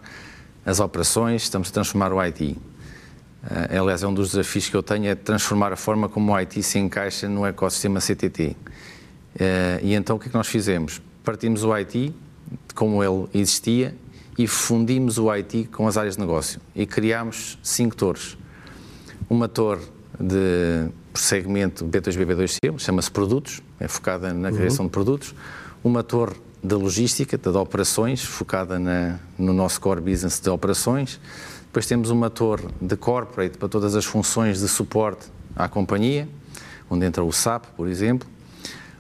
as 0.65 0.79
operações, 0.79 1.43
estamos 1.43 1.69
a 1.69 1.73
transformar 1.73 2.13
o 2.13 2.21
IT. 2.21 2.57
Uh, 3.43 3.81
aliás, 3.81 4.03
é 4.03 4.07
um 4.07 4.15
dos 4.15 4.31
desafios 4.31 4.69
que 4.69 4.77
eu 4.77 4.83
tenho 4.83 5.07
é 5.07 5.15
transformar 5.15 5.73
a 5.73 5.77
forma 5.77 6.09
como 6.09 6.33
o 6.33 6.37
IT 6.37 6.63
se 6.63 6.79
encaixa 6.79 7.29
no 7.29 7.45
ecossistema 7.45 8.01
CTT. 8.01 8.49
Uh, 8.49 8.57
eh, 9.39 9.81
e 9.83 9.95
então 9.95 10.17
o 10.17 10.19
que 10.19 10.29
é 10.29 10.31
que 10.31 10.37
nós 10.37 10.47
fizemos? 10.47 11.03
Partimos 11.25 11.65
o 11.65 11.73
IT, 11.75 12.15
como 12.75 13.03
ele 13.03 13.27
existia, 13.35 13.97
e 14.39 14.47
fundimos 14.47 15.19
o 15.19 15.31
IT 15.31 15.69
com 15.73 15.89
as 15.89 15.97
áreas 15.97 16.15
de 16.15 16.21
negócio. 16.21 16.61
E 16.75 16.87
criámos 16.87 17.59
cinco 17.63 17.97
torres. 17.97 18.37
Uma 19.29 19.49
torre 19.49 19.83
de 20.19 20.89
segmento 21.15 21.85
B2B, 21.85 22.25
B2C, 22.25 22.79
chama-se 22.79 23.11
Produtos, 23.11 23.61
é 23.81 23.89
focada 23.89 24.33
na 24.33 24.53
criação 24.53 24.85
uhum. 24.85 24.89
de 24.89 24.93
produtos. 24.93 25.35
Uma 25.83 26.03
torre 26.03 26.37
da 26.63 26.77
logística, 26.77 27.37
de 27.37 27.49
operações, 27.49 28.23
focada 28.23 28.79
na, 28.79 29.19
no 29.37 29.53
nosso 29.53 29.81
core 29.81 30.01
business 30.01 30.39
de 30.39 30.49
operações. 30.49 31.21
Depois 31.73 31.87
temos 31.87 32.11
uma 32.11 32.29
torre 32.29 32.69
de 32.83 32.95
corporate 32.99 33.57
para 33.57 33.67
todas 33.67 33.95
as 33.97 34.05
funções 34.05 34.61
de 34.61 34.69
suporte 34.69 35.29
à 35.57 35.71
companhia, 35.71 36.29
onde 36.91 37.07
entra 37.07 37.25
o 37.25 37.33
SAP, 37.33 37.65
por 37.75 37.89
exemplo. 37.89 38.29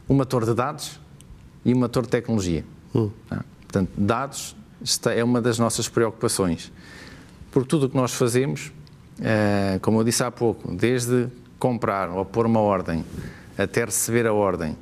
Uma 0.09 0.25
torre 0.25 0.47
de 0.47 0.55
dados 0.55 0.99
e 1.66 1.75
uma 1.75 1.87
torre 1.87 2.07
de 2.07 2.12
tecnologia. 2.12 2.64
Hum. 2.95 3.11
Tá? 3.29 3.45
Portanto, 3.61 3.91
dados 3.95 4.57
é 5.14 5.23
uma 5.23 5.43
das 5.43 5.59
nossas 5.59 5.87
preocupações. 5.87 6.73
Porque 7.51 7.68
tudo 7.68 7.85
o 7.85 7.91
que 7.91 7.97
nós 7.97 8.14
fazemos, 8.14 8.73
eh, 9.20 9.79
como 9.83 10.01
eu 10.01 10.05
disse 10.05 10.25
há 10.25 10.31
pouco, 10.31 10.75
desde 10.75 11.29
comprar 11.59 12.09
ou 12.09 12.25
pôr 12.25 12.47
uma 12.47 12.61
ordem 12.61 13.05
até 13.59 13.85
receber 13.85 14.27
a 14.27 14.33
ordem, 14.33 14.79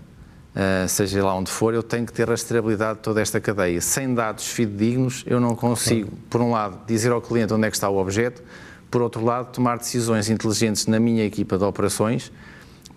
Uh, 0.51 0.88
seja 0.88 1.24
lá 1.24 1.34
onde 1.34 1.51
for, 1.51 1.72
eu 1.72 1.82
tenho 1.82 2.05
que 2.05 2.12
ter 2.12 2.28
rastreabilidade 2.28 2.98
de 2.98 3.03
toda 3.03 3.20
esta 3.20 3.40
cadeia. 3.40 3.80
Sem 3.80 4.12
dados 4.12 4.48
fidedignos, 4.48 5.22
eu 5.26 5.38
não 5.38 5.55
consigo, 5.55 6.11
por 6.28 6.40
um 6.40 6.51
lado, 6.51 6.80
dizer 6.86 7.12
ao 7.12 7.20
cliente 7.20 7.55
onde 7.55 7.68
é 7.68 7.70
que 7.70 7.76
está 7.76 7.88
o 7.88 7.96
objeto, 7.96 8.42
por 8.90 9.01
outro 9.01 9.24
lado, 9.24 9.53
tomar 9.53 9.78
decisões 9.78 10.28
inteligentes 10.28 10.86
na 10.86 10.98
minha 10.98 11.24
equipa 11.24 11.57
de 11.57 11.62
operações 11.62 12.32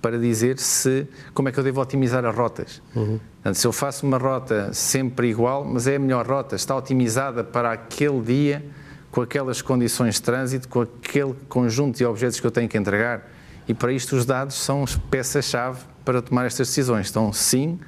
para 0.01 0.17
dizer 0.17 0.59
se 0.59 1.07
como 1.33 1.47
é 1.47 1.51
que 1.51 1.59
eu 1.59 1.63
devo 1.63 1.79
otimizar 1.79 2.25
as 2.25 2.35
rotas. 2.35 2.81
Uhum. 2.95 3.19
Portanto, 3.35 3.55
se 3.55 3.65
eu 3.65 3.71
faço 3.71 4.05
uma 4.05 4.17
rota 4.17 4.73
sempre 4.73 5.29
igual, 5.29 5.63
mas 5.63 5.87
é 5.87 5.95
a 5.95 5.99
melhor 5.99 6.27
rota, 6.27 6.55
está 6.55 6.75
otimizada 6.75 7.43
para 7.43 7.71
aquele 7.71 8.19
dia, 8.19 8.65
com 9.11 9.21
aquelas 9.21 9.61
condições 9.61 10.15
de 10.15 10.23
trânsito, 10.23 10.67
com 10.67 10.81
aquele 10.81 11.33
conjunto 11.47 11.97
de 11.97 12.05
objetos 12.05 12.39
que 12.39 12.45
eu 12.45 12.51
tenho 12.51 12.67
que 12.67 12.77
entregar. 12.77 13.31
E 13.65 13.73
para 13.73 13.93
isto 13.93 14.15
os 14.15 14.25
dados 14.25 14.55
são 14.55 14.83
peças-chave 15.09 15.92
para 16.03 16.21
tomar 16.21 16.45
estas 16.45 16.67
decisões. 16.67 17.09
Então, 17.09 17.31
sim, 17.31 17.79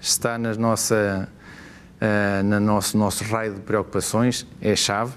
está 0.00 0.38
na 0.38 0.54
nossa, 0.54 1.28
uh, 2.00 2.42
na 2.44 2.60
nosso, 2.60 2.96
nosso 2.96 3.24
raio 3.24 3.54
de 3.54 3.60
preocupações, 3.60 4.46
é 4.60 4.74
chave. 4.74 5.12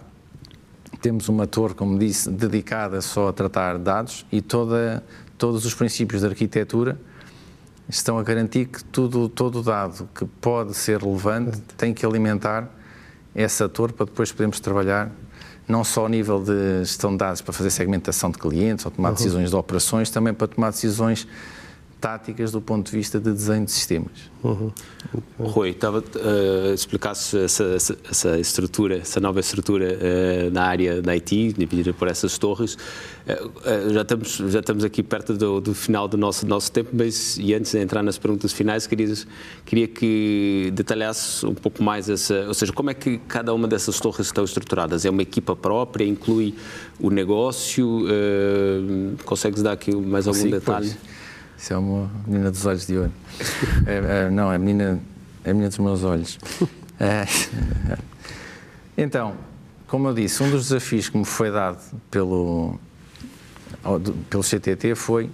Temos 1.02 1.28
uma 1.30 1.46
torre, 1.46 1.74
como 1.74 2.00
disse, 2.00 2.30
dedicada 2.30 3.02
só 3.02 3.30
a 3.30 3.34
tratar 3.34 3.78
dados 3.78 4.26
e 4.32 4.42
toda, 4.42 5.04
todos 5.38 5.66
os 5.66 5.74
princípios 5.74 6.22
da 6.22 6.30
arquitetura 6.30 7.00
estão 7.88 8.18
a 8.18 8.24
garantir 8.24 8.66
que 8.66 8.84
tudo, 8.84 9.30
todo 9.30 9.62
dado 9.62 10.10
que 10.16 10.26
pode 10.26 10.74
ser 10.74 11.02
relevante 11.02 11.60
tem 11.78 11.94
que 11.94 12.06
alimentar 12.06 12.68
essa 13.36 13.70
torre 13.70 13.94
para 13.94 14.06
depois 14.06 14.32
podermos 14.32 14.60
trabalhar 14.60 15.12
não 15.68 15.84
só 15.84 16.02
ao 16.02 16.10
nível 16.10 16.42
de 16.42 16.80
gestão 16.80 17.12
de 17.12 17.18
dados 17.18 17.42
para 17.42 17.54
fazer 17.54 17.70
segmentação 17.70 18.30
de 18.30 18.38
clientes 18.38 18.86
ou 18.86 18.92
tomar 18.92 19.10
uhum. 19.10 19.16
decisões 19.16 19.50
de 19.50 19.56
operações, 19.56 20.10
também 20.10 20.34
para 20.34 20.48
tomar 20.48 20.72
decisões 20.72 21.28
táticas 22.00 22.52
do 22.52 22.62
ponto 22.62 22.92
de 22.92 22.98
vista 22.98 23.20
de 23.20 23.32
desenho 23.32 23.66
de 23.66 23.72
sistemas. 23.72 24.30
Uhum. 24.44 24.72
Rui, 25.40 25.70
estava 25.70 26.00
uh, 26.00 26.70
a 26.70 26.74
explicar 26.74 27.12
essa, 27.12 27.40
essa, 27.40 27.98
essa, 28.10 28.40
estrutura, 28.40 28.98
essa 28.98 29.20
nova 29.20 29.40
estrutura 29.40 29.98
uh, 29.98 30.52
na 30.52 30.64
área 30.66 31.02
da 31.02 31.14
IT, 31.14 31.54
dividida 31.58 31.94
por 31.94 32.08
essas 32.08 32.38
torres. 32.38 32.76
Uh, 32.76 33.92
já, 33.92 34.02
estamos, 34.02 34.36
já 34.50 34.60
estamos 34.60 34.84
aqui 34.84 35.02
perto 35.02 35.34
do, 35.34 35.60
do, 35.60 35.74
final 35.74 36.08
do 36.08 36.16
nosso, 36.16 36.46
nosso 36.46 36.72
tempo, 36.72 36.92
mas 36.94 37.38
e 37.38 37.54
antes 37.56 37.72
de 37.72 37.80
entrar 37.80 38.04
nas 38.04 38.20
perguntas 38.20 38.54
finais, 38.54 38.86
queria, 38.86 39.12
queria 39.66 39.88
que 39.88 40.72
detalhasse 40.76 41.44
um 41.46 41.56
pouco 41.56 41.82
mais 41.82 42.08
essa, 42.08 42.46
ou 42.48 42.54
seja, 42.54 42.72
como 42.72 42.92
é 42.92 42.94
que 42.94 43.18
cada 43.28 43.52
uma 43.54 43.68
dessas 43.68 44.00
torres 44.00 44.28
estão 44.28 44.44
estruturadas? 44.44 45.06
É 45.06 45.10
uma 45.10 45.24
equipa 45.24 45.56
própria, 45.56 46.06
inclui 46.06 46.54
o 47.00 47.10
negócio? 47.10 48.06
consegues 49.26 49.64
dar 49.64 49.72
aqui 49.72 49.96
mais 49.96 50.28
algum 50.28 50.40
Sim, 50.40 50.50
detalhe? 50.50 50.90
Pois. 50.90 51.16
Isso 51.58 51.74
é 51.74 51.78
uma 51.78 52.10
menina 52.28 52.52
dos 52.52 52.66
olhos 52.66 52.86
de 52.86 52.98
ouro. 52.98 53.12
É, 53.88 54.26
é, 54.26 54.30
não, 54.30 54.52
é 54.52 54.56
a 54.56 54.60
menina, 54.60 55.00
é 55.44 55.52
a 55.52 55.54
menina 55.54 55.70
dos 55.70 55.78
meus 55.80 56.04
olhos. 56.04 56.40
É, 57.00 57.26
então, 58.98 59.36
como 59.88 60.08
eu 60.08 60.14
disse, 60.14 60.42
um 60.42 60.50
dos 60.50 60.70
desafios 60.70 61.10
que 61.10 61.18
me 61.18 61.26
foi 61.26 61.52
dado 61.52 61.80
pelo, 62.10 62.80
pelo 64.30 64.44
CTT 64.44 64.96
foi 64.96 65.30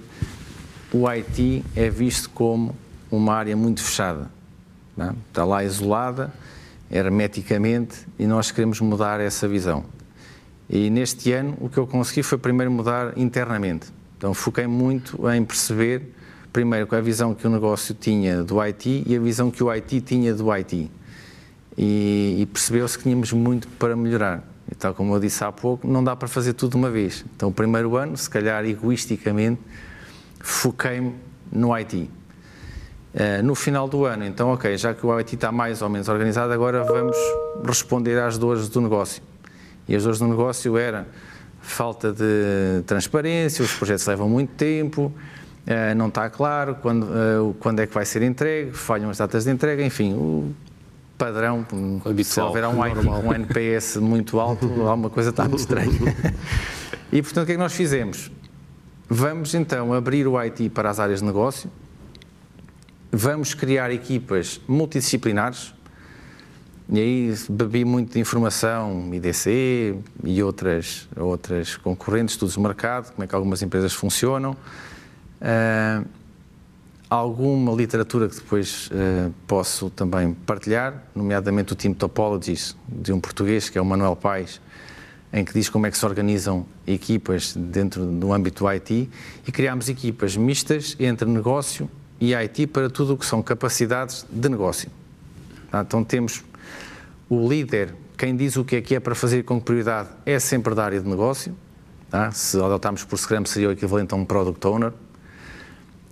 o 0.93 1.07
IT 1.07 1.63
é 1.75 1.89
visto 1.89 2.29
como 2.31 2.75
uma 3.09 3.33
área 3.33 3.55
muito 3.55 3.81
fechada. 3.81 4.29
É? 4.97 5.11
Está 5.29 5.45
lá 5.45 5.63
isolada, 5.63 6.33
hermeticamente, 6.91 8.05
e 8.19 8.27
nós 8.27 8.51
queremos 8.51 8.81
mudar 8.81 9.19
essa 9.21 9.47
visão. 9.47 9.85
E 10.69 10.89
neste 10.89 11.31
ano 11.31 11.57
o 11.61 11.69
que 11.69 11.77
eu 11.77 11.87
consegui 11.87 12.23
foi 12.23 12.37
primeiro 12.37 12.71
mudar 12.71 13.17
internamente. 13.17 13.87
Então 14.21 14.35
foquei 14.35 14.67
muito 14.67 15.27
em 15.31 15.43
perceber, 15.43 16.13
primeiro, 16.53 16.87
a 16.95 17.01
visão 17.01 17.33
que 17.33 17.47
o 17.47 17.49
negócio 17.49 17.95
tinha 17.95 18.43
do 18.43 18.61
IT 18.61 19.03
e 19.07 19.15
a 19.15 19.19
visão 19.19 19.49
que 19.49 19.63
o 19.63 19.71
IT 19.71 19.99
tinha 20.01 20.31
do 20.35 20.51
IT. 20.51 20.91
E, 21.75 22.37
e 22.39 22.45
percebeu-se 22.45 22.95
que 22.99 23.05
tínhamos 23.05 23.33
muito 23.33 23.67
para 23.79 23.95
melhorar. 23.95 24.47
E 24.71 24.75
tal 24.75 24.93
como 24.93 25.15
eu 25.15 25.19
disse 25.19 25.43
há 25.43 25.51
pouco, 25.51 25.87
não 25.87 26.03
dá 26.03 26.15
para 26.15 26.27
fazer 26.27 26.53
tudo 26.53 26.73
de 26.73 26.77
uma 26.77 26.91
vez. 26.91 27.25
Então, 27.35 27.49
o 27.49 27.51
primeiro 27.51 27.97
ano, 27.97 28.15
se 28.15 28.29
calhar 28.29 28.63
egoisticamente, 28.63 29.59
foquei-me 30.39 31.15
no 31.51 31.73
IT. 31.73 31.95
Uh, 31.95 32.09
eh, 33.15 33.41
no 33.41 33.55
final 33.55 33.89
do 33.89 34.05
ano, 34.05 34.23
então, 34.23 34.53
ok, 34.53 34.77
já 34.77 34.93
que 34.93 35.03
o 35.03 35.11
IT 35.17 35.33
está 35.33 35.51
mais 35.51 35.81
ou 35.81 35.89
menos 35.89 36.07
organizado, 36.07 36.53
agora 36.53 36.83
vamos 36.83 37.17
responder 37.65 38.19
às 38.19 38.37
dores 38.37 38.69
do 38.69 38.81
negócio. 38.81 39.23
E 39.87 39.95
as 39.95 40.03
dores 40.03 40.19
do 40.19 40.27
negócio 40.27 40.77
eram 40.77 41.07
falta 41.61 42.11
de 42.11 42.81
transparência, 42.85 43.63
os 43.63 43.73
projetos 43.73 44.05
levam 44.05 44.27
muito 44.27 44.49
tempo, 44.55 45.13
eh, 45.65 45.93
não 45.93 46.07
está 46.07 46.29
claro 46.29 46.75
quando, 46.81 47.05
eh, 47.05 47.55
quando 47.59 47.79
é 47.79 47.87
que 47.87 47.93
vai 47.93 48.05
ser 48.05 48.23
entregue, 48.23 48.71
falham 48.71 49.09
as 49.09 49.19
datas 49.19 49.45
de 49.45 49.51
entrega, 49.51 49.83
enfim, 49.83 50.13
o 50.13 50.53
padrão, 51.17 51.65
Habitual, 52.03 52.23
se 52.23 52.41
houver 52.41 52.65
um 52.67 52.79
um 52.79 53.33
NPS 53.33 53.97
muito 53.97 54.39
alto, 54.39 54.65
alguma 54.87 55.09
coisa 55.09 55.29
está 55.29 55.43
muito 55.43 55.59
estranha. 55.59 56.15
e, 57.11 57.21
portanto, 57.21 57.43
o 57.43 57.45
que 57.45 57.51
é 57.51 57.55
que 57.55 57.61
nós 57.61 57.73
fizemos? 57.73 58.31
Vamos, 59.07 59.53
então, 59.53 59.93
abrir 59.93 60.27
o 60.27 60.37
IT 60.41 60.69
para 60.69 60.89
as 60.89 60.99
áreas 60.99 61.19
de 61.19 61.25
negócio, 61.25 61.69
vamos 63.11 63.53
criar 63.53 63.91
equipas 63.91 64.59
multidisciplinares, 64.67 65.75
e 66.91 66.99
aí 66.99 67.33
bebi 67.49 67.85
muito 67.85 68.11
de 68.11 68.19
informação, 68.19 69.09
IDC 69.13 69.97
e 70.25 70.43
outras, 70.43 71.07
outras 71.15 71.77
concorrentes, 71.77 72.33
estudos 72.33 72.55
de 72.55 72.59
mercado, 72.59 73.13
como 73.13 73.23
é 73.23 73.27
que 73.27 73.33
algumas 73.33 73.61
empresas 73.61 73.93
funcionam. 73.93 74.51
Uh, 75.41 76.05
alguma 77.09 77.71
literatura 77.71 78.27
que 78.27 78.35
depois 78.35 78.87
uh, 78.87 79.33
posso 79.47 79.89
também 79.89 80.33
partilhar, 80.33 81.01
nomeadamente 81.15 81.71
o 81.71 81.75
Team 81.77 81.93
Topologies, 81.93 82.75
de 82.89 83.13
um 83.13 83.21
português, 83.21 83.69
que 83.69 83.77
é 83.77 83.81
o 83.81 83.85
Manuel 83.85 84.17
Paes, 84.17 84.59
em 85.31 85.45
que 85.45 85.53
diz 85.53 85.69
como 85.69 85.87
é 85.87 85.91
que 85.91 85.97
se 85.97 86.05
organizam 86.05 86.65
equipas 86.85 87.55
dentro 87.55 88.05
do 88.05 88.33
âmbito 88.33 88.65
do 88.65 88.67
IT, 88.67 89.09
e 89.47 89.51
criámos 89.51 89.87
equipas 89.87 90.35
mistas 90.35 90.97
entre 90.99 91.25
negócio 91.25 91.89
e 92.19 92.35
IT 92.35 92.67
para 92.67 92.89
tudo 92.89 93.13
o 93.13 93.17
que 93.17 93.25
são 93.25 93.41
capacidades 93.41 94.25
de 94.29 94.49
negócio. 94.49 94.89
Tá? 95.71 95.81
Então 95.81 96.03
temos 96.03 96.43
o 97.31 97.47
líder, 97.47 97.95
quem 98.17 98.35
diz 98.35 98.57
o 98.57 98.65
que 98.65 98.75
é 98.75 98.81
que 98.81 98.93
é 98.93 98.99
para 98.99 99.15
fazer 99.15 99.43
com 99.43 99.57
prioridade, 99.57 100.09
é 100.25 100.37
sempre 100.37 100.75
da 100.75 100.83
área 100.83 100.99
de 100.99 101.07
negócio. 101.07 101.55
Tá? 102.09 102.29
Se 102.29 102.57
adotarmos 102.57 103.05
por 103.05 103.17
Scrum, 103.17 103.45
seria 103.45 103.69
o 103.69 103.71
equivalente 103.71 104.13
a 104.13 104.17
um 104.17 104.25
Product 104.25 104.67
Owner. 104.67 104.91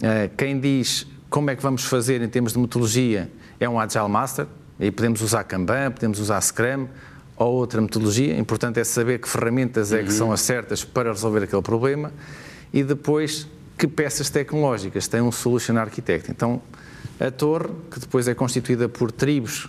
Eh, 0.02 0.30
quem 0.38 0.58
diz 0.58 1.06
como 1.30 1.50
é 1.50 1.58
que 1.58 1.62
vamos 1.62 1.84
fazer 1.84 2.22
em 2.22 2.30
termos 2.30 2.54
de 2.54 2.60
metodologia 2.60 3.30
é 3.60 3.68
um 3.68 3.78
Agile 3.78 4.08
Master. 4.08 4.48
E 4.80 4.90
podemos 4.90 5.22
usar 5.22 5.44
Kanban, 5.44 5.92
podemos 5.92 6.22
usar 6.22 6.40
Scrum 6.40 6.88
ou 7.36 7.54
outra 7.56 7.82
metodologia. 7.82 8.34
O 8.34 8.40
importante 8.40 8.80
é 8.80 8.86
saber 8.86 9.20
que 9.20 9.28
ferramentas 9.28 9.92
é 9.92 9.98
que 9.98 10.06
uhum. 10.06 10.18
são 10.18 10.32
as 10.32 10.40
certas 10.40 10.86
para 10.86 11.12
resolver 11.12 11.44
aquele 11.44 11.62
problema. 11.62 12.14
E 12.72 12.82
depois 12.82 13.46
que 13.78 13.88
peças 13.88 14.30
tecnológicas 14.30 15.10
tem 15.10 15.20
um 15.20 15.34
Solution 15.34 15.76
Architect. 15.76 16.32
Então, 16.32 16.62
a 17.20 17.30
torre, 17.30 17.68
que 17.92 18.00
depois 18.00 18.26
é 18.26 18.34
constituída 18.34 18.88
por 18.88 19.12
tribos, 19.12 19.68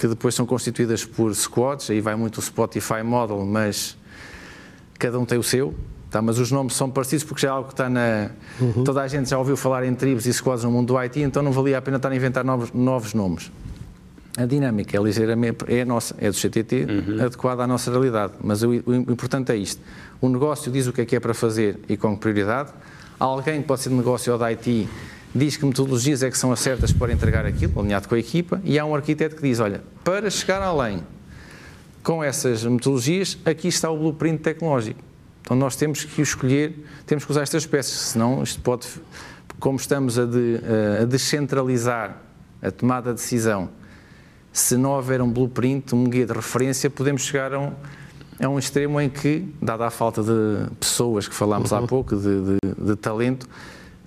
que 0.00 0.08
depois 0.08 0.34
são 0.34 0.46
constituídas 0.46 1.04
por 1.04 1.34
squads, 1.34 1.90
aí 1.90 2.00
vai 2.00 2.16
muito 2.16 2.38
o 2.38 2.42
Spotify 2.42 3.02
Model, 3.04 3.44
mas 3.44 3.98
cada 4.98 5.18
um 5.18 5.26
tem 5.26 5.36
o 5.36 5.42
seu, 5.42 5.74
tá? 6.10 6.22
mas 6.22 6.38
os 6.38 6.50
nomes 6.50 6.72
são 6.72 6.88
parecidos 6.88 7.22
porque 7.22 7.42
já 7.42 7.48
é 7.48 7.50
algo 7.50 7.68
que 7.68 7.74
está 7.74 7.90
na... 7.90 8.30
Uhum. 8.58 8.82
Toda 8.82 9.02
a 9.02 9.08
gente 9.08 9.28
já 9.28 9.36
ouviu 9.36 9.58
falar 9.58 9.84
em 9.84 9.94
tribos 9.94 10.24
e 10.24 10.32
squads 10.32 10.64
no 10.64 10.70
mundo 10.70 10.94
do 10.94 10.98
IT, 10.98 11.20
então 11.20 11.42
não 11.42 11.52
valia 11.52 11.76
a 11.76 11.82
pena 11.82 11.98
estar 11.98 12.10
a 12.10 12.16
inventar 12.16 12.42
novos, 12.42 12.72
novos 12.72 13.12
nomes. 13.12 13.52
A 14.38 14.46
dinâmica 14.46 14.96
é 14.96 15.02
ligeiramente, 15.02 15.66
é 15.68 15.82
a 15.82 15.84
nossa, 15.84 16.14
é 16.16 16.30
do 16.30 16.34
CTT, 16.34 16.86
uhum. 16.88 17.22
adequada 17.26 17.62
à 17.64 17.66
nossa 17.66 17.90
realidade, 17.90 18.32
mas 18.42 18.62
o, 18.62 18.70
o 18.70 18.94
importante 18.94 19.52
é 19.52 19.56
isto. 19.56 19.82
O 20.18 20.30
negócio 20.30 20.72
diz 20.72 20.86
o 20.86 20.94
que 20.94 21.02
é 21.02 21.04
que 21.04 21.14
é 21.14 21.20
para 21.20 21.34
fazer 21.34 21.78
e 21.90 21.98
com 21.98 22.16
prioridade, 22.16 22.72
alguém 23.18 23.60
que 23.60 23.68
pode 23.68 23.82
ser 23.82 23.90
de 23.90 23.96
negócio 23.96 24.32
ou 24.32 24.38
da 24.38 24.46
IT 24.46 24.88
diz 25.34 25.56
que 25.56 25.64
metodologias 25.64 26.22
é 26.22 26.30
que 26.30 26.38
são 26.38 26.52
as 26.52 26.60
certas 26.60 26.92
para 26.92 27.12
entregar 27.12 27.46
aquilo, 27.46 27.78
alinhado 27.78 28.08
com 28.08 28.14
a 28.14 28.18
equipa, 28.18 28.60
e 28.64 28.78
há 28.78 28.84
um 28.84 28.94
arquiteto 28.94 29.36
que 29.36 29.42
diz, 29.42 29.60
olha, 29.60 29.82
para 30.02 30.28
chegar 30.30 30.62
além 30.62 31.02
com 32.02 32.24
essas 32.24 32.64
metodologias, 32.64 33.38
aqui 33.44 33.68
está 33.68 33.90
o 33.90 33.96
blueprint 33.96 34.40
tecnológico. 34.40 35.00
Então 35.42 35.56
nós 35.56 35.76
temos 35.76 36.04
que 36.04 36.22
escolher, 36.22 36.84
temos 37.06 37.24
que 37.24 37.30
usar 37.30 37.42
estas 37.42 37.66
peças, 37.66 37.92
senão 37.92 38.42
isto 38.42 38.60
pode, 38.60 38.86
como 39.58 39.76
estamos 39.76 40.18
a, 40.18 40.24
de, 40.24 40.60
a 41.02 41.04
descentralizar 41.04 42.16
a 42.62 42.70
tomada 42.70 43.10
de 43.12 43.20
decisão, 43.20 43.68
se 44.52 44.76
não 44.76 44.90
houver 44.90 45.22
um 45.22 45.30
blueprint, 45.30 45.94
um 45.94 46.04
guia 46.04 46.26
de 46.26 46.32
referência, 46.32 46.90
podemos 46.90 47.22
chegar 47.22 47.54
a 47.54 47.58
um, 47.58 47.72
a 48.42 48.48
um 48.48 48.58
extremo 48.58 49.00
em 49.00 49.08
que, 49.08 49.48
dada 49.60 49.86
a 49.86 49.90
falta 49.90 50.22
de 50.22 50.70
pessoas 50.78 51.28
que 51.28 51.34
falámos 51.34 51.72
uhum. 51.72 51.78
há 51.78 51.86
pouco, 51.86 52.16
de, 52.16 52.42
de, 52.42 52.84
de, 52.84 52.96
talento, 52.96 53.48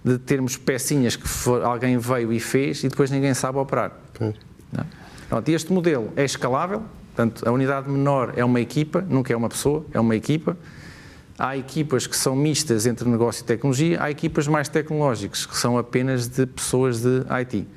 de 0.04 0.18
termos 0.18 0.58
pecinhas 0.58 1.16
que 1.16 1.28
for, 1.28 1.64
alguém 1.64 1.97
veio 1.97 2.34
e 2.34 2.39
fez 2.39 2.84
e 2.84 2.89
depois 2.89 3.10
ninguém 3.10 3.34
sabe 3.34 3.58
operar. 3.58 3.91
Uhum. 4.20 4.34
Pronto, 5.30 5.49
este 5.49 5.72
modelo 5.72 6.12
é 6.16 6.26
escalável, 6.26 6.84
portanto, 7.16 7.47
a 7.47 7.51
unidade 7.51 7.89
menor 7.89 8.34
é 8.36 8.43
uma 8.43 8.60
equipa, 8.60 9.01
nunca 9.01 9.32
é 9.32 9.36
uma 9.36 9.49
pessoa, 9.49 9.86
é 9.93 9.99
uma 9.99 10.16
equipa. 10.16 10.58
Há 11.39 11.58
equipas 11.58 12.06
que 12.06 12.16
são 12.16 12.36
mistas 12.36 12.86
entre 12.86 13.10
negócio 13.10 13.41
e 13.41 13.45
tecnologia, 13.45 14.01
há 14.01 14.12
equipas 14.12 14.47
mais 14.47 14.70
tecnológicas, 14.70 15.45
que 15.45 15.58
são 15.58 15.78
apenas 15.78 16.28
de 16.28 16.45
pessoas 16.45 17.01
de 17.01 17.24
IT, 17.30 17.68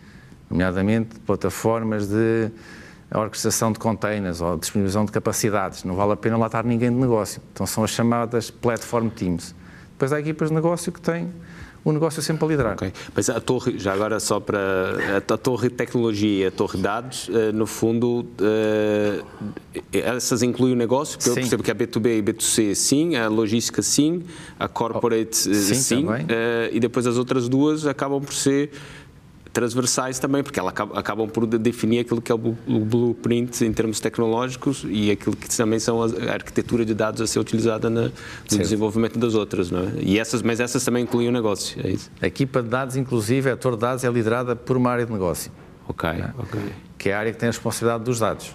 nomeadamente 0.51 1.18
plataformas 1.20 2.09
de 2.09 2.51
orquestração 3.11 3.72
de 3.72 3.79
containers 3.79 4.41
ou 4.41 4.59
disponibilização 4.59 5.05
de 5.05 5.12
capacidades. 5.12 5.85
Não 5.85 5.95
vale 5.95 6.12
a 6.12 6.16
pena 6.16 6.37
lá 6.37 6.47
estar 6.47 6.64
ninguém 6.64 6.91
de 6.91 6.97
negócio. 6.97 7.41
Então 7.53 7.66
são 7.66 7.85
as 7.85 7.91
chamadas 7.91 8.51
platform 8.51 9.09
teams. 9.09 9.55
Depois 9.93 10.12
há 10.12 10.20
equipas 10.20 10.49
de 10.49 10.55
negócio 10.55 10.93
que 10.93 11.01
têm 11.01 11.33
o 11.87 11.93
negócio 11.93 12.20
sempre 12.20 12.45
a 12.45 12.49
liderar. 12.49 12.74
Okay. 12.74 12.93
Mas 13.14 13.30
a 13.30 13.41
torre, 13.41 13.78
já 13.78 13.93
agora 13.93 14.18
só 14.18 14.41
para 14.41 14.59
a, 15.16 15.37
torre 15.37 15.70
tecnologia 15.70 16.45
e 16.45 16.47
a 16.47 16.51
torre 16.51 16.80
dados, 16.80 17.28
uh, 17.28 17.53
no 17.55 17.64
fundo, 17.64 18.26
uh, 18.41 19.24
essas 19.93 20.43
incluem 20.43 20.72
o 20.72 20.76
negócio, 20.76 21.16
porque 21.16 21.30
sim. 21.30 21.37
eu 21.37 21.37
percebo 21.37 21.62
que 21.62 21.70
a 21.70 21.74
B2B 21.76 22.18
e 22.18 22.22
B2C 22.22 22.74
sim, 22.74 23.14
a 23.14 23.28
logística 23.28 23.82
sim, 23.82 24.24
a 24.59 24.66
corporate 24.66 25.49
oh, 25.49 25.55
sim, 25.55 25.74
sim 25.74 26.07
e 26.72 26.80
depois 26.80 27.07
as 27.07 27.16
outras 27.16 27.49
duas 27.49 27.87
acabam 27.87 28.20
por 28.20 28.34
ser 28.34 28.72
transversais 29.57 30.18
também, 30.18 30.42
porque 30.42 30.61
elas 30.61 30.74
acabam 30.94 31.26
por 31.26 31.46
definir 31.46 32.00
aquilo 32.00 32.20
que 32.20 32.30
é 32.30 32.34
o 32.34 32.38
blueprint 32.38 33.64
em 33.64 33.72
termos 33.72 33.98
tecnológicos 33.98 34.84
e 34.86 35.11
aquilo 35.11 35.34
que 35.34 35.48
também 35.48 35.78
são 35.78 36.02
a 36.02 36.07
arquitetura 36.30 36.84
de 36.84 36.92
dados 36.92 37.22
a 37.22 37.26
ser 37.26 37.38
utilizada 37.38 37.88
no 37.88 38.12
desenvolvimento 38.46 39.18
das 39.18 39.34
outras, 39.34 39.70
não 39.70 39.80
é? 39.80 39.92
E 40.02 40.18
essas, 40.18 40.42
mas 40.42 40.61
essas 40.61 40.84
também 40.84 41.04
incluem 41.04 41.30
o 41.30 41.32
negócio, 41.32 41.80
é 41.82 41.88
isso? 41.90 42.11
A 42.20 42.26
equipa 42.26 42.62
de 42.62 42.68
dados, 42.68 42.96
inclusive, 42.96 43.48
a 43.48 43.54
ator 43.54 43.76
de 43.76 43.80
dados 43.80 44.04
é 44.04 44.11
liderada 44.11 44.54
por 44.54 44.76
uma 44.76 44.90
área 44.90 45.07
de 45.07 45.12
negócio. 45.12 45.50
Ok, 45.88 46.07
é? 46.07 46.34
ok. 46.36 46.61
Que 46.98 47.09
é 47.09 47.14
a 47.14 47.18
área 47.18 47.32
que 47.32 47.38
tem 47.38 47.48
a 47.48 47.52
responsabilidade 47.52 48.04
dos 48.04 48.18
dados. 48.18 48.54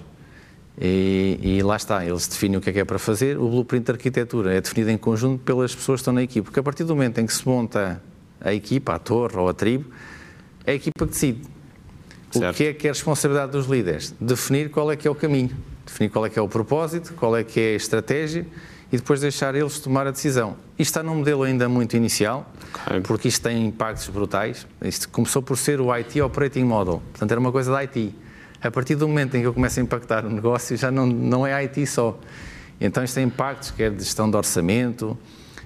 E, 0.79 1.39
e, 1.41 1.63
lá 1.63 1.77
está, 1.77 2.05
eles 2.05 2.27
definem 2.27 2.57
o 2.57 2.61
que 2.61 2.69
é 2.69 2.73
que 2.73 2.79
é 2.79 2.85
para 2.85 2.99
fazer. 2.99 3.39
O 3.39 3.49
blueprint 3.49 3.85
de 3.85 3.91
arquitetura 3.91 4.53
é 4.53 4.61
definido 4.61 4.91
em 4.91 4.97
conjunto 4.99 5.43
pelas 5.43 5.73
pessoas 5.73 5.97
que 5.97 6.01
estão 6.01 6.13
na 6.13 6.21
equipe, 6.21 6.45
porque 6.45 6.59
a 6.59 6.63
partir 6.63 6.83
do 6.83 6.95
momento 6.95 7.19
em 7.19 7.25
que 7.25 7.33
se 7.33 7.47
monta 7.47 7.99
a 8.39 8.53
equipa, 8.53 8.93
a 8.93 8.99
torre 8.99 9.37
ou 9.37 9.49
a 9.49 9.53
tribo, 9.53 9.85
é 10.65 10.71
a 10.71 10.75
equipa 10.75 11.05
que 11.05 11.11
decide. 11.11 11.41
Certo. 12.31 12.53
O 12.53 12.57
que 12.57 12.63
é 12.65 12.73
que 12.73 12.87
é 12.87 12.89
a 12.89 12.93
responsabilidade 12.93 13.51
dos 13.51 13.67
líderes? 13.67 14.13
Definir 14.19 14.69
qual 14.69 14.91
é 14.91 14.95
que 14.95 15.07
é 15.07 15.11
o 15.11 15.15
caminho, 15.15 15.55
definir 15.85 16.09
qual 16.09 16.25
é 16.25 16.29
que 16.29 16.39
é 16.39 16.41
o 16.41 16.47
propósito, 16.47 17.13
qual 17.13 17.35
é 17.35 17.43
que 17.43 17.59
é 17.59 17.73
a 17.73 17.75
estratégia 17.75 18.45
e 18.91 18.97
depois 18.97 19.21
deixar 19.21 19.55
eles 19.55 19.79
tomar 19.79 20.05
a 20.05 20.11
decisão. 20.11 20.57
Isto 20.77 20.91
está 20.91 21.03
num 21.03 21.15
modelo 21.15 21.43
ainda 21.43 21.69
muito 21.69 21.95
inicial, 21.95 22.51
okay. 22.85 22.99
porque 23.01 23.29
isto 23.29 23.41
tem 23.41 23.67
impactos 23.67 24.07
brutais. 24.09 24.67
Isto 24.83 25.07
começou 25.09 25.41
por 25.41 25.57
ser 25.57 25.79
o 25.79 25.91
IT 25.93 26.21
Operating 26.21 26.63
Model, 26.63 27.01
portanto 27.11 27.31
era 27.31 27.39
uma 27.39 27.51
coisa 27.51 27.71
da 27.71 27.79
IT. 27.79 28.13
A 28.61 28.69
partir 28.69 28.95
do 28.95 29.07
momento 29.07 29.35
em 29.35 29.41
que 29.41 29.47
eu 29.47 29.53
começo 29.53 29.79
a 29.79 29.83
impactar 29.83 30.25
o 30.25 30.29
negócio, 30.29 30.75
já 30.75 30.91
não, 30.91 31.07
não 31.07 31.47
é 31.47 31.53
IT 31.63 31.87
só. 31.87 32.19
Então 32.79 33.03
isto 33.03 33.15
tem 33.15 33.25
impactos, 33.25 33.71
quer 33.71 33.91
de 33.91 34.03
gestão 34.03 34.29
de 34.29 34.35
orçamento, 34.35 35.17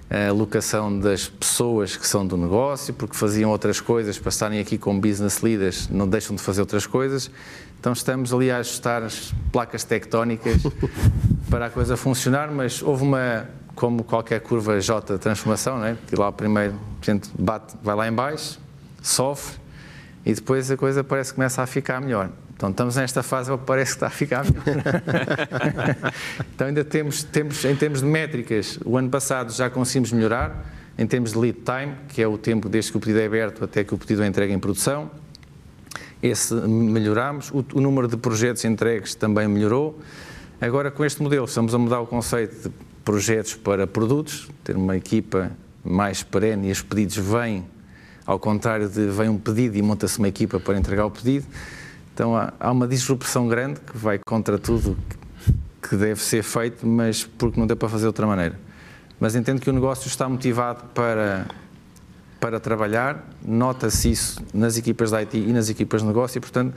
a 0.08 0.28
alocação 0.28 0.98
das 0.98 1.28
pessoas 1.28 1.96
que 1.96 2.06
são 2.06 2.26
do 2.26 2.36
negócio, 2.36 2.94
porque 2.94 3.16
faziam 3.16 3.50
outras 3.50 3.80
coisas, 3.80 4.18
para 4.18 4.28
estarem 4.28 4.60
aqui 4.60 4.78
como 4.78 5.00
business 5.00 5.40
leaders, 5.40 5.88
não 5.88 6.08
deixam 6.08 6.36
de 6.36 6.42
fazer 6.42 6.60
outras 6.60 6.86
coisas. 6.86 7.30
Então 7.80 7.92
estamos 7.92 8.32
ali 8.32 8.50
a 8.50 8.58
ajustar 8.58 9.02
as 9.02 9.34
placas 9.52 9.84
tectónicas 9.84 10.62
para 11.50 11.66
a 11.66 11.70
coisa 11.70 11.96
funcionar, 11.96 12.50
mas 12.50 12.82
houve 12.82 13.02
uma, 13.02 13.48
como 13.74 14.04
qualquer 14.04 14.40
curva 14.40 14.80
J 14.80 15.14
de 15.14 15.20
transformação, 15.20 15.78
não 15.78 15.86
é? 15.86 15.96
que 16.06 16.16
lá 16.16 16.30
primeiro 16.30 16.74
a 17.00 17.04
gente 17.04 17.28
bate, 17.38 17.74
vai 17.82 17.94
lá 17.94 18.08
em 18.08 18.12
baixo, 18.12 18.58
sofre, 19.02 19.58
e 20.24 20.34
depois 20.34 20.70
a 20.70 20.76
coisa 20.76 21.04
parece 21.04 21.30
que 21.30 21.36
começa 21.36 21.62
a 21.62 21.66
ficar 21.66 22.00
melhor. 22.00 22.30
Então 22.56 22.70
estamos 22.70 22.96
nesta 22.96 23.22
fase, 23.22 23.54
parece 23.66 23.90
que 23.90 23.96
está 23.96 24.06
a 24.06 24.10
ficar 24.10 24.44
melhor. 24.44 24.64
então 26.54 26.68
ainda 26.68 26.82
temos, 26.82 27.22
temos, 27.22 27.62
em 27.66 27.76
termos 27.76 28.00
de 28.00 28.06
métricas, 28.06 28.78
o 28.82 28.96
ano 28.96 29.10
passado 29.10 29.52
já 29.52 29.68
conseguimos 29.68 30.10
melhorar, 30.10 30.64
em 30.96 31.06
termos 31.06 31.32
de 31.32 31.38
lead 31.38 31.58
time, 31.58 31.94
que 32.08 32.22
é 32.22 32.26
o 32.26 32.38
tempo 32.38 32.66
desde 32.66 32.90
que 32.90 32.96
o 32.96 33.00
pedido 33.00 33.20
é 33.20 33.26
aberto 33.26 33.62
até 33.62 33.84
que 33.84 33.92
o 33.92 33.98
pedido 33.98 34.22
é 34.22 34.26
entregue 34.26 34.54
em 34.54 34.58
produção, 34.58 35.10
esse 36.22 36.54
melhoramos, 36.54 37.50
o, 37.50 37.62
o 37.74 37.80
número 37.80 38.08
de 38.08 38.16
projetos 38.16 38.64
entregues 38.64 39.14
também 39.14 39.46
melhorou. 39.46 40.00
Agora 40.58 40.90
com 40.90 41.04
este 41.04 41.22
modelo 41.22 41.44
estamos 41.44 41.74
a 41.74 41.78
mudar 41.78 42.00
o 42.00 42.06
conceito 42.06 42.70
de 42.70 42.74
projetos 43.04 43.54
para 43.54 43.86
produtos, 43.86 44.48
ter 44.64 44.76
uma 44.76 44.96
equipa 44.96 45.52
mais 45.84 46.22
perene 46.22 46.68
e 46.68 46.72
os 46.72 46.80
pedidos 46.80 47.18
vêm, 47.18 47.66
ao 48.24 48.38
contrário 48.38 48.88
de 48.88 49.08
vem 49.08 49.28
um 49.28 49.38
pedido 49.38 49.76
e 49.76 49.82
monta-se 49.82 50.18
uma 50.18 50.26
equipa 50.26 50.58
para 50.58 50.78
entregar 50.78 51.04
o 51.04 51.10
pedido. 51.10 51.46
Então 52.16 52.34
há, 52.34 52.50
há 52.58 52.72
uma 52.72 52.88
disrupção 52.88 53.46
grande 53.46 53.78
que 53.78 53.94
vai 53.94 54.18
contra 54.26 54.58
tudo 54.58 54.96
que 55.82 55.94
deve 55.94 56.18
ser 56.18 56.42
feito, 56.42 56.86
mas 56.86 57.24
porque 57.24 57.60
não 57.60 57.66
deu 57.66 57.76
para 57.76 57.90
fazer 57.90 58.04
de 58.04 58.06
outra 58.06 58.26
maneira. 58.26 58.58
Mas 59.20 59.36
entendo 59.36 59.60
que 59.60 59.68
o 59.68 59.72
negócio 59.72 60.08
está 60.08 60.26
motivado 60.26 60.84
para, 60.94 61.46
para 62.40 62.58
trabalhar, 62.58 63.22
nota-se 63.46 64.12
isso 64.12 64.42
nas 64.54 64.78
equipas 64.78 65.10
da 65.10 65.18
IT 65.18 65.36
e 65.36 65.52
nas 65.52 65.68
equipas 65.68 66.00
de 66.00 66.06
negócio 66.06 66.38
e, 66.38 66.40
portanto, 66.40 66.74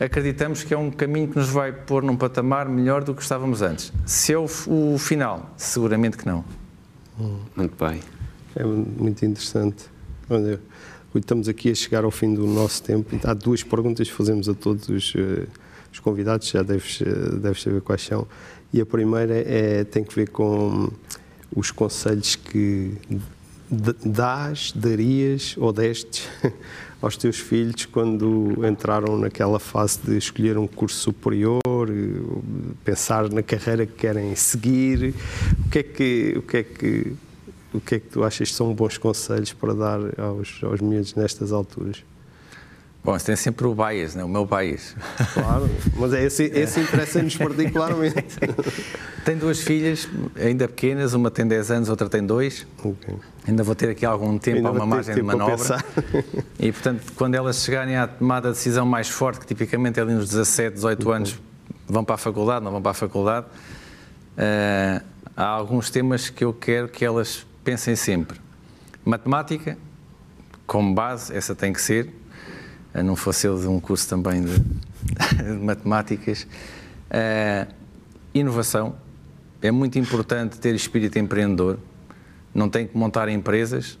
acreditamos 0.00 0.64
que 0.64 0.74
é 0.74 0.76
um 0.76 0.90
caminho 0.90 1.28
que 1.28 1.38
nos 1.38 1.50
vai 1.50 1.70
pôr 1.70 2.02
num 2.02 2.16
patamar 2.16 2.68
melhor 2.68 3.04
do 3.04 3.14
que 3.14 3.22
estávamos 3.22 3.62
antes. 3.62 3.92
Se 4.04 4.32
é 4.32 4.36
o, 4.36 4.46
o 4.66 4.98
final, 4.98 5.54
seguramente 5.56 6.16
que 6.16 6.26
não. 6.26 6.44
Muito 7.54 7.76
bem. 7.78 8.00
É 8.56 8.64
muito 8.64 9.24
interessante. 9.24 9.84
Olha, 10.28 10.60
Estamos 11.14 11.48
aqui 11.48 11.70
a 11.70 11.74
chegar 11.74 12.02
ao 12.02 12.10
fim 12.10 12.34
do 12.34 12.44
nosso 12.44 12.82
tempo. 12.82 13.16
Há 13.22 13.34
duas 13.34 13.62
perguntas 13.62 14.08
que 14.08 14.14
fazemos 14.14 14.48
a 14.48 14.54
todos 14.54 14.88
os, 14.88 15.14
uh, 15.14 15.46
os 15.92 16.00
convidados, 16.00 16.48
já 16.48 16.60
deves, 16.60 17.00
uh, 17.02 17.36
deves 17.36 17.62
saber 17.62 17.80
quais 17.82 18.02
são. 18.02 18.26
E 18.72 18.80
a 18.80 18.86
primeira 18.86 19.34
é, 19.34 19.84
tem 19.84 20.02
que 20.02 20.12
ver 20.12 20.30
com 20.30 20.90
os 21.54 21.70
conselhos 21.70 22.34
que 22.34 22.94
dás, 24.04 24.72
darias 24.72 25.54
ou 25.56 25.72
destes 25.72 26.28
aos 27.00 27.16
teus 27.16 27.38
filhos 27.38 27.86
quando 27.86 28.66
entraram 28.68 29.16
naquela 29.16 29.60
fase 29.60 30.00
de 30.04 30.16
escolher 30.18 30.58
um 30.58 30.66
curso 30.66 30.96
superior, 30.96 31.60
eh, 31.64 32.72
pensar 32.84 33.30
na 33.30 33.42
carreira 33.42 33.86
que 33.86 33.92
querem 33.92 34.34
seguir. 34.34 35.14
O 35.66 35.70
que 35.70 35.78
é 35.78 35.82
que, 35.82 36.34
o 36.36 36.42
que, 36.42 36.56
é 36.56 36.62
que 36.62 37.12
o 37.74 37.80
que 37.80 37.96
é 37.96 37.98
que 37.98 38.08
tu 38.08 38.22
achas 38.24 38.48
que 38.48 38.54
são 38.54 38.72
bons 38.72 38.96
conselhos 38.96 39.52
para 39.52 39.74
dar 39.74 39.98
aos, 40.18 40.60
aos 40.62 40.80
miúdos 40.80 41.14
nestas 41.14 41.52
alturas? 41.52 42.04
Bom, 43.04 43.18
você 43.18 43.26
tem 43.26 43.36
sempre 43.36 43.66
o 43.66 43.74
bias, 43.74 44.14
né? 44.14 44.24
o 44.24 44.28
meu 44.28 44.46
bias. 44.46 44.96
Claro, 45.34 45.68
mas 45.98 46.14
é 46.14 46.24
esse, 46.24 46.44
esse 46.44 46.80
interessa-nos 46.80 47.36
particularmente. 47.36 48.38
Tenho 49.26 49.38
duas 49.40 49.60
filhas, 49.60 50.08
ainda 50.36 50.66
pequenas, 50.66 51.12
uma 51.12 51.30
tem 51.30 51.46
10 51.46 51.70
anos, 51.70 51.88
outra 51.90 52.08
tem 52.08 52.24
2. 52.24 52.66
Okay. 52.82 53.14
Ainda 53.46 53.62
vou 53.62 53.74
ter 53.74 53.90
aqui 53.90 54.06
algum 54.06 54.38
tempo, 54.38 54.56
ainda 54.56 54.68
alguma 54.68 54.86
margem 54.86 55.14
de 55.14 55.22
manobra. 55.22 55.84
E, 56.58 56.72
portanto, 56.72 57.12
quando 57.14 57.34
elas 57.34 57.62
chegarem 57.62 57.96
à 57.96 58.06
tomada 58.06 58.48
de 58.48 58.54
decisão 58.54 58.86
mais 58.86 59.08
forte, 59.08 59.40
que 59.40 59.46
tipicamente 59.46 59.98
é 59.98 60.02
ali 60.02 60.14
nos 60.14 60.28
17, 60.30 60.74
18 60.74 61.00
okay. 61.02 61.14
anos, 61.14 61.40
vão 61.86 62.04
para 62.04 62.14
a 62.14 62.18
faculdade, 62.18 62.64
não 62.64 62.72
vão 62.72 62.80
para 62.80 62.92
a 62.92 62.94
faculdade, 62.94 63.46
uh, 63.46 65.04
há 65.36 65.46
alguns 65.46 65.90
temas 65.90 66.30
que 66.30 66.44
eu 66.44 66.54
quero 66.54 66.88
que 66.88 67.04
elas 67.04 67.46
pensem 67.64 67.96
sempre. 67.96 68.38
Matemática 69.04 69.76
como 70.66 70.94
base, 70.94 71.34
essa 71.34 71.54
tem 71.54 71.72
que 71.72 71.80
ser, 71.80 72.10
não 73.04 73.16
fosse 73.16 73.46
eu 73.46 73.58
de 73.58 73.66
um 73.66 73.80
curso 73.80 74.08
também 74.08 74.42
de, 74.42 74.58
de 75.42 75.58
matemáticas. 75.60 76.46
Uh, 77.10 77.72
inovação, 78.32 78.96
é 79.60 79.70
muito 79.70 79.98
importante 79.98 80.58
ter 80.58 80.74
espírito 80.74 81.18
empreendedor, 81.18 81.78
não 82.54 82.68
tem 82.68 82.86
que 82.86 82.96
montar 82.96 83.28
empresas 83.28 83.98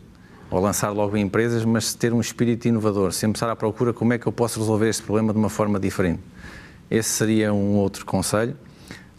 ou 0.50 0.60
lançar 0.60 0.90
logo 0.90 1.16
empresas, 1.16 1.64
mas 1.64 1.94
ter 1.94 2.12
um 2.12 2.20
espírito 2.20 2.68
inovador, 2.68 3.12
sempre 3.12 3.36
estar 3.36 3.50
à 3.50 3.56
procura 3.56 3.92
como 3.92 4.12
é 4.12 4.18
que 4.18 4.26
eu 4.26 4.32
posso 4.32 4.60
resolver 4.60 4.88
este 4.88 5.02
problema 5.02 5.32
de 5.32 5.38
uma 5.38 5.50
forma 5.50 5.80
diferente. 5.80 6.20
Esse 6.90 7.08
seria 7.08 7.52
um 7.52 7.76
outro 7.76 8.04
conselho. 8.04 8.56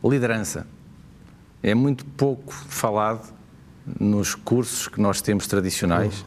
Liderança. 0.03 0.67
É 1.63 1.73
muito 1.73 2.05
pouco 2.05 2.53
falado 2.53 3.34
nos 3.99 4.35
cursos 4.35 4.87
que 4.87 4.99
nós 4.99 5.21
temos 5.21 5.47
tradicionais, 5.47 6.19
uhum. 6.19 6.25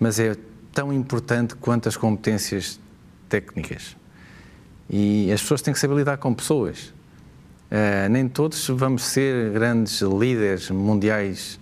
mas 0.00 0.18
é 0.18 0.36
tão 0.72 0.92
importante 0.92 1.54
quanto 1.56 1.88
as 1.88 1.96
competências 1.96 2.78
técnicas. 3.28 3.96
E 4.88 5.30
as 5.32 5.40
pessoas 5.40 5.62
têm 5.62 5.74
que 5.74 5.80
saber 5.80 5.96
lidar 5.96 6.18
com 6.18 6.32
pessoas. 6.32 6.94
Uh, 7.70 8.08
nem 8.10 8.28
todos 8.28 8.68
vamos 8.68 9.02
ser 9.04 9.50
grandes 9.50 10.00
líderes 10.00 10.70
mundiais, 10.70 11.58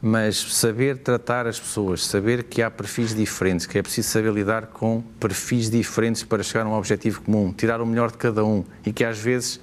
mas 0.00 0.36
saber 0.36 0.98
tratar 0.98 1.46
as 1.46 1.58
pessoas, 1.58 2.04
saber 2.04 2.44
que 2.44 2.62
há 2.62 2.70
perfis 2.70 3.14
diferentes, 3.14 3.66
que 3.66 3.78
é 3.78 3.82
preciso 3.82 4.08
saber 4.08 4.32
lidar 4.32 4.66
com 4.66 5.02
perfis 5.18 5.68
diferentes 5.70 6.22
para 6.22 6.42
chegar 6.42 6.66
a 6.66 6.68
um 6.68 6.74
objetivo 6.74 7.22
comum, 7.22 7.52
tirar 7.52 7.80
o 7.80 7.86
melhor 7.86 8.10
de 8.10 8.18
cada 8.18 8.44
um 8.44 8.62
e 8.86 8.92
que 8.92 9.04
às 9.04 9.18
vezes, 9.18 9.60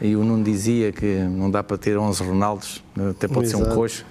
e 0.00 0.16
o 0.16 0.24
Nuno 0.24 0.42
dizia 0.42 0.90
que 0.90 1.18
não 1.20 1.50
dá 1.50 1.62
para 1.62 1.78
ter 1.78 1.96
11 1.96 2.22
Ronaldos, 2.24 2.82
até 3.10 3.28
pode 3.28 3.46
Exato. 3.46 3.64
ser 3.64 3.70
um 3.70 3.74
coxo, 3.74 4.04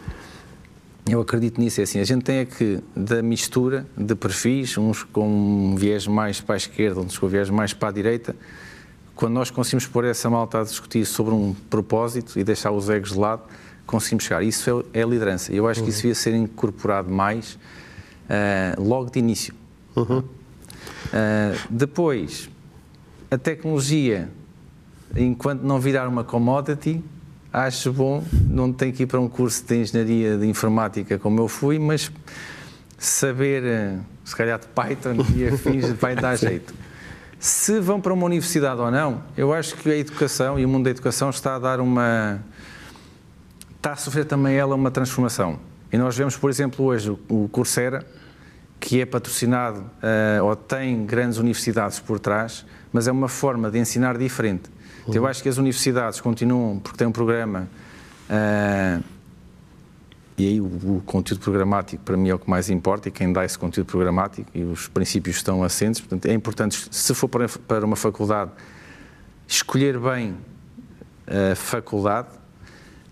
eu 1.12 1.22
acredito 1.22 1.60
nisso, 1.60 1.80
é 1.80 1.84
assim, 1.84 1.99
a 1.99 2.03
gente 2.03 2.24
tem 2.24 2.38
é 2.38 2.45
que, 2.45 2.80
da 2.95 3.22
mistura 3.22 3.86
de 3.97 4.16
perfis, 4.16 4.78
uns 4.78 5.03
com 5.03 5.28
um 5.28 5.76
viés 5.76 6.07
mais 6.07 6.41
para 6.41 6.55
a 6.55 6.57
esquerda, 6.57 6.99
outros 6.99 7.18
com 7.18 7.26
um 7.26 7.30
viés 7.30 7.49
mais 7.49 7.74
para 7.74 7.89
a 7.89 7.91
direita, 7.91 8.36
quando 9.16 9.34
nós 9.34 9.51
conseguimos 9.51 9.86
pôr 9.86 10.05
essa 10.05 10.30
malta 10.30 10.62
a 10.62 10.64
discutir 10.64 11.05
sobre 11.05 11.34
um 11.34 11.53
propósito 11.70 12.39
e 12.39 12.43
deixar 12.43 12.72
os 12.72 12.89
egos 12.89 13.12
de 13.12 13.20
lado, 13.20 13.43
conseguimos 13.86 14.24
chegar. 14.24 14.43
Isso 14.43 14.86
é, 14.93 15.01
é 15.01 15.03
liderança. 15.03 15.51
Eu 15.51 15.68
acho 15.68 15.82
uhum. 15.82 15.86
que 15.86 15.91
isso 15.91 16.01
devia 16.03 16.16
ser 16.16 16.34
incorporado 16.36 17.12
mais 17.12 17.55
uh, 17.55 18.82
logo 18.82 19.10
de 19.10 19.20
início. 19.20 19.53
Uhum. 19.95 20.20
Uh, 20.20 20.26
depois, 21.70 22.49
a 23.30 23.38
tecnologia, 23.38 24.30
enquanto 25.16 25.64
não 25.64 25.80
virar 25.80 26.07
uma 26.07 26.24
commodity, 26.24 27.03
acho 27.52 27.91
bom, 27.91 28.24
não 28.47 28.72
tem 28.72 28.91
que 28.91 29.04
ir 29.04 29.06
para 29.06 29.20
um 29.20 29.28
curso 29.28 29.66
de 29.66 29.78
engenharia 29.78 30.38
de 30.38 30.47
informática 30.47 31.18
como 31.18 31.39
eu 31.39 31.47
fui, 31.47 31.80
mas 31.80 32.12
saber, 32.97 33.64
eh, 33.64 33.97
se 34.24 34.36
calhar, 34.36 34.60
de 34.60 34.68
Python 34.68 35.16
e 35.36 35.47
afins 35.50 35.89
vai 35.93 36.16
dar 36.16 36.36
jeito. 36.36 36.74
Se 37.39 37.80
vão 37.80 38.02
para 38.02 38.14
uma 38.14 38.26
universidade 38.26 38.82
ou 38.82 38.91
não, 38.91 39.24
eu 39.38 39.54
acho 39.54 39.76
que 39.78 39.89
a 39.89 39.95
educação 39.95 40.60
e 40.60 40.66
o 40.66 40.70
mundo 40.70 40.84
da 40.84 40.89
educação 40.89 41.30
está 41.30 41.56
a 41.56 41.60
dar 41.60 41.80
uma. 41.80 42.43
está 43.78 43.93
a 43.93 43.95
sofrer 43.95 44.26
também 44.26 44.58
ela 44.58 44.76
uma 44.76 44.91
transformação. 44.91 45.58
E 45.91 45.97
nós 45.97 46.18
vemos, 46.18 46.36
por 46.36 46.50
exemplo, 46.50 46.86
hoje 46.86 47.18
o 47.30 47.47
Coursera, 47.50 48.06
que 48.89 48.99
é 48.99 49.05
patrocinado 49.05 49.81
uh, 49.81 50.43
ou 50.43 50.55
tem 50.55 51.05
grandes 51.05 51.37
universidades 51.37 51.99
por 51.99 52.19
trás, 52.19 52.65
mas 52.91 53.07
é 53.07 53.11
uma 53.11 53.27
forma 53.27 53.69
de 53.69 53.77
ensinar 53.77 54.17
diferente. 54.17 54.67
Uhum. 55.05 55.13
Eu 55.13 55.27
acho 55.27 55.43
que 55.43 55.47
as 55.47 55.59
universidades 55.59 56.19
continuam, 56.19 56.79
porque 56.79 56.97
têm 56.97 57.05
um 57.05 57.11
programa. 57.11 57.69
Uh, 58.27 59.03
e 60.39 60.47
aí 60.47 60.59
o, 60.59 60.65
o, 60.65 61.03
conteúdo 61.05 61.39
programático 61.39 62.01
para 62.03 62.17
mim 62.17 62.29
é 62.29 62.33
o 62.33 62.39
que 62.39 62.49
mais 62.49 62.67
importa 62.67 63.09
e 63.09 63.11
quem 63.11 63.31
dá 63.31 63.45
esse 63.45 63.59
conteúdo 63.59 63.85
programático 63.85 64.49
e 64.55 64.63
os 64.63 64.87
princípios 64.87 65.35
estão 65.35 65.61
assentes. 65.61 66.01
Portanto, 66.01 66.25
é 66.25 66.33
importante, 66.33 66.87
se 66.89 67.13
for 67.13 67.27
para, 67.27 67.47
para 67.47 67.85
uma 67.85 67.95
faculdade, 67.95 68.49
escolher 69.47 69.99
bem 69.99 70.35
a 71.27 71.53
faculdade, 71.55 72.29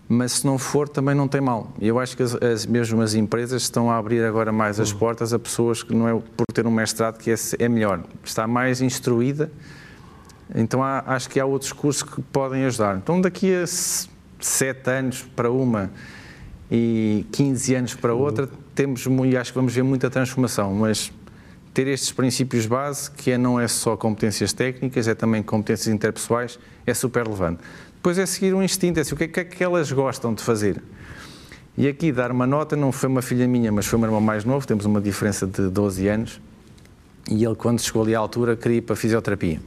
mas 0.08 0.32
se 0.32 0.46
não 0.46 0.56
for, 0.56 0.88
também 0.88 1.14
não 1.14 1.28
tem 1.28 1.40
mal. 1.40 1.70
E 1.78 1.86
eu 1.86 1.98
acho 1.98 2.16
que 2.16 2.22
as, 2.22 2.34
as 2.34 2.64
mesmo 2.64 3.02
as 3.02 3.14
empresas 3.14 3.62
estão 3.62 3.90
a 3.90 3.98
abrir 3.98 4.24
agora 4.24 4.50
mais 4.50 4.80
as 4.80 4.90
uhum. 4.90 4.98
portas 4.98 5.34
a 5.34 5.38
pessoas 5.38 5.82
que 5.82 5.94
não 5.94 6.08
é 6.08 6.12
por 6.36 6.46
ter 6.52 6.66
um 6.66 6.70
mestrado 6.70 7.18
que 7.18 7.30
é, 7.30 7.34
é 7.58 7.68
melhor, 7.68 8.02
está 8.24 8.46
mais 8.46 8.80
instruída. 8.80 9.50
Então 10.54 10.82
há, 10.82 11.02
acho 11.06 11.28
que 11.28 11.38
há 11.38 11.44
outros 11.44 11.72
cursos 11.72 12.02
que 12.02 12.22
podem 12.22 12.64
ajudar. 12.64 12.96
Então 12.96 13.20
daqui 13.20 13.54
a 13.54 13.64
sete 13.66 14.90
anos 14.90 15.22
para 15.36 15.50
uma 15.50 15.90
e 16.70 17.26
15 17.32 17.74
anos 17.74 17.94
para 17.94 18.14
outra, 18.14 18.48
temos 18.74 19.04
e 19.06 19.36
acho 19.36 19.52
que 19.52 19.58
vamos 19.58 19.74
ver 19.74 19.82
muita 19.82 20.08
transformação, 20.08 20.72
mas 20.74 21.12
ter 21.72 21.86
estes 21.86 22.12
princípios 22.12 22.66
base, 22.66 23.10
que 23.10 23.30
é, 23.30 23.38
não 23.38 23.58
é 23.58 23.68
só 23.68 23.96
competências 23.96 24.52
técnicas, 24.52 25.06
é 25.06 25.14
também 25.14 25.42
competências 25.42 25.94
interpessoais, 25.94 26.58
é 26.86 26.92
super 26.92 27.24
relevante. 27.24 27.62
Depois 27.98 28.16
é 28.16 28.24
seguir 28.26 28.54
um 28.54 28.62
instinto, 28.62 28.98
é 28.98 29.00
assim, 29.00 29.12
o 29.12 29.18
que 29.18 29.24
é, 29.24 29.28
que 29.28 29.40
é 29.40 29.44
que 29.44 29.64
elas 29.64 29.90
gostam 29.90 30.32
de 30.32 30.40
fazer. 30.40 30.80
E 31.76 31.88
aqui 31.88 32.12
dar 32.12 32.30
uma 32.30 32.46
nota, 32.46 32.76
não 32.76 32.92
foi 32.92 33.08
uma 33.08 33.20
filha 33.20 33.46
minha, 33.48 33.72
mas 33.72 33.86
foi 33.86 33.98
meu 33.98 34.06
irmão 34.06 34.20
mais 34.20 34.44
novo, 34.44 34.64
temos 34.64 34.84
uma 34.84 35.00
diferença 35.00 35.48
de 35.48 35.68
12 35.68 36.06
anos, 36.06 36.40
e 37.28 37.44
ele 37.44 37.56
quando 37.56 37.80
chegou 37.80 38.02
ali 38.02 38.14
à 38.14 38.20
altura 38.20 38.56
queria 38.56 38.78
ir 38.78 38.82
para 38.82 38.94
a 38.94 38.96
fisioterapia, 38.96 39.60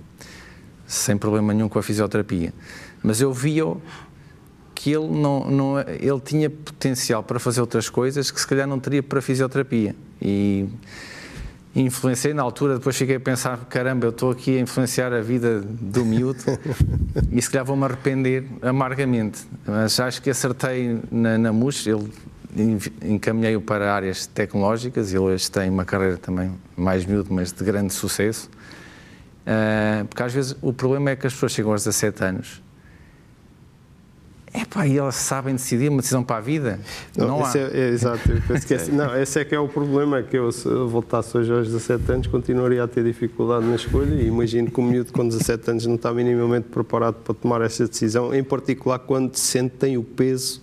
sem 0.88 1.18
problema 1.18 1.54
nenhum 1.54 1.68
com 1.68 1.78
a 1.78 1.84
fisioterapia. 1.84 2.54
Mas 3.04 3.20
eu 3.20 3.34
via-o 3.34 3.82
que 4.74 4.92
ele, 4.92 5.10
não, 5.10 5.52
não, 5.52 5.80
ele 5.80 6.20
tinha 6.24 6.50
potencial 6.50 7.24
para 7.24 7.38
fazer 7.38 7.60
outras 7.60 7.90
coisas 7.90 8.32
que 8.32 8.40
se 8.40 8.48
calhar 8.48 8.66
não 8.66 8.80
teria 8.80 9.04
para 9.04 9.20
a 9.20 9.22
fisioterapia. 9.22 9.94
E 10.22 10.70
influenciei 11.76 12.34
na 12.34 12.42
altura, 12.42 12.78
depois 12.78 12.98
fiquei 12.98 13.16
a 13.16 13.20
pensar, 13.20 13.58
caramba, 13.70 14.06
eu 14.06 14.10
estou 14.10 14.32
aqui 14.32 14.58
a 14.58 14.62
influenciar 14.62 15.14
a 15.14 15.22
vida 15.22 15.62
do 15.62 16.04
miúdo 16.04 16.44
e 17.32 17.42
se 17.42 17.50
calhar 17.50 17.66
vou-me 17.66 17.86
arrepender 17.86 18.46
amargamente. 18.62 19.42
Mas 19.66 20.00
acho 20.00 20.22
que 20.22 20.30
acertei 20.30 21.00
na, 21.10 21.38
na 21.38 21.54
MUS, 21.54 21.88
ele 21.88 22.10
encaminhei-o 23.04 23.62
para 23.62 23.94
áreas 23.94 24.26
tecnológicas, 24.26 25.12
ele 25.12 25.20
hoje 25.20 25.50
tem 25.50 25.70
uma 25.70 25.86
carreira 25.86 26.18
também 26.18 26.52
mais 26.76 27.06
miúdo, 27.06 27.34
mas 27.34 27.54
de 27.54 27.64
grande 27.64 27.94
sucesso. 27.94 28.50
Uh, 29.42 30.06
porque 30.06 30.22
às 30.22 30.34
vezes 30.34 30.56
o 30.62 30.72
problema 30.72 31.12
é 31.12 31.16
que 31.16 31.26
as 31.26 31.34
pessoas 31.34 31.54
chegam 31.54 31.72
aos 31.72 31.84
17 31.84 32.24
anos 32.24 32.62
é 34.54 34.66
pá, 34.66 34.86
e 34.86 34.97
elas 34.97 35.16
sabem 35.16 35.56
decidir 35.56 35.89
uma 35.89 35.99
decisão 36.02 36.24
para 36.24 36.38
a 36.38 36.41
vida? 36.41 36.80
Não, 37.16 37.28
não 37.28 37.45
há. 37.45 37.54
É, 37.56 37.70
é, 37.74 37.89
exato, 37.89 38.22
é, 38.32 38.91
não, 38.91 39.18
esse 39.22 39.39
é 39.39 39.45
que 39.45 39.56
é 39.56 39.60
o 39.60 39.68
problema, 39.68 40.22
que 40.22 40.38
eu 40.38 40.52
se 40.52 40.68
eu 40.68 40.89
voltasse 40.89 41.38
hoje 41.38 41.52
aos 41.52 41.68
17 41.68 42.12
anos 42.12 42.28
continuaria 42.28 42.84
a 42.84 42.88
ter 42.88 43.04
dificuldade 43.04 43.66
na 43.66 43.76
escolha 43.76 44.14
e 44.16 44.28
imagino 44.28 44.70
que 44.70 44.80
o 44.80 44.84
miúdo 44.84 45.14
com 45.14 45.28
17 45.28 45.72
anos 45.72 45.86
não 45.86 45.95
está 45.95 46.14
minimamente 46.14 46.68
preparado 46.68 47.16
para 47.16 47.34
tomar 47.34 47.62
essa 47.62 47.88
decisão, 47.88 48.34
em 48.34 48.43
particular 48.43 48.99
quando 48.99 49.36
sentem 49.36 49.97
o 49.97 50.04
peso 50.04 50.62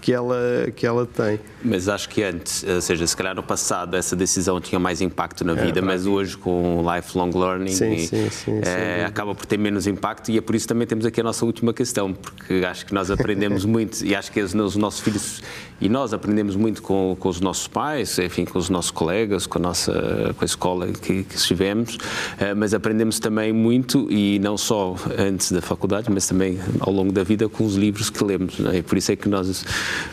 que 0.00 0.12
ela, 0.12 0.36
que 0.76 0.86
ela 0.86 1.06
tem. 1.06 1.40
Mas 1.64 1.88
acho 1.88 2.08
que 2.08 2.22
antes, 2.22 2.62
ou 2.62 2.80
seja, 2.80 3.06
se 3.06 3.16
calhar 3.16 3.34
no 3.34 3.42
passado 3.42 3.96
essa 3.96 4.14
decisão 4.14 4.60
tinha 4.60 4.78
mais 4.78 5.00
impacto 5.00 5.44
na 5.44 5.52
é 5.52 5.64
vida, 5.64 5.78
é, 5.78 5.82
mas 5.82 6.06
hoje 6.06 6.36
com 6.36 6.80
o 6.80 6.94
lifelong 6.94 7.30
learning 7.34 7.72
sim, 7.72 7.92
e, 7.94 8.06
sim, 8.06 8.30
sim, 8.30 8.60
é, 8.62 9.04
acaba 9.06 9.34
por 9.34 9.46
ter 9.46 9.56
menos 9.56 9.86
impacto 9.86 10.30
e 10.30 10.36
é 10.36 10.40
por 10.40 10.54
isso 10.54 10.68
também 10.68 10.86
temos 10.86 11.06
aqui 11.06 11.20
a 11.20 11.24
nossa 11.24 11.44
última 11.46 11.72
questão, 11.72 12.12
porque 12.12 12.64
acho 12.66 12.84
que 12.84 12.92
nós 12.92 13.10
aprendemos 13.10 13.64
muito 13.66 14.04
e 14.04 14.14
acho 14.14 14.30
que 14.30 14.40
os, 14.40 14.54
os 14.54 14.76
nossos 14.76 15.00
filhos 15.00 15.40
e 15.80 15.88
nós 15.88 16.12
aprendemos 16.12 16.54
muito 16.54 16.82
com, 16.82 17.16
com, 17.18 17.28
os 17.28 17.40
nossos 17.40 17.66
pais, 17.66 18.18
enfim, 18.18 18.44
com 18.44 18.58
os 18.58 18.70
nossos 18.70 18.90
colegas, 18.90 19.46
com 19.46 19.58
a 19.58 19.62
nossa 19.62 20.34
com 20.36 20.44
a 20.44 20.46
escola 20.46 20.86
que, 20.88 21.24
que 21.24 21.36
estivemos, 21.36 21.98
eh, 22.38 22.54
mas 22.54 22.72
aprendemos 22.72 23.18
também 23.18 23.52
muito 23.52 24.06
e 24.10 24.38
não 24.38 24.56
só 24.56 24.96
antes 25.18 25.50
da 25.50 25.60
faculdade, 25.60 26.10
mas 26.10 26.26
também 26.26 26.58
ao 26.80 26.92
longo 26.92 27.12
da 27.12 27.24
vida 27.24 27.48
com 27.48 27.64
os 27.64 27.74
livros 27.74 28.08
que 28.08 28.22
lemos. 28.22 28.58
É? 28.72 28.78
E 28.78 28.82
por 28.82 28.96
isso 28.96 29.12
é 29.12 29.16
que 29.16 29.28
nós 29.28 29.64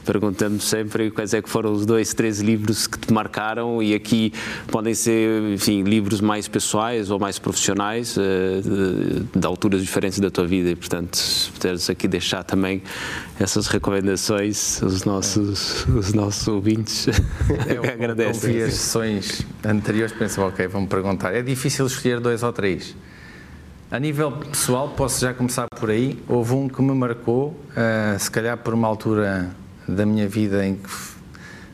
perguntamos 0.05 0.63
sempre 0.63 1.11
quais 1.11 1.33
é 1.33 1.40
que 1.41 1.49
foram 1.49 1.71
os 1.71 1.85
dois, 1.85 2.13
três 2.13 2.39
livros 2.39 2.87
que 2.87 2.97
te 2.97 3.13
marcaram 3.13 3.81
e 3.81 3.93
aqui 3.93 4.33
podem 4.67 4.93
ser, 4.93 5.41
enfim, 5.53 5.83
livros 5.83 6.21
mais 6.21 6.47
pessoais 6.47 7.09
ou 7.09 7.19
mais 7.19 7.39
profissionais 7.39 8.17
eh, 8.17 8.61
de, 8.61 9.39
de 9.39 9.47
alturas 9.47 9.81
diferentes 9.81 10.19
da 10.19 10.29
tua 10.29 10.45
vida 10.45 10.69
e, 10.69 10.75
portanto, 10.75 11.15
se 11.15 11.51
puderes 11.51 11.89
aqui 11.89 12.07
deixar 12.07 12.43
também 12.43 12.81
essas 13.39 13.67
recomendações, 13.67 14.81
os 14.81 15.03
nossos, 15.03 15.85
os 15.87 16.13
nossos 16.13 16.47
ouvintes 16.47 17.07
eu, 17.67 17.83
agradecem. 17.83 18.51
Eu 18.51 18.57
vi 18.57 18.63
as 18.63 18.73
sessões 18.73 19.45
anteriores, 19.65 20.13
pensava, 20.13 20.49
ok, 20.49 20.67
vamos 20.67 20.89
perguntar. 20.89 21.33
É 21.33 21.41
difícil 21.41 21.85
escolher 21.85 22.19
dois 22.19 22.43
ou 22.43 22.53
três. 22.53 22.95
A 23.91 23.99
nível 23.99 24.31
pessoal, 24.31 24.87
posso 24.89 25.19
já 25.19 25.33
começar 25.33 25.65
por 25.77 25.89
aí. 25.89 26.17
Houve 26.25 26.53
um 26.53 26.69
que 26.69 26.81
me 26.81 26.93
marcou, 26.93 27.49
uh, 27.49 28.17
se 28.17 28.31
calhar 28.31 28.57
por 28.57 28.73
uma 28.73 28.87
altura 28.87 29.51
da 29.85 30.05
minha 30.05 30.29
vida 30.29 30.65
em 30.65 30.75
que 30.75 30.89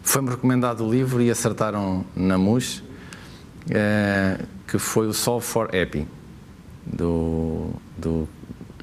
foi-me 0.08 0.30
recomendado 0.30 0.86
o 0.86 0.90
livro 0.90 1.22
e 1.22 1.30
acertaram 1.30 2.06
na 2.16 2.38
MUS, 2.38 2.80
uh, 2.80 4.46
que 4.66 4.80
foi 4.80 5.06
o 5.06 5.14
Solve 5.14 5.46
for 5.46 5.66
Happy, 5.76 6.08
do, 6.86 7.72
do 7.98 8.28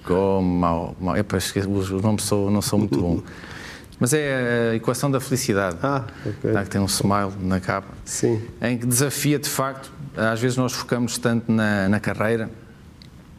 Go 0.07 0.43
Mal. 0.43 0.95
mal 1.01 1.17
epa, 1.17 1.39
esqueci, 1.39 1.67
os 1.67 1.91
nomes 1.91 2.25
sou, 2.25 2.51
não 2.51 2.61
são 2.61 2.79
muito 2.79 3.01
bom. 3.01 3.23
Mas 3.99 4.13
é 4.13 4.73
a 4.73 4.75
equação 4.75 5.11
da 5.11 5.19
felicidade. 5.19 5.79
Ah, 5.83 6.05
ok. 6.27 6.53
Tá, 6.53 6.65
que 6.65 6.71
tem 6.71 6.81
um 6.81 6.87
smile 6.87 7.33
na 7.41 7.59
capa. 7.61 7.95
Sim. 8.05 8.43
Em 8.61 8.77
que 8.77 8.85
desafia, 8.85 9.39
de 9.39 9.49
facto, 9.49 9.91
às 10.17 10.41
vezes 10.41 10.57
nós 10.59 10.73
focamos 10.73 11.17
tanto 11.17 11.51
na, 11.51 11.89
na 11.89 12.01
carreira 12.01 12.51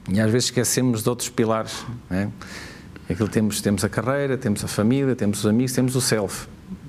e 0.09 0.19
às 0.19 0.31
vezes 0.31 0.45
esquecemos 0.45 1.03
de 1.03 1.09
outros 1.09 1.29
pilares. 1.29 1.86
Né? 2.09 2.31
Aquilo 3.07 3.27
temos, 3.27 3.61
temos 3.61 3.83
a 3.83 3.89
carreira, 3.89 4.38
temos 4.38 4.63
a 4.63 4.67
família, 4.67 5.15
temos 5.15 5.39
os 5.39 5.45
amigos, 5.45 5.73
temos 5.73 5.95
o 5.95 6.01
self. 6.01 6.47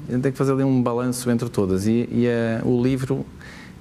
A 0.08 0.12
gente 0.12 0.22
tem 0.22 0.32
que 0.32 0.38
fazer 0.38 0.52
ali 0.52 0.64
um 0.64 0.82
balanço 0.82 1.30
entre 1.30 1.48
todas. 1.48 1.86
E, 1.86 2.08
e 2.10 2.26
a, 2.28 2.64
o 2.64 2.82
livro 2.82 3.24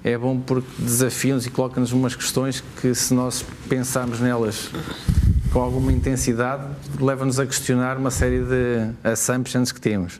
é 0.03 0.17
bom 0.17 0.39
porque 0.39 0.67
desafia-nos 0.79 1.45
e 1.45 1.49
coloca-nos 1.49 1.91
umas 1.91 2.15
questões 2.15 2.63
que, 2.81 2.93
se 2.93 3.13
nós 3.13 3.43
pensarmos 3.67 4.19
nelas 4.19 4.69
com 5.51 5.61
alguma 5.61 5.91
intensidade, 5.91 6.63
leva-nos 6.99 7.39
a 7.39 7.45
questionar 7.45 7.97
uma 7.97 8.11
série 8.11 8.43
de 8.43 8.91
assumptions 9.03 9.71
que 9.71 9.79
temos. 9.79 10.19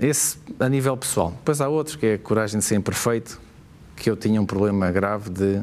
Esse 0.00 0.36
a 0.58 0.68
nível 0.68 0.96
pessoal. 0.96 1.30
Depois 1.30 1.60
há 1.60 1.68
outros, 1.68 1.96
que 1.96 2.06
é 2.06 2.14
a 2.14 2.18
coragem 2.18 2.58
de 2.58 2.64
ser 2.64 2.74
imperfeito, 2.74 3.40
que 3.96 4.10
eu 4.10 4.16
tinha 4.16 4.40
um 4.40 4.46
problema 4.46 4.90
grave 4.90 5.30
de 5.30 5.62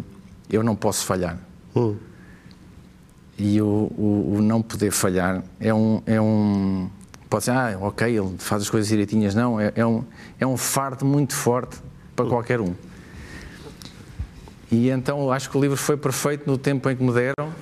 eu 0.49 0.63
não 0.63 0.75
posso 0.75 1.05
falhar. 1.05 1.37
Hum. 1.75 1.95
E 3.37 3.61
o, 3.61 3.65
o, 3.65 4.35
o, 4.37 4.41
não 4.41 4.61
poder 4.61 4.91
falhar 4.91 5.43
é 5.59 5.73
um, 5.73 6.01
é 6.05 6.19
um. 6.19 6.89
Pode 7.29 7.43
ser, 7.43 7.51
ah, 7.51 7.77
ok, 7.81 8.17
ele 8.17 8.35
faz 8.37 8.61
as 8.63 8.69
coisas 8.69 8.87
direitinhas. 8.87 9.35
Não, 9.35 9.59
é, 9.59 9.71
é 9.75 9.85
um, 9.85 10.03
é 10.39 10.47
um 10.47 10.55
fardo 10.55 11.05
muito 11.05 11.33
forte 11.35 11.77
para 12.15 12.25
qualquer 12.25 12.61
um. 12.61 12.73
E 14.71 14.89
então 14.89 15.31
acho 15.31 15.49
que 15.49 15.57
o 15.57 15.61
livro 15.61 15.77
foi 15.77 15.97
perfeito 15.97 16.49
no 16.49 16.57
tempo 16.57 16.89
em 16.89 16.95
que 16.95 17.03
me 17.03 17.13
deram 17.13 17.53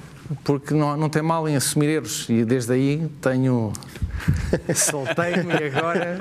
porque 0.44 0.74
não, 0.74 0.98
não 0.98 1.10
tem 1.10 1.22
mal 1.22 1.48
em 1.48 1.56
assumir 1.56 1.88
erros. 1.88 2.28
E 2.30 2.44
desde 2.44 2.74
aí 2.74 3.08
tenho 3.22 3.72
soltei-me 4.74 5.54
e 5.54 5.64
agora, 5.66 6.20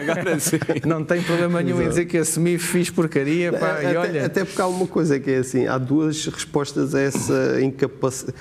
agora 0.00 0.38
sim. 0.40 0.58
não 0.84 1.04
tem 1.04 1.22
problema 1.22 1.62
nenhum 1.62 1.82
em 1.82 1.88
dizer 1.88 2.06
que 2.06 2.18
assumi, 2.18 2.58
fiz 2.58 2.90
porcaria 2.90 3.52
pá, 3.52 3.72
até, 3.72 3.92
e 3.92 3.96
olha... 3.96 4.26
até 4.26 4.44
porque 4.44 4.60
há 4.60 4.66
uma 4.66 4.86
coisa 4.86 5.18
que 5.18 5.30
é 5.30 5.38
assim, 5.38 5.66
há 5.66 5.78
duas 5.78 6.26
respostas 6.26 6.94
a 6.94 7.00
essa 7.00 7.60
incapacidade 7.60 8.34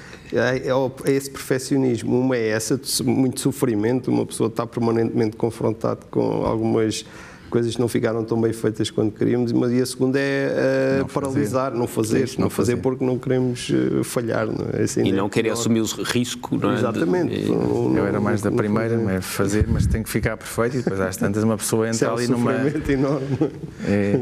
a 1.05 1.09
esse 1.09 1.29
perfeccionismo, 1.31 2.19
uma 2.19 2.35
é 2.35 2.49
essa 2.49 2.77
de 2.77 3.03
muito 3.03 3.39
sofrimento, 3.39 4.11
uma 4.11 4.25
pessoa 4.25 4.47
está 4.47 4.67
permanentemente 4.67 5.37
confrontada 5.37 6.01
com 6.11 6.45
algumas 6.45 7.05
coisas 7.47 7.75
que 7.75 7.81
não 7.81 7.87
ficaram 7.87 8.23
tão 8.23 8.39
bem 8.39 8.53
feitas 8.53 8.89
quando 8.89 9.11
queríamos, 9.11 9.51
mas 9.51 9.71
e 9.71 9.81
a 9.81 9.85
segunda 9.85 10.19
é 10.19 10.97
uh, 10.97 10.99
não 10.99 11.07
paralisar, 11.07 11.71
fazer. 11.71 11.77
não 11.77 11.87
fazer, 11.87 12.17
não, 12.17 12.43
não 12.43 12.49
fazer, 12.49 12.71
fazer, 12.71 12.81
porque 12.81 13.05
não 13.05 13.17
queremos 13.17 13.69
uh, 13.69 14.03
falhar. 14.03 14.47
Não 14.47 14.65
é? 14.73 14.83
assim, 14.83 15.05
e 15.05 15.11
não 15.11 15.27
é 15.27 15.29
querer 15.29 15.51
assumir 15.51 15.81
o 15.81 15.85
risco, 15.85 16.57
não 16.57 16.71
é? 16.71 16.75
Exatamente. 16.75 17.41
De, 17.41 17.49
eu 17.49 18.05
era 18.05 18.19
mais 18.19 18.41
da 18.41 18.51
primeira, 18.51 18.97
fazer. 18.97 19.21
fazer, 19.21 19.67
mas 19.67 19.87
tem 19.87 20.03
que 20.03 20.09
ficar 20.09 20.37
perfeito 20.37 20.77
e 20.77 20.81
depois 20.81 20.99
às 20.99 21.17
tantas 21.17 21.43
uma 21.43 21.57
pessoa 21.57 21.89
entra 21.89 22.07
é 22.07 22.11
um 22.11 22.13
ali 22.15 22.27
numa... 22.27 22.53
enorme. 22.89 23.37
É, 23.85 24.21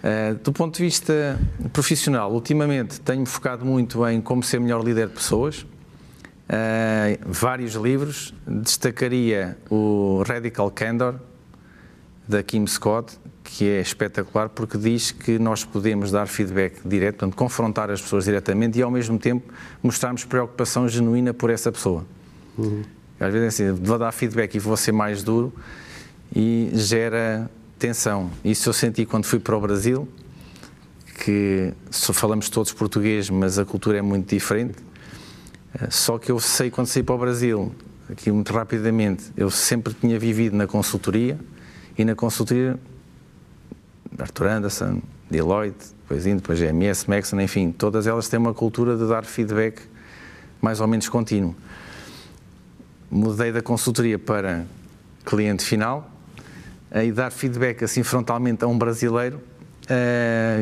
Uh, 0.00 0.34
do 0.42 0.50
ponto 0.50 0.78
de 0.78 0.82
vista 0.82 1.38
profissional, 1.74 2.32
ultimamente 2.32 2.98
tenho-me 3.02 3.26
focado 3.26 3.66
muito 3.66 4.06
em 4.08 4.18
como 4.18 4.42
ser 4.42 4.58
melhor 4.58 4.82
líder 4.82 5.08
de 5.08 5.12
pessoas. 5.12 5.60
Uh, 5.60 7.18
vários 7.26 7.74
livros, 7.74 8.34
destacaria 8.46 9.58
o 9.70 10.22
Radical 10.26 10.70
Candor, 10.70 11.16
da 12.30 12.42
Kim 12.42 12.66
Scott, 12.66 13.18
que 13.42 13.68
é 13.68 13.80
espetacular 13.80 14.48
porque 14.48 14.78
diz 14.78 15.10
que 15.10 15.38
nós 15.38 15.64
podemos 15.64 16.12
dar 16.12 16.26
feedback 16.26 16.80
direto, 16.84 17.16
portanto, 17.16 17.36
confrontar 17.36 17.90
as 17.90 18.00
pessoas 18.00 18.24
diretamente 18.24 18.78
e 18.78 18.82
ao 18.82 18.90
mesmo 18.90 19.18
tempo 19.18 19.52
mostrarmos 19.82 20.24
preocupação 20.24 20.88
genuína 20.88 21.34
por 21.34 21.50
essa 21.50 21.72
pessoa. 21.72 22.06
Uhum. 22.56 22.82
Às 23.18 23.32
vezes 23.32 23.60
é 23.60 23.68
assim, 23.68 23.82
vou 23.82 23.98
dar 23.98 24.12
feedback 24.12 24.54
e 24.54 24.58
vou 24.58 24.76
ser 24.76 24.92
mais 24.92 25.22
duro 25.22 25.52
e 26.34 26.70
gera 26.72 27.50
tensão. 27.78 28.30
Isso 28.44 28.68
eu 28.68 28.72
senti 28.72 29.04
quando 29.04 29.24
fui 29.24 29.40
para 29.40 29.56
o 29.56 29.60
Brasil, 29.60 30.08
que 31.24 31.72
só 31.90 32.12
falamos 32.12 32.48
todos 32.48 32.72
português, 32.72 33.28
mas 33.28 33.58
a 33.58 33.64
cultura 33.64 33.98
é 33.98 34.02
muito 34.02 34.32
diferente. 34.32 34.78
Eh, 35.74 35.88
só 35.90 36.16
que 36.16 36.30
eu 36.30 36.38
sei 36.38 36.70
quando 36.70 36.86
saí 36.86 37.02
para 37.02 37.14
o 37.14 37.18
Brasil, 37.18 37.74
aqui 38.08 38.30
muito 38.30 38.52
rapidamente, 38.52 39.24
eu 39.36 39.50
sempre 39.50 39.92
tinha 39.92 40.18
vivido 40.18 40.56
na 40.56 40.66
consultoria, 40.66 41.38
e 42.00 42.04
na 42.04 42.14
consultoria, 42.14 42.80
Arthur 44.18 44.46
Anderson, 44.46 45.02
Deloitte, 45.30 45.88
depois 46.00 46.26
indo, 46.26 46.36
depois 46.36 46.58
GMS, 46.58 47.06
Maxon, 47.06 47.38
enfim, 47.42 47.72
todas 47.72 48.06
elas 48.06 48.26
têm 48.26 48.40
uma 48.40 48.54
cultura 48.54 48.96
de 48.96 49.06
dar 49.06 49.22
feedback 49.22 49.82
mais 50.62 50.80
ou 50.80 50.86
menos 50.86 51.10
contínuo. 51.10 51.54
Mudei 53.10 53.52
da 53.52 53.60
consultoria 53.60 54.18
para 54.18 54.64
cliente 55.26 55.62
final 55.62 56.10
e 56.90 57.12
dar 57.12 57.30
feedback 57.30 57.84
assim 57.84 58.02
frontalmente 58.02 58.64
a 58.64 58.66
um 58.66 58.78
brasileiro, 58.78 59.38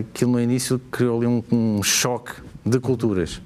aquilo 0.00 0.32
no 0.32 0.40
início 0.40 0.80
criou-lhe 0.90 1.26
um, 1.28 1.44
um, 1.52 1.82
choque 1.84 2.32
de 2.66 2.80
culturas. 2.80 3.40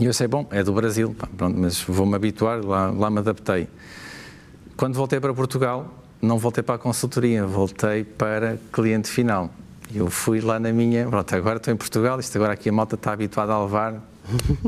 E 0.00 0.04
eu 0.04 0.14
sei, 0.14 0.28
bom, 0.28 0.46
é 0.52 0.62
do 0.62 0.72
Brasil, 0.72 1.12
pá, 1.18 1.28
pronto, 1.36 1.58
mas 1.58 1.80
vou-me 1.82 2.14
habituar, 2.14 2.64
lá, 2.64 2.88
lá 2.88 3.10
me 3.10 3.18
adaptei. 3.18 3.68
Quando 4.76 4.94
voltei 4.94 5.18
para 5.18 5.34
Portugal, 5.34 5.99
não 6.20 6.38
voltei 6.38 6.62
para 6.62 6.74
a 6.74 6.78
consultoria, 6.78 7.46
voltei 7.46 8.04
para 8.04 8.58
cliente 8.72 9.08
final. 9.08 9.50
Eu 9.92 10.10
fui 10.10 10.40
lá 10.40 10.60
na 10.60 10.72
minha, 10.72 11.08
pronto, 11.08 11.34
agora 11.34 11.56
estou 11.56 11.72
em 11.72 11.76
Portugal, 11.76 12.20
isto 12.20 12.36
agora 12.36 12.52
aqui 12.52 12.68
a 12.68 12.72
malta 12.72 12.94
está 12.94 13.12
habituada 13.12 13.52
a 13.52 13.62
levar, 13.62 14.00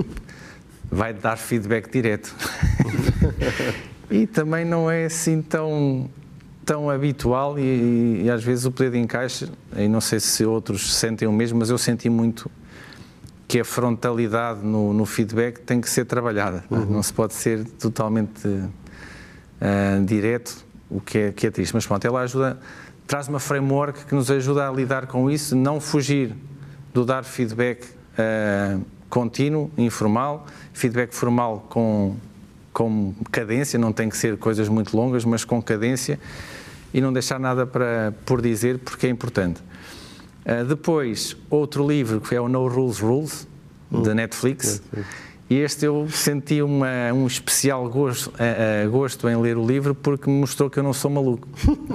vai 0.91 1.13
dar 1.13 1.37
feedback 1.37 1.91
direto. 1.91 2.35
e 4.11 4.27
também 4.27 4.65
não 4.65 4.91
é 4.91 5.05
assim 5.05 5.41
tão, 5.41 6.11
tão 6.65 6.91
habitual 6.91 7.59
e, 7.59 8.23
e, 8.25 8.31
às 8.31 8.43
vezes 8.43 8.65
o 8.65 8.73
poder 8.73 8.91
de 8.91 8.99
encaixe, 8.99 9.49
e 9.77 9.87
não 9.87 10.01
sei 10.01 10.19
se 10.19 10.45
outros 10.45 10.95
sentem 10.95 11.29
o 11.29 11.33
mesmo, 11.33 11.59
mas 11.59 11.71
eu 11.71 11.79
senti 11.79 12.09
muito 12.09 12.51
que 13.47 13.61
a 13.61 13.65
frontalidade 13.65 14.65
no, 14.65 14.93
no 14.95 15.05
feedback 15.05 15.61
tem 15.61 15.81
que 15.81 15.89
ser 15.89 16.07
trabalhada, 16.07 16.65
uhum. 16.71 16.87
não 16.87 17.03
se 17.03 17.13
pode 17.13 17.35
ser 17.35 17.65
totalmente 17.65 18.49
uh, 18.49 20.05
direto 20.05 20.72
o 20.93 21.01
que 21.01 21.19
é, 21.19 21.33
que 21.33 21.47
é 21.47 21.51
triste. 21.51 21.75
Mas 21.75 21.87
pronto, 21.87 22.05
ela 22.05 22.21
ajuda, 22.21 22.59
traz 23.07 23.29
uma 23.29 23.41
framework 23.41 24.05
que 24.05 24.15
nos 24.15 24.31
ajuda 24.31 24.69
a 24.69 24.73
lidar 24.73 25.07
com 25.07 25.31
isso, 25.31 25.57
não 25.57 25.81
fugir 25.81 26.35
do 26.93 27.05
dar 27.05 27.25
feedback 27.25 27.85
uh, 27.85 28.85
contínuo, 29.09 29.71
informal, 29.79 30.47
feedback 30.73 31.15
formal 31.15 31.67
com, 31.69 32.15
com 32.73 33.15
cadência, 33.31 33.79
não 33.79 33.93
tem 33.93 34.09
que 34.09 34.17
ser 34.17 34.37
coisas 34.37 34.69
muito 34.69 34.97
longas, 34.97 35.25
mas 35.25 35.45
com 35.45 35.61
cadência 35.63 36.21
e 36.93 37.01
não 37.01 37.13
deixar 37.13 37.41
nada 37.41 37.67
para, 37.67 38.13
por 38.27 38.43
dizer, 38.43 38.79
porque 38.79 39.07
é 39.07 39.11
importante. 39.11 39.63
Uh, 40.45 40.65
depois, 40.67 41.37
outro 41.49 41.87
livro 41.87 42.21
que 42.21 42.35
é 42.35 42.41
o 42.41 42.49
No 42.49 42.69
Rules 42.69 42.99
Rules, 42.99 43.49
da 43.91 44.13
hum. 44.13 44.15
Netflix. 44.15 44.83
E 45.53 45.59
este 45.59 45.85
eu 45.85 46.09
senti 46.09 46.63
uma, 46.63 47.13
um 47.13 47.27
especial 47.27 47.87
gosto, 47.87 48.33
gosto 48.91 49.29
em 49.29 49.37
ler 49.37 49.59
o 49.59 49.67
livro 49.67 49.95
porque 49.95 50.31
me 50.31 50.41
mostrou 50.41 50.71
que 50.71 50.79
eu 50.79 50.83
não 50.83 50.95
sou 50.95 51.11
maluco. 51.11 51.47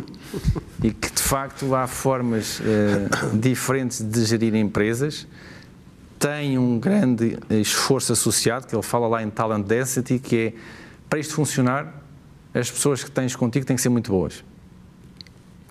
e 0.83 0.91
que 0.91 1.11
de 1.11 1.23
facto 1.23 1.73
há 1.73 1.87
formas 1.87 2.59
uh, 2.59 3.35
diferentes 3.35 3.99
de 4.03 4.25
gerir 4.25 4.53
empresas. 4.53 5.27
Tem 6.19 6.55
um 6.59 6.77
grande 6.77 7.39
esforço 7.49 8.13
associado, 8.13 8.67
que 8.67 8.75
ele 8.75 8.83
fala 8.83 9.07
lá 9.07 9.23
em 9.23 9.29
Talent 9.31 9.65
Density, 9.65 10.19
que 10.19 10.35
é 10.35 10.53
para 11.09 11.17
isto 11.17 11.33
funcionar, 11.33 12.03
as 12.53 12.69
pessoas 12.69 13.03
que 13.03 13.09
tens 13.09 13.35
contigo 13.35 13.65
têm 13.65 13.75
que 13.75 13.81
ser 13.81 13.89
muito 13.89 14.11
boas. 14.11 14.43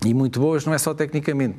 E 0.04 0.12
muito 0.12 0.40
boas 0.40 0.66
não 0.66 0.74
é 0.74 0.78
só 0.78 0.92
tecnicamente, 0.92 1.58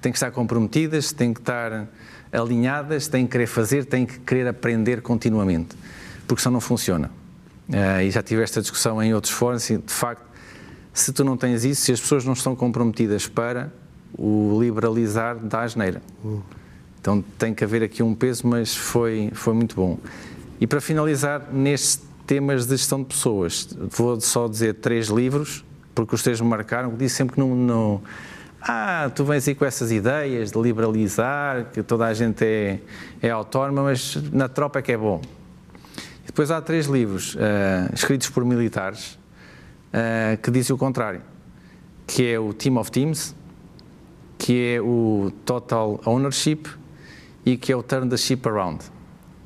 têm 0.00 0.12
que 0.12 0.16
estar 0.16 0.30
comprometidas, 0.30 1.12
têm 1.12 1.34
que 1.34 1.40
estar 1.40 1.86
alinhadas, 2.32 3.08
têm 3.08 3.26
que 3.26 3.32
querer 3.32 3.46
fazer, 3.46 3.84
têm 3.84 4.06
que 4.06 4.18
querer 4.20 4.46
aprender 4.46 5.02
continuamente, 5.02 5.76
porque 6.26 6.42
senão 6.42 6.54
não 6.54 6.60
funciona. 6.60 7.10
Uh, 7.68 8.02
e 8.02 8.10
já 8.10 8.22
tive 8.22 8.42
esta 8.42 8.60
discussão 8.60 9.02
em 9.02 9.12
outros 9.12 9.32
fóruns, 9.32 9.66
de 9.66 9.82
facto, 9.86 10.22
se 10.92 11.12
tu 11.12 11.22
não 11.22 11.36
tens 11.36 11.64
isso, 11.64 11.82
se 11.82 11.92
as 11.92 12.00
pessoas 12.00 12.24
não 12.24 12.32
estão 12.32 12.56
comprometidas 12.56 13.26
para 13.26 13.72
o 14.16 14.58
liberalizar 14.60 15.36
da 15.36 15.62
asneira. 15.62 16.02
Uhum. 16.24 16.42
Então 17.00 17.24
tem 17.38 17.54
que 17.54 17.62
haver 17.62 17.82
aqui 17.82 18.02
um 18.02 18.14
peso, 18.14 18.46
mas 18.46 18.74
foi, 18.74 19.30
foi 19.32 19.54
muito 19.54 19.76
bom. 19.76 19.98
E 20.60 20.66
para 20.66 20.80
finalizar, 20.80 21.48
nestes 21.52 22.02
temas 22.26 22.66
de 22.66 22.76
gestão 22.76 23.00
de 23.00 23.06
pessoas, 23.06 23.68
vou 23.90 24.20
só 24.20 24.48
dizer 24.48 24.74
três 24.74 25.08
livros, 25.08 25.64
porque 25.94 26.14
os 26.14 26.22
três 26.22 26.40
me 26.40 26.48
marcaram, 26.48 26.94
disse 26.96 27.16
sempre 27.16 27.34
que 27.34 27.40
não, 27.40 27.54
não 27.54 28.02
ah, 28.60 29.10
tu 29.14 29.24
vens 29.24 29.46
aí 29.46 29.54
com 29.54 29.64
essas 29.64 29.92
ideias 29.92 30.50
de 30.50 30.60
liberalizar, 30.60 31.66
que 31.72 31.82
toda 31.82 32.06
a 32.06 32.14
gente 32.14 32.44
é, 32.44 32.80
é 33.22 33.30
autónoma, 33.30 33.84
mas 33.84 34.16
na 34.32 34.48
tropa 34.48 34.80
é 34.80 34.82
que 34.82 34.92
é 34.92 34.96
bom. 34.96 35.20
Depois 36.26 36.50
há 36.50 36.60
três 36.60 36.86
livros 36.86 37.34
uh, 37.34 37.38
escritos 37.94 38.28
por 38.28 38.44
militares 38.44 39.18
uh, 39.92 40.40
que 40.42 40.50
dizem 40.50 40.74
o 40.74 40.78
contrário, 40.78 41.22
que 42.06 42.26
é 42.26 42.38
o 42.38 42.52
Team 42.52 42.76
of 42.76 42.90
Teams, 42.90 43.34
que 44.36 44.74
é 44.74 44.80
o 44.80 45.32
Total 45.44 46.00
Ownership 46.04 46.64
e 47.44 47.56
que 47.56 47.72
é 47.72 47.76
o 47.76 47.82
Turn 47.82 48.08
the 48.08 48.16
Ship 48.16 48.46
Around. 48.46 48.84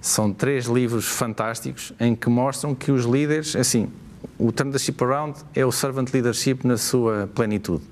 São 0.00 0.32
três 0.32 0.66
livros 0.66 1.06
fantásticos 1.06 1.92
em 2.00 2.16
que 2.16 2.28
mostram 2.28 2.74
que 2.74 2.90
os 2.90 3.04
líderes, 3.04 3.54
assim, 3.54 3.88
o 4.36 4.50
turn 4.50 4.72
the 4.72 4.78
ship 4.78 5.02
around 5.02 5.38
é 5.54 5.64
o 5.64 5.70
servant 5.70 6.12
leadership 6.12 6.66
na 6.66 6.76
sua 6.76 7.30
plenitude. 7.32 7.84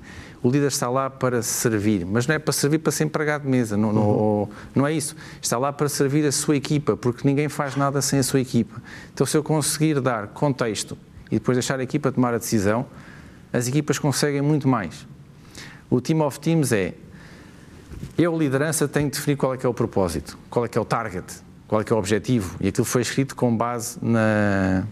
O 0.43 0.49
líder 0.51 0.68
está 0.68 0.88
lá 0.88 1.11
para 1.11 1.43
servir, 1.43 2.07
mas 2.07 2.26
não 2.26 2.34
é 2.34 2.38
para 2.38 2.53
servir 2.53 2.78
para 2.78 2.91
ser 2.91 3.05
empregado 3.05 3.43
de 3.43 3.49
mesa, 3.49 3.76
não, 3.76 3.93
não, 3.93 4.49
não 4.74 4.86
é 4.86 4.93
isso. 4.93 5.14
Está 5.41 5.59
lá 5.59 5.70
para 5.70 5.88
servir 5.88 6.24
a 6.26 6.32
sua 6.32 6.57
equipa, 6.57 6.97
porque 6.97 7.28
ninguém 7.28 7.49
faz 7.49 7.76
nada 7.76 8.01
sem 8.01 8.18
a 8.18 8.22
sua 8.22 8.41
equipa. 8.41 8.80
Então, 9.12 9.26
se 9.26 9.36
eu 9.36 9.43
conseguir 9.43 10.01
dar 10.01 10.28
contexto 10.28 10.97
e 11.30 11.34
depois 11.34 11.57
deixar 11.57 11.78
a 11.78 11.82
equipa 11.82 12.11
tomar 12.11 12.32
a 12.32 12.38
decisão, 12.38 12.86
as 13.53 13.68
equipas 13.68 13.99
conseguem 13.99 14.41
muito 14.41 14.66
mais. 14.66 15.07
O 15.91 16.01
team 16.01 16.20
of 16.26 16.41
teams 16.41 16.72
é 16.72 16.95
eu, 18.16 18.36
liderança, 18.36 18.88
tenho 18.88 19.11
de 19.11 19.16
definir 19.16 19.36
qual 19.36 19.55
é 19.55 19.57
que 19.59 19.66
é 19.66 19.68
o 19.68 19.74
propósito, 19.74 20.38
qual 20.49 20.64
é 20.64 20.68
que 20.68 20.78
é 20.78 20.80
o 20.80 20.84
target, 20.84 21.26
qual 21.68 21.80
é 21.80 21.84
que 21.84 21.93
é 21.93 21.97
o 21.97 21.99
objetivo. 21.99 22.57
E 22.61 22.68
aquilo 22.68 22.84
foi 22.84 23.03
escrito 23.03 23.36
com 23.36 23.55
base 23.55 23.99
na, 24.01 24.86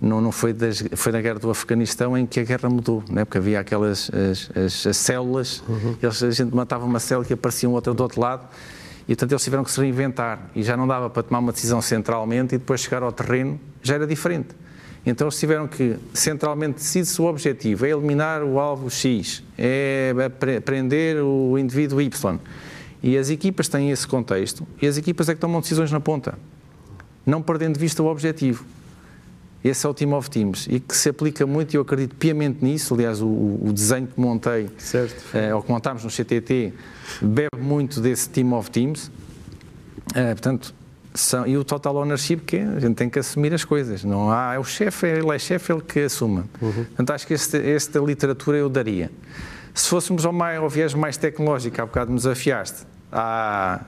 não, 0.00 0.20
não 0.20 0.32
foi, 0.32 0.52
das, 0.52 0.82
foi 0.94 1.12
na 1.12 1.20
guerra 1.20 1.38
do 1.38 1.50
Afeganistão 1.50 2.16
em 2.16 2.24
que 2.24 2.40
a 2.40 2.44
guerra 2.44 2.70
mudou, 2.70 3.04
né? 3.10 3.24
porque 3.24 3.38
havia 3.38 3.60
aquelas 3.60 4.10
as, 4.10 4.50
as, 4.56 4.86
as 4.86 4.96
células, 4.96 5.62
uhum. 5.68 5.96
eles, 6.02 6.22
a 6.22 6.30
gente 6.30 6.54
matava 6.54 6.84
uma 6.86 6.98
célula 6.98 7.26
que 7.26 7.34
aparecia 7.34 7.68
outra 7.68 7.92
do 7.92 8.02
outro 8.02 8.20
lado, 8.20 8.48
e 9.04 9.08
portanto 9.08 9.32
eles 9.32 9.44
tiveram 9.44 9.62
que 9.62 9.70
se 9.70 9.80
reinventar, 9.80 10.50
e 10.54 10.62
já 10.62 10.76
não 10.76 10.86
dava 10.86 11.10
para 11.10 11.22
tomar 11.22 11.40
uma 11.40 11.52
decisão 11.52 11.82
centralmente 11.82 12.54
e 12.54 12.58
depois 12.58 12.80
chegar 12.80 13.02
ao 13.02 13.12
terreno, 13.12 13.60
já 13.82 13.94
era 13.94 14.06
diferente. 14.06 14.48
Então 15.04 15.26
eles 15.26 15.38
tiveram 15.38 15.66
que 15.66 15.96
centralmente 16.14 16.74
decidir-se 16.76 17.20
o 17.20 17.26
objetivo, 17.26 17.84
é 17.84 17.90
eliminar 17.90 18.42
o 18.42 18.58
alvo 18.58 18.90
X, 18.90 19.42
é 19.58 20.14
prender 20.64 21.22
o 21.22 21.58
indivíduo 21.58 22.00
Y. 22.00 22.38
E 23.02 23.16
as 23.16 23.30
equipas 23.30 23.68
têm 23.68 23.90
esse 23.90 24.06
contexto, 24.06 24.66
e 24.80 24.86
as 24.86 24.96
equipas 24.96 25.28
é 25.28 25.34
que 25.34 25.40
tomam 25.40 25.60
decisões 25.60 25.90
na 25.90 26.00
ponta, 26.00 26.38
não 27.24 27.42
perdendo 27.42 27.74
de 27.74 27.80
vista 27.80 28.02
o 28.02 28.06
objetivo. 28.06 28.64
Esse 29.62 29.86
é 29.86 29.88
o 29.88 29.94
Team 29.94 30.14
of 30.14 30.30
Teams 30.30 30.66
e 30.70 30.80
que 30.80 30.96
se 30.96 31.10
aplica 31.10 31.46
muito, 31.46 31.74
e 31.74 31.76
eu 31.76 31.82
acredito 31.82 32.16
piamente 32.16 32.64
nisso. 32.64 32.94
Aliás, 32.94 33.20
o, 33.20 33.26
o 33.26 33.70
desenho 33.72 34.06
que 34.06 34.18
montei. 34.18 34.70
Eh, 35.34 35.54
ou 35.54 35.62
que 35.62 35.70
montámos 35.70 36.02
no 36.02 36.10
CTT, 36.10 36.72
bebe 37.20 37.58
muito 37.58 38.00
desse 38.00 38.28
Team 38.30 38.54
of 38.54 38.70
Teams. 38.70 39.10
Eh, 40.14 40.32
portanto, 40.32 40.74
são, 41.12 41.46
e 41.46 41.58
o 41.58 41.64
total 41.64 41.96
ownership, 41.96 42.38
que 42.38 42.56
é, 42.56 42.64
a 42.64 42.80
gente 42.80 42.94
tem 42.94 43.10
que 43.10 43.18
assumir 43.18 43.52
as 43.52 43.64
coisas. 43.64 44.02
Não 44.02 44.30
há, 44.30 44.54
é 44.54 44.58
o 44.58 44.64
chefe, 44.64 45.06
ele 45.06 45.34
é 45.34 45.38
chefe, 45.38 45.72
ele 45.72 45.82
que 45.82 46.00
assuma. 46.00 46.46
Uhum. 46.60 46.72
Portanto, 46.72 47.10
acho 47.10 47.26
que 47.26 47.34
este, 47.34 47.58
esta 47.58 47.98
literatura 47.98 48.56
eu 48.56 48.68
daria. 48.68 49.10
Se 49.74 49.88
fôssemos 49.88 50.24
ao, 50.24 50.32
mais, 50.32 50.58
ao 50.58 50.68
viés 50.68 50.94
mais 50.94 51.16
tecnológico, 51.16 51.80
há 51.82 51.86
bocado 51.86 52.10
me 52.10 52.16
desafiaste, 52.16 52.86
há 53.12 53.82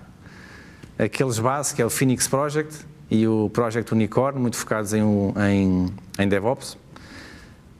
aqueles 0.98 1.38
bases, 1.38 1.72
que 1.72 1.82
é 1.82 1.86
o 1.86 1.90
Phoenix 1.90 2.28
Project, 2.28 2.74
e 3.12 3.28
o 3.28 3.50
Project 3.50 3.92
Unicorn, 3.92 4.40
muito 4.40 4.56
focados 4.56 4.94
em, 4.94 5.02
em, 5.02 5.86
em 6.18 6.28
DevOps. 6.28 6.78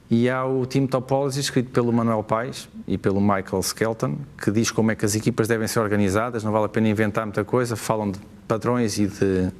E 0.07 0.29
há 0.29 0.45
o 0.45 0.63
Team 0.67 0.85
Topology, 0.85 1.39
escrito 1.39 1.71
pelo 1.71 1.91
Manuel 1.91 2.21
Paes 2.21 2.69
e 2.87 2.99
pelo 2.99 3.19
Michael 3.19 3.61
Skelton, 3.61 4.17
que 4.39 4.51
diz 4.51 4.69
como 4.69 4.91
é 4.91 4.95
que 4.95 5.03
as 5.03 5.15
equipas 5.15 5.47
devem 5.47 5.67
ser 5.67 5.79
organizadas, 5.79 6.43
não 6.43 6.51
vale 6.51 6.65
a 6.65 6.69
pena 6.69 6.87
inventar 6.87 7.25
muita 7.25 7.43
coisa, 7.43 7.75
falam 7.75 8.11
de 8.11 8.19
padrões 8.47 8.99
e 8.99 9.07
de 9.07 9.51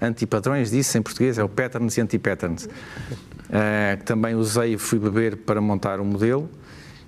antipadrões, 0.00 0.70
disse 0.70 0.96
em 0.96 1.02
português, 1.02 1.36
é 1.36 1.44
o 1.44 1.48
patterns 1.50 1.98
e 1.98 2.00
anti-patterns. 2.00 2.64
Uh, 2.64 3.98
que 3.98 4.04
também 4.04 4.34
usei 4.34 4.72
e 4.72 4.78
fui 4.78 4.98
beber 4.98 5.36
para 5.36 5.60
montar 5.60 6.00
um 6.00 6.04
modelo. 6.04 6.48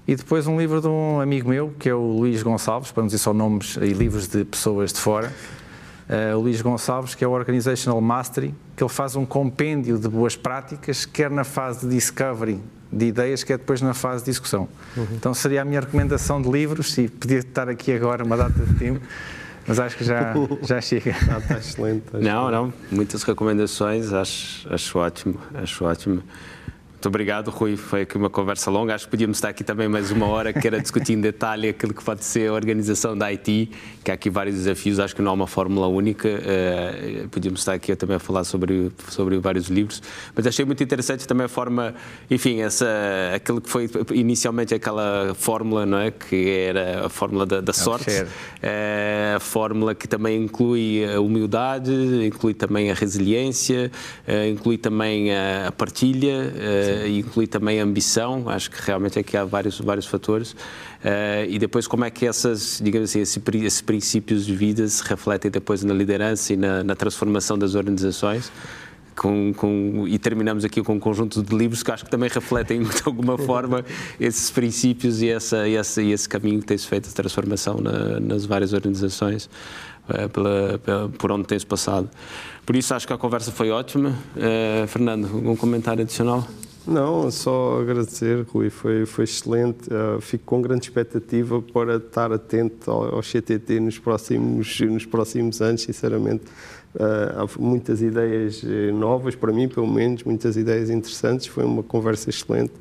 E 0.06 0.14
depois 0.14 0.46
um 0.46 0.58
livro 0.58 0.82
de 0.82 0.88
um 0.88 1.18
amigo 1.18 1.48
meu, 1.48 1.72
que 1.78 1.88
é 1.88 1.94
o 1.94 2.18
Luís 2.18 2.42
Gonçalves, 2.42 2.92
para 2.92 3.00
não 3.00 3.06
dizer 3.06 3.18
só 3.18 3.32
nomes 3.32 3.78
e 3.78 3.94
livros 3.94 4.28
de 4.28 4.44
pessoas 4.44 4.92
de 4.92 5.00
fora, 5.00 5.32
uh, 6.12 6.36
o 6.36 6.42
Luís 6.42 6.60
Gonçalves, 6.60 7.14
que 7.14 7.24
é 7.24 7.28
o 7.28 7.30
Organizational 7.30 8.00
Mastery, 8.00 8.54
que 8.76 8.82
ele 8.82 8.90
faz 8.90 9.16
um 9.16 9.24
compêndio 9.24 9.98
de 9.98 10.08
boas 10.08 10.36
práticas, 10.36 11.04
quer 11.06 11.30
na 11.30 11.44
fase 11.44 11.86
de 11.86 11.94
discovery 11.94 12.60
de 12.92 13.06
ideias, 13.06 13.42
quer 13.42 13.56
depois 13.56 13.80
na 13.80 13.94
fase 13.94 14.22
de 14.22 14.30
discussão. 14.30 14.68
Uhum. 14.96 15.06
Então 15.12 15.32
seria 15.32 15.62
a 15.62 15.64
minha 15.64 15.80
recomendação 15.80 16.42
de 16.42 16.50
livros, 16.50 16.96
e 16.98 17.08
podia 17.08 17.38
estar 17.38 17.68
aqui 17.68 17.92
agora 17.92 18.22
uma 18.22 18.36
data 18.36 18.62
de 18.62 18.74
tempo, 18.74 19.00
mas 19.66 19.80
acho 19.80 19.96
que 19.96 20.04
já, 20.04 20.34
já 20.62 20.80
chega. 20.80 21.16
Ah, 21.30 21.38
está 21.38 21.56
excelente. 21.56 22.04
Não, 22.12 22.50
não, 22.50 22.72
muitas 22.90 23.22
recomendações, 23.22 24.12
acho, 24.12 24.72
acho 24.72 24.98
ótimo, 24.98 25.38
acho 25.54 25.84
ótimo. 25.84 26.22
Muito 27.02 27.08
obrigado, 27.08 27.48
Rui. 27.50 27.76
Foi 27.76 28.02
aqui 28.02 28.16
uma 28.16 28.30
conversa 28.30 28.70
longa. 28.70 28.94
Acho 28.94 29.06
que 29.06 29.10
podíamos 29.10 29.38
estar 29.38 29.48
aqui 29.48 29.64
também 29.64 29.88
mais 29.88 30.12
uma 30.12 30.28
hora, 30.28 30.52
que 30.52 30.64
era 30.64 30.80
discutir 30.80 31.14
em 31.14 31.20
detalhe 31.20 31.70
aquilo 31.70 31.92
que 31.92 32.04
pode 32.04 32.24
ser 32.24 32.48
a 32.48 32.52
organização 32.52 33.18
da 33.18 33.26
IT, 33.26 33.70
que 34.04 34.10
há 34.12 34.14
aqui 34.14 34.30
vários 34.30 34.54
desafios. 34.54 35.00
Acho 35.00 35.16
que 35.16 35.20
não 35.20 35.32
há 35.32 35.34
uma 35.34 35.48
fórmula 35.48 35.88
única. 35.88 36.28
Uh, 36.28 37.28
podíamos 37.28 37.58
estar 37.58 37.72
aqui 37.72 37.96
também 37.96 38.14
a 38.14 38.20
falar 38.20 38.44
sobre, 38.44 38.92
sobre 39.08 39.36
vários 39.38 39.66
livros. 39.66 40.00
Mas 40.32 40.46
achei 40.46 40.64
muito 40.64 40.80
interessante 40.80 41.26
também 41.26 41.46
a 41.46 41.48
forma, 41.48 41.92
enfim, 42.30 42.60
essa, 42.60 42.86
aquilo 43.34 43.60
que 43.60 43.68
foi 43.68 43.90
inicialmente 44.12 44.72
aquela 44.72 45.34
fórmula, 45.34 45.84
não 45.84 45.98
é? 45.98 46.12
Que 46.12 46.50
era 46.50 47.06
a 47.06 47.08
fórmula 47.08 47.44
da, 47.44 47.60
da 47.60 47.72
sorte. 47.72 48.12
Uh, 48.12 49.34
a 49.34 49.40
fórmula 49.40 49.92
que 49.92 50.06
também 50.06 50.44
inclui 50.44 51.04
a 51.12 51.20
humildade, 51.20 51.90
inclui 52.24 52.54
também 52.54 52.92
a 52.92 52.94
resiliência, 52.94 53.90
uh, 54.28 54.48
inclui 54.48 54.78
também 54.78 55.34
a, 55.34 55.66
a 55.66 55.72
partilha 55.72 56.52
uh, 56.92 57.08
inclui 57.08 57.46
também 57.46 57.80
a 57.80 57.84
ambição, 57.84 58.48
acho 58.48 58.70
que 58.70 58.80
realmente 58.80 59.18
aqui 59.18 59.36
há 59.36 59.44
vários, 59.44 59.78
vários 59.80 60.06
fatores, 60.06 60.52
uh, 60.52 61.46
e 61.48 61.58
depois 61.58 61.86
como 61.86 62.04
é 62.04 62.10
que 62.10 62.26
essas, 62.26 62.80
digamos 62.82 63.10
assim, 63.10 63.20
esses, 63.20 63.80
princípios 63.80 64.46
de 64.46 64.54
vida 64.54 64.86
se 64.86 65.02
refletem 65.04 65.50
depois 65.50 65.82
na 65.82 65.94
liderança 65.94 66.52
e 66.52 66.56
na, 66.56 66.82
na 66.82 66.94
transformação 66.94 67.58
das 67.58 67.74
organizações. 67.74 68.52
Com, 69.14 69.52
com, 69.52 70.06
e 70.08 70.18
terminamos 70.18 70.64
aqui 70.64 70.82
com 70.82 70.94
um 70.94 70.98
conjunto 70.98 71.42
de 71.42 71.54
livros 71.54 71.82
que 71.82 71.90
acho 71.90 72.02
que 72.02 72.10
também 72.10 72.30
refletem 72.30 72.80
de 72.82 73.02
alguma 73.04 73.36
forma 73.36 73.84
esses 74.18 74.50
princípios 74.50 75.20
e, 75.20 75.28
essa, 75.28 75.68
e, 75.68 75.76
essa, 75.76 76.00
e 76.00 76.12
esse 76.12 76.26
caminho 76.26 76.60
que 76.60 76.66
tem-se 76.66 76.86
feito 76.86 77.10
de 77.10 77.14
transformação 77.14 77.76
na, 77.76 78.18
nas 78.18 78.46
várias 78.46 78.72
organizações 78.72 79.50
uh, 80.08 80.28
pela, 80.30 80.78
pela, 80.78 81.08
por 81.10 81.30
onde 81.30 81.46
tem-se 81.46 81.66
passado. 81.66 82.08
Por 82.64 82.76
isso 82.76 82.94
acho 82.94 83.06
que 83.06 83.12
a 83.12 83.18
conversa 83.18 83.50
foi 83.50 83.70
ótima. 83.70 84.10
Uh, 84.36 84.86
Fernando, 84.86 85.26
algum 85.26 85.56
comentário 85.56 86.02
adicional? 86.02 86.46
Não, 86.86 87.30
só 87.30 87.80
agradecer, 87.80 88.44
Rui, 88.48 88.68
foi, 88.68 89.06
foi 89.06 89.24
excelente. 89.24 89.88
Uh, 89.88 90.20
fico 90.20 90.44
com 90.44 90.60
grande 90.60 90.86
expectativa 90.86 91.62
para 91.62 91.96
estar 91.96 92.32
atento 92.32 92.90
ao, 92.90 93.16
ao 93.16 93.22
CTT 93.22 93.78
nos 93.78 93.98
próximos, 93.98 94.80
nos 94.80 95.06
próximos 95.06 95.62
anos, 95.62 95.82
sinceramente. 95.82 96.44
Uh, 96.94 97.42
há 97.42 97.48
muitas 97.58 98.02
ideias 98.02 98.62
eh, 98.64 98.92
novas, 98.92 99.34
para 99.34 99.50
mim, 99.50 99.66
pelo 99.66 99.86
menos, 99.86 100.24
muitas 100.24 100.56
ideias 100.56 100.90
interessantes. 100.90 101.46
Foi 101.46 101.64
uma 101.64 101.82
conversa 101.82 102.28
excelente 102.28 102.72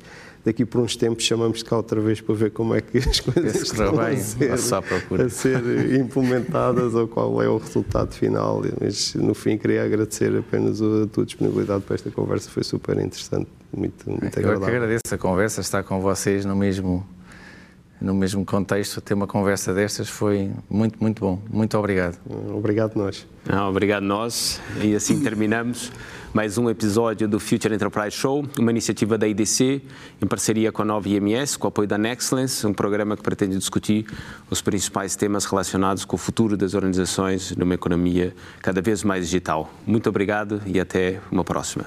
daqui 0.44 0.64
por 0.64 0.80
uns 0.80 0.96
tempos 0.96 1.24
chamamos 1.24 1.62
cá 1.62 1.76
outra 1.76 2.00
vez 2.00 2.20
para 2.20 2.34
ver 2.34 2.50
como 2.50 2.74
é 2.74 2.80
que 2.80 2.98
as 2.98 3.20
coisas 3.20 3.54
Esse 3.54 3.64
estão 3.64 3.96
bem, 3.96 4.16
a, 4.16 4.16
ser, 4.16 4.52
a 4.52 5.28
ser 5.28 5.94
implementadas 5.94 6.94
ou 6.94 7.06
qual 7.06 7.40
é 7.42 7.48
o 7.48 7.58
resultado 7.58 8.12
final. 8.12 8.62
Mas 8.80 9.14
no 9.14 9.34
fim 9.34 9.56
queria 9.56 9.84
agradecer 9.84 10.36
apenas 10.36 10.82
a 10.82 11.06
tua 11.06 11.24
disponibilidade 11.24 11.84
para 11.84 11.94
esta 11.94 12.10
conversa, 12.10 12.50
foi 12.50 12.64
super 12.64 12.98
interessante, 12.98 13.48
muito, 13.76 14.10
muito 14.10 14.38
agradável. 14.38 14.52
Eu 14.52 14.60
que 14.60 14.76
agradeço 14.76 15.14
a 15.14 15.18
conversa, 15.18 15.60
estar 15.60 15.82
com 15.82 16.00
vocês 16.00 16.44
no 16.44 16.54
mesmo 16.54 17.06
no 18.02 18.12
mesmo 18.12 18.44
contexto, 18.44 19.00
ter 19.00 19.14
uma 19.14 19.28
conversa 19.28 19.72
destas 19.72 20.08
foi 20.08 20.50
muito, 20.68 20.98
muito 21.00 21.20
bom. 21.20 21.40
Muito 21.48 21.78
obrigado. 21.78 22.18
Obrigado 22.52 22.96
nós. 22.96 23.26
Ah, 23.48 23.68
obrigado 23.68 24.02
nós. 24.02 24.60
E 24.82 24.94
assim 24.94 25.20
terminamos 25.20 25.92
mais 26.34 26.58
um 26.58 26.68
episódio 26.68 27.28
do 27.28 27.38
Future 27.38 27.74
Enterprise 27.74 28.16
Show, 28.16 28.44
uma 28.58 28.70
iniciativa 28.70 29.16
da 29.16 29.28
IDC 29.28 29.82
em 30.20 30.26
parceria 30.26 30.72
com 30.72 30.82
a 30.82 30.84
Nova 30.84 31.08
IMS, 31.08 31.56
com 31.56 31.66
o 31.66 31.68
apoio 31.68 31.86
da 31.86 31.96
Nexcellence, 31.96 32.66
um 32.66 32.72
programa 32.72 33.16
que 33.16 33.22
pretende 33.22 33.56
discutir 33.56 34.06
os 34.50 34.60
principais 34.60 35.14
temas 35.14 35.44
relacionados 35.44 36.04
com 36.04 36.16
o 36.16 36.18
futuro 36.18 36.56
das 36.56 36.74
organizações 36.74 37.54
numa 37.54 37.74
economia 37.74 38.34
cada 38.60 38.82
vez 38.82 39.04
mais 39.04 39.26
digital. 39.26 39.72
Muito 39.86 40.08
obrigado 40.08 40.60
e 40.66 40.80
até 40.80 41.20
uma 41.30 41.44
próxima. 41.44 41.86